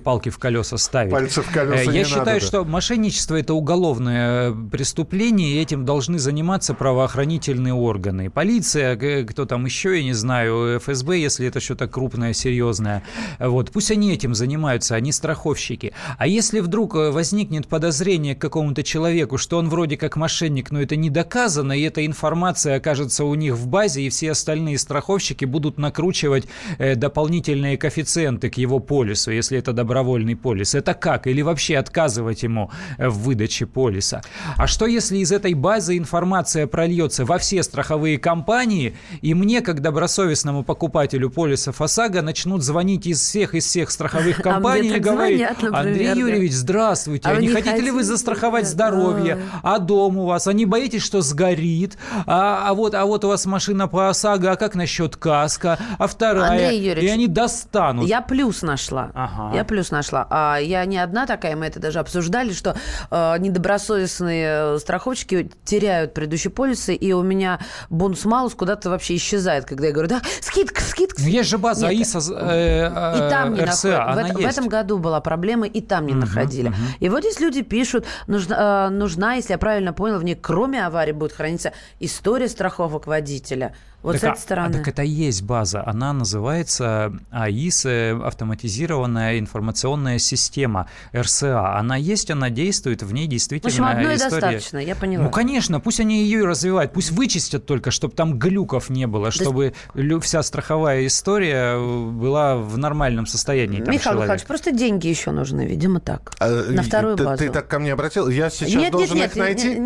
палки 0.03 0.29
в 0.29 0.37
колеса 0.37 0.77
ставить. 0.77 1.11
Пальцы 1.11 1.41
в 1.41 1.51
колеса 1.51 1.91
Я 1.91 2.03
считаю, 2.03 2.25
надо, 2.25 2.39
что 2.39 2.65
мошенничество– 2.65 3.35
это 3.39 3.53
уголовное 3.53 4.51
преступление, 4.71 5.53
и 5.55 5.61
этим 5.61 5.85
должны 5.85 6.19
заниматься 6.19 6.73
правоохранительные 6.73 7.73
органы. 7.73 8.29
Полиция, 8.29 9.23
кто 9.25 9.45
там 9.45 9.65
еще, 9.65 9.97
я 9.97 10.03
не 10.03 10.13
знаю, 10.13 10.79
ФСБ, 10.79 11.19
если 11.19 11.47
это 11.47 11.59
что-то 11.59 11.87
крупное, 11.87 12.33
серьезное. 12.33 13.03
Вот, 13.39 13.71
пусть 13.71 13.91
они 13.91 14.11
этим 14.13 14.35
занимаются, 14.35 14.95
они 14.95 15.11
страховщики. 15.11 15.93
А 16.17 16.27
если 16.27 16.59
вдруг 16.59 16.95
возникнет 17.11 17.67
подозрение 17.67 18.35
к 18.35 18.39
какому-то 18.39 18.83
человеку, 18.83 19.37
что 19.37 19.57
он 19.57 19.69
вроде 19.69 19.97
как 19.97 20.15
мошенник, 20.15 20.71
но 20.71 20.81
это 20.81 20.95
не 20.95 21.09
доказано, 21.09 21.73
и 21.73 21.81
эта 21.81 22.05
информация 22.05 22.77
окажется 22.77 23.25
у 23.25 23.35
них 23.35 23.55
в 23.55 23.67
базе, 23.67 24.01
и 24.01 24.09
все 24.09 24.31
остальные 24.31 24.77
страховщики 24.77 25.45
будут 25.45 25.77
накручивать 25.77 26.45
э, 26.77 26.95
дополнительные 26.95 27.77
коэффициенты 27.77 28.49
к 28.49 28.57
его 28.57 28.79
полису, 28.79 29.31
если 29.31 29.57
это 29.57 29.73
добровольный 29.73 30.35
полис. 30.35 30.75
Это 30.75 30.93
как? 30.93 31.27
Или 31.27 31.41
вообще 31.41 31.77
отказывать 31.77 32.43
ему 32.43 32.71
э, 32.97 33.09
в 33.09 33.19
выдаче 33.19 33.65
полиса? 33.65 34.21
А 34.57 34.67
что 34.67 34.85
если 34.85 35.17
из 35.17 35.31
этой 35.31 35.53
базы 35.53 35.97
информация 35.97 36.67
прольется 36.67 37.25
во 37.25 37.37
все 37.37 37.63
страховые 37.63 38.17
компании, 38.17 38.95
и 39.21 39.33
мне, 39.33 39.61
как 39.61 39.81
добросовестному 39.81 40.63
покупателю 40.63 41.29
полиса 41.29 41.71
ФОСАГО, 41.71 42.21
начнут 42.21 42.63
звонить 42.63 43.07
из 43.07 43.19
всех 43.19 43.55
из 43.55 43.65
всех 43.65 43.91
страховых 43.91 44.39
а 44.41 44.43
компаний 44.43 44.95
и 44.95 44.99
говорить, 44.99 45.43
Андрей 45.71 46.13
Юрьевич, 46.15 46.53
здравствуйте, 46.53 46.92
здравствуйте, 46.93 47.29
а, 47.29 47.31
а 47.31 47.41
не 47.41 47.47
хотите, 47.47 47.69
хотите 47.71 47.85
ли 47.85 47.91
вы 47.91 48.03
застраховать 48.03 48.67
здоровье, 48.67 49.39
а 49.63 49.79
дом 49.79 50.17
у 50.17 50.25
вас, 50.25 50.47
а 50.47 50.53
не 50.53 50.65
боитесь, 50.65 51.03
что 51.03 51.21
сгорит, 51.21 51.97
а, 52.25 52.69
а, 52.69 52.73
вот, 52.73 52.93
а 52.93 53.05
вот 53.05 53.25
у 53.25 53.29
вас 53.29 53.45
машина 53.45 53.87
по 53.87 54.09
ОСАГО, 54.09 54.51
а 54.51 54.55
как 54.55 54.75
насчет 54.75 55.15
каска, 55.15 55.79
а 55.97 56.07
вторая, 56.07 56.51
Андрей 56.51 56.79
Юрьевич, 56.79 57.09
и 57.09 57.13
они 57.13 57.27
достанут. 57.27 58.07
Я 58.07 58.21
плюс 58.21 58.61
нашла, 58.61 59.11
ага. 59.13 59.55
я 59.55 59.63
плюс 59.63 59.91
нашла, 59.91 60.27
а 60.29 60.57
я 60.57 60.85
не 60.85 60.97
одна 60.97 61.25
такая, 61.25 61.55
мы 61.55 61.65
это 61.65 61.79
даже 61.79 61.99
обсуждали, 61.99 62.53
что 62.53 62.75
э, 63.09 63.35
недобросовестные 63.39 64.79
страховщики 64.79 65.51
теряют 65.65 66.13
предыдущие 66.13 66.51
полисы, 66.51 66.93
и 66.93 67.13
у 67.13 67.23
меня 67.23 67.59
бонус-малус 67.89 68.53
куда-то 68.53 68.89
вообще 68.89 69.15
исчезает, 69.15 69.65
когда 69.65 69.87
я 69.87 69.93
говорю, 69.93 70.09
да, 70.09 70.21
скидка, 70.41 70.81
скидка. 70.81 71.21
Ну, 71.21 71.27
есть 71.27 71.49
же 71.49 71.57
база 71.57 71.87
Нет, 71.87 71.99
АИСа, 71.99 72.19
э, 72.33 72.91
э, 72.93 73.27
и 73.27 73.29
там 73.29 73.53
не 73.53 73.61
РСА, 73.61 74.31
в, 74.33 74.41
в 74.41 74.45
этом 74.45 74.67
году 74.67 74.97
была 74.97 75.21
проблема, 75.21 75.65
и 75.65 75.81
там 75.81 76.05
не 76.05 76.13
угу, 76.13 76.21
находили. 76.21 76.69
Угу. 76.69 76.75
И 76.99 77.09
вот 77.09 77.21
здесь 77.21 77.39
люди 77.39 77.61
пишут, 77.61 78.05
нужна, 78.27 78.87
э, 78.87 78.89
нужна, 78.89 79.35
если 79.35 79.53
я 79.53 79.57
правильно 79.57 79.93
понял, 79.93 80.19
в 80.19 80.23
ней 80.23 80.35
кроме 80.35 80.85
аварии 80.85 81.11
будет 81.11 81.33
храниться 81.33 81.73
история 81.99 82.47
страховок 82.47 83.07
водителя– 83.07 83.75
вот 84.03 84.19
так, 84.19 84.21
с 84.21 84.23
этой 84.23 84.41
стороны. 84.41 84.75
А, 84.75 84.77
так 84.77 84.87
это 84.87 85.01
и 85.01 85.09
есть 85.09 85.43
база. 85.43 85.83
Она 85.85 86.13
называется 86.13 87.13
АИС, 87.31 87.85
автоматизированная 87.85 89.39
информационная 89.39 90.19
система, 90.19 90.87
РСА. 91.15 91.77
Она 91.77 91.95
есть, 91.95 92.29
она 92.29 92.49
действует, 92.49 93.01
в 93.01 93.13
ней 93.13 93.27
действительно 93.27 93.71
В 93.71 93.73
общем, 93.73 93.85
одной 93.85 94.15
история... 94.15 94.41
достаточно, 94.41 94.77
я 94.77 94.95
поняла. 94.95 95.23
Ну, 95.23 95.29
конечно, 95.29 95.79
пусть 95.79 95.99
они 95.99 96.23
ее 96.23 96.39
и 96.39 96.43
развивают, 96.43 96.93
пусть 96.93 97.11
вычистят 97.11 97.65
только, 97.65 97.91
чтобы 97.91 98.13
там 98.13 98.37
глюков 98.37 98.89
не 98.89 99.07
было, 99.07 99.31
чтобы 99.31 99.73
да... 99.93 100.19
вся 100.19 100.43
страховая 100.43 101.05
история 101.05 101.75
э, 101.75 102.09
была 102.09 102.57
в 102.57 102.77
нормальном 102.77 103.25
состоянии. 103.25 103.79
Михаил 103.79 104.19
Михайлович, 104.19 104.43
просто 104.43 104.71
деньги 104.71 105.07
еще 105.07 105.31
нужны, 105.31 105.65
видимо, 105.65 105.99
так. 105.99 106.33
А, 106.39 106.49
на 106.49 106.83
вторую 106.83 107.15
ты, 107.15 107.23
базу. 107.23 107.37
Ты 107.37 107.49
так 107.49 107.67
ко 107.67 107.79
мне 107.79 107.93
обратил? 107.93 108.27
Я 108.27 108.49
сейчас 108.49 108.69
нет, 108.69 108.91
должен 108.91 109.15
нет, 109.15 109.29
их 109.31 109.35
нет, 109.35 109.45
найти? 109.45 109.81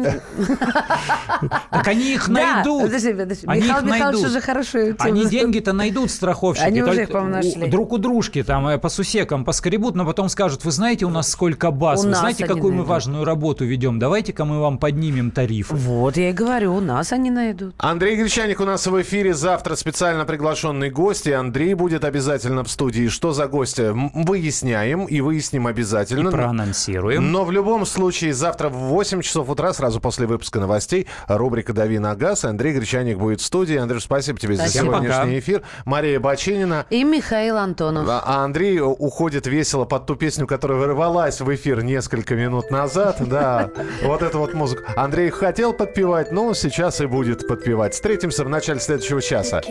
Так 1.70 1.88
они 1.88 2.14
их 2.14 2.28
найдут. 2.28 2.84
Подожди, 2.84 3.14
подожди. 3.14 3.48
Михаил 3.48 4.07
Михайлович 4.08 4.30
уже 4.30 4.42
хорошо. 4.42 4.80
Они 5.00 5.26
деньги-то 5.26 5.74
найдут 5.74 6.12
страховщики. 6.12 6.66
Они 6.66 6.82
уже 6.82 7.04
их, 7.04 7.10
по-моему, 7.10 7.36
нашли. 7.36 7.68
Друг 7.68 7.94
у 7.94 7.98
дружки 7.98 8.44
там 8.44 8.68
э, 8.68 8.78
по 8.78 8.90
сусекам 8.90 9.46
поскребут, 9.46 9.96
но 9.96 10.06
потом 10.06 10.30
скажут, 10.30 10.66
вы 10.66 10.72
знаете, 10.72 11.06
у 11.06 11.10
нас 11.10 11.30
сколько 11.30 11.72
баз, 11.72 12.04
у 12.04 12.08
вы 12.08 12.16
знаете, 12.16 12.46
какую 12.46 12.74
мы 12.74 12.84
важную 12.84 13.26
работу 13.26 13.66
ведем, 13.66 14.00
давайте-ка 14.00 14.46
мы 14.46 14.60
вам 14.60 14.78
поднимем 14.78 15.32
тарифы. 15.32 15.76
Вот, 15.76 16.18
я 16.18 16.30
и 16.30 16.34
говорю, 16.34 16.76
у 16.76 16.82
нас 16.82 17.12
они 17.12 17.30
найдут. 17.30 17.76
Андрей 17.78 18.16
Гречаник 18.16 18.60
у 18.60 18.66
нас 18.66 18.88
в 18.88 19.02
эфире 19.02 19.34
завтра 19.34 19.76
специально 19.76 20.26
приглашенный 20.26 20.90
гость, 20.90 21.28
и 21.28 21.32
Андрей 21.32 21.74
будет 21.74 22.04
обязательно 22.04 22.64
в 22.64 22.70
студии. 22.70 23.08
Что 23.08 23.34
за 23.34 23.48
гость? 23.48 23.80
Выясняем 23.80 25.06
и 25.06 25.22
выясним 25.22 25.68
обязательно. 25.68 26.30
И 26.30 26.32
проанонсируем. 26.32 27.32
Но 27.32 27.46
в 27.46 27.52
любом 27.52 27.86
случае 27.86 28.34
завтра 28.34 28.70
в 28.70 28.76
8 28.76 29.22
часов 29.22 29.50
утра, 29.50 29.74
сразу 29.74 30.00
после 30.00 30.28
выпуска 30.28 30.60
новостей, 30.60 31.08
рубрика 31.28 31.74
«Дави 31.74 32.00
на 32.00 32.16
газ». 32.16 32.46
Андрей 32.46 32.74
Гречаник 32.74 33.18
будет 33.18 33.42
в 33.42 33.46
студии. 33.46 33.76
Андрей 33.76 33.97
Сереж, 33.98 34.04
спасибо 34.04 34.40
тебе 34.40 34.56
спасибо. 34.56 34.86
за 34.86 34.92
сегодняшний 34.92 35.36
пока. 35.36 35.40
эфир. 35.40 35.62
Мария 35.86 36.20
Бачинина. 36.20 36.86
И 36.90 37.04
Михаил 37.04 37.58
Антонов. 37.58 38.08
А 38.10 38.44
Андрей 38.44 38.80
уходит 38.80 39.48
весело 39.48 39.86
под 39.86 40.06
ту 40.06 40.16
песню, 40.16 40.48
которая 40.48 40.78
вырвалась 40.78 41.42
в 41.42 41.56
эфир 41.56 41.84
несколько 41.84 42.36
минут 42.36 42.72
назад. 42.72 43.18
Да, 43.28 43.70
вот 44.04 44.22
эту 44.22 44.40
вот 44.40 44.54
музыку. 44.54 44.84
Андрей 44.96 45.30
хотел 45.30 45.74
подпевать, 45.74 46.32
но 46.32 46.54
сейчас 46.54 47.02
и 47.02 47.06
будет 47.06 47.48
подпевать. 47.48 47.94
Встретимся 47.94 48.44
в 48.44 48.50
начале 48.50 48.80
следующего 48.80 49.22
часа. 49.22 49.62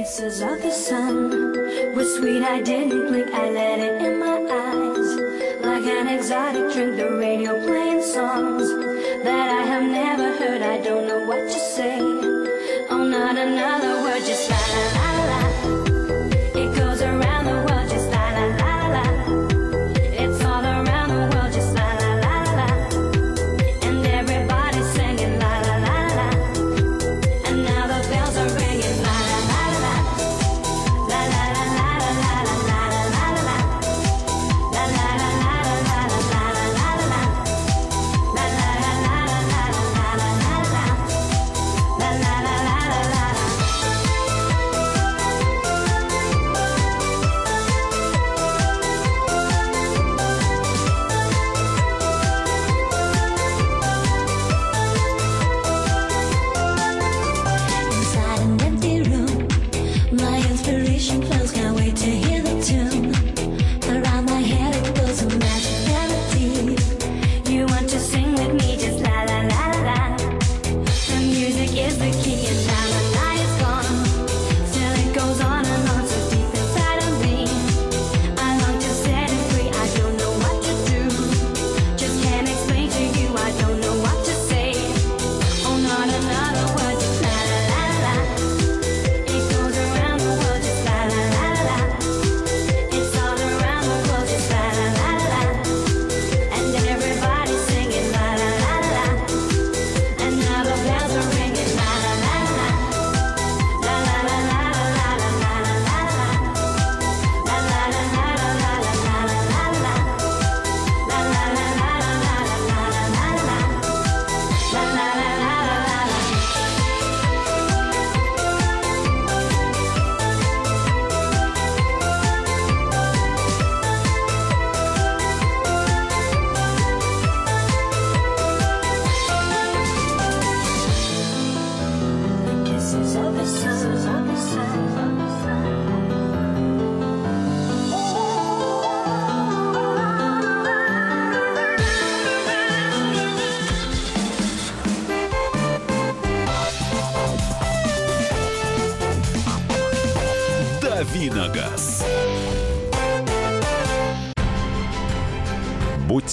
Exotic 6.17 6.73
drink, 6.73 6.97
the 6.97 7.11
radio 7.19 7.53
playing 7.67 8.03
songs 8.03 8.69
that 9.23 9.49
I 9.49 9.63
have 9.67 9.85
never 9.85 10.35
heard. 10.39 10.63
I 10.63 10.81
don't 10.83 11.07
know 11.07 11.25
what 11.27 11.47
to 11.47 11.59
say. 11.59 12.26
Not 13.27 13.39
another 13.39 14.03
word, 14.05 14.25
just 14.25 14.49
la 14.49 14.56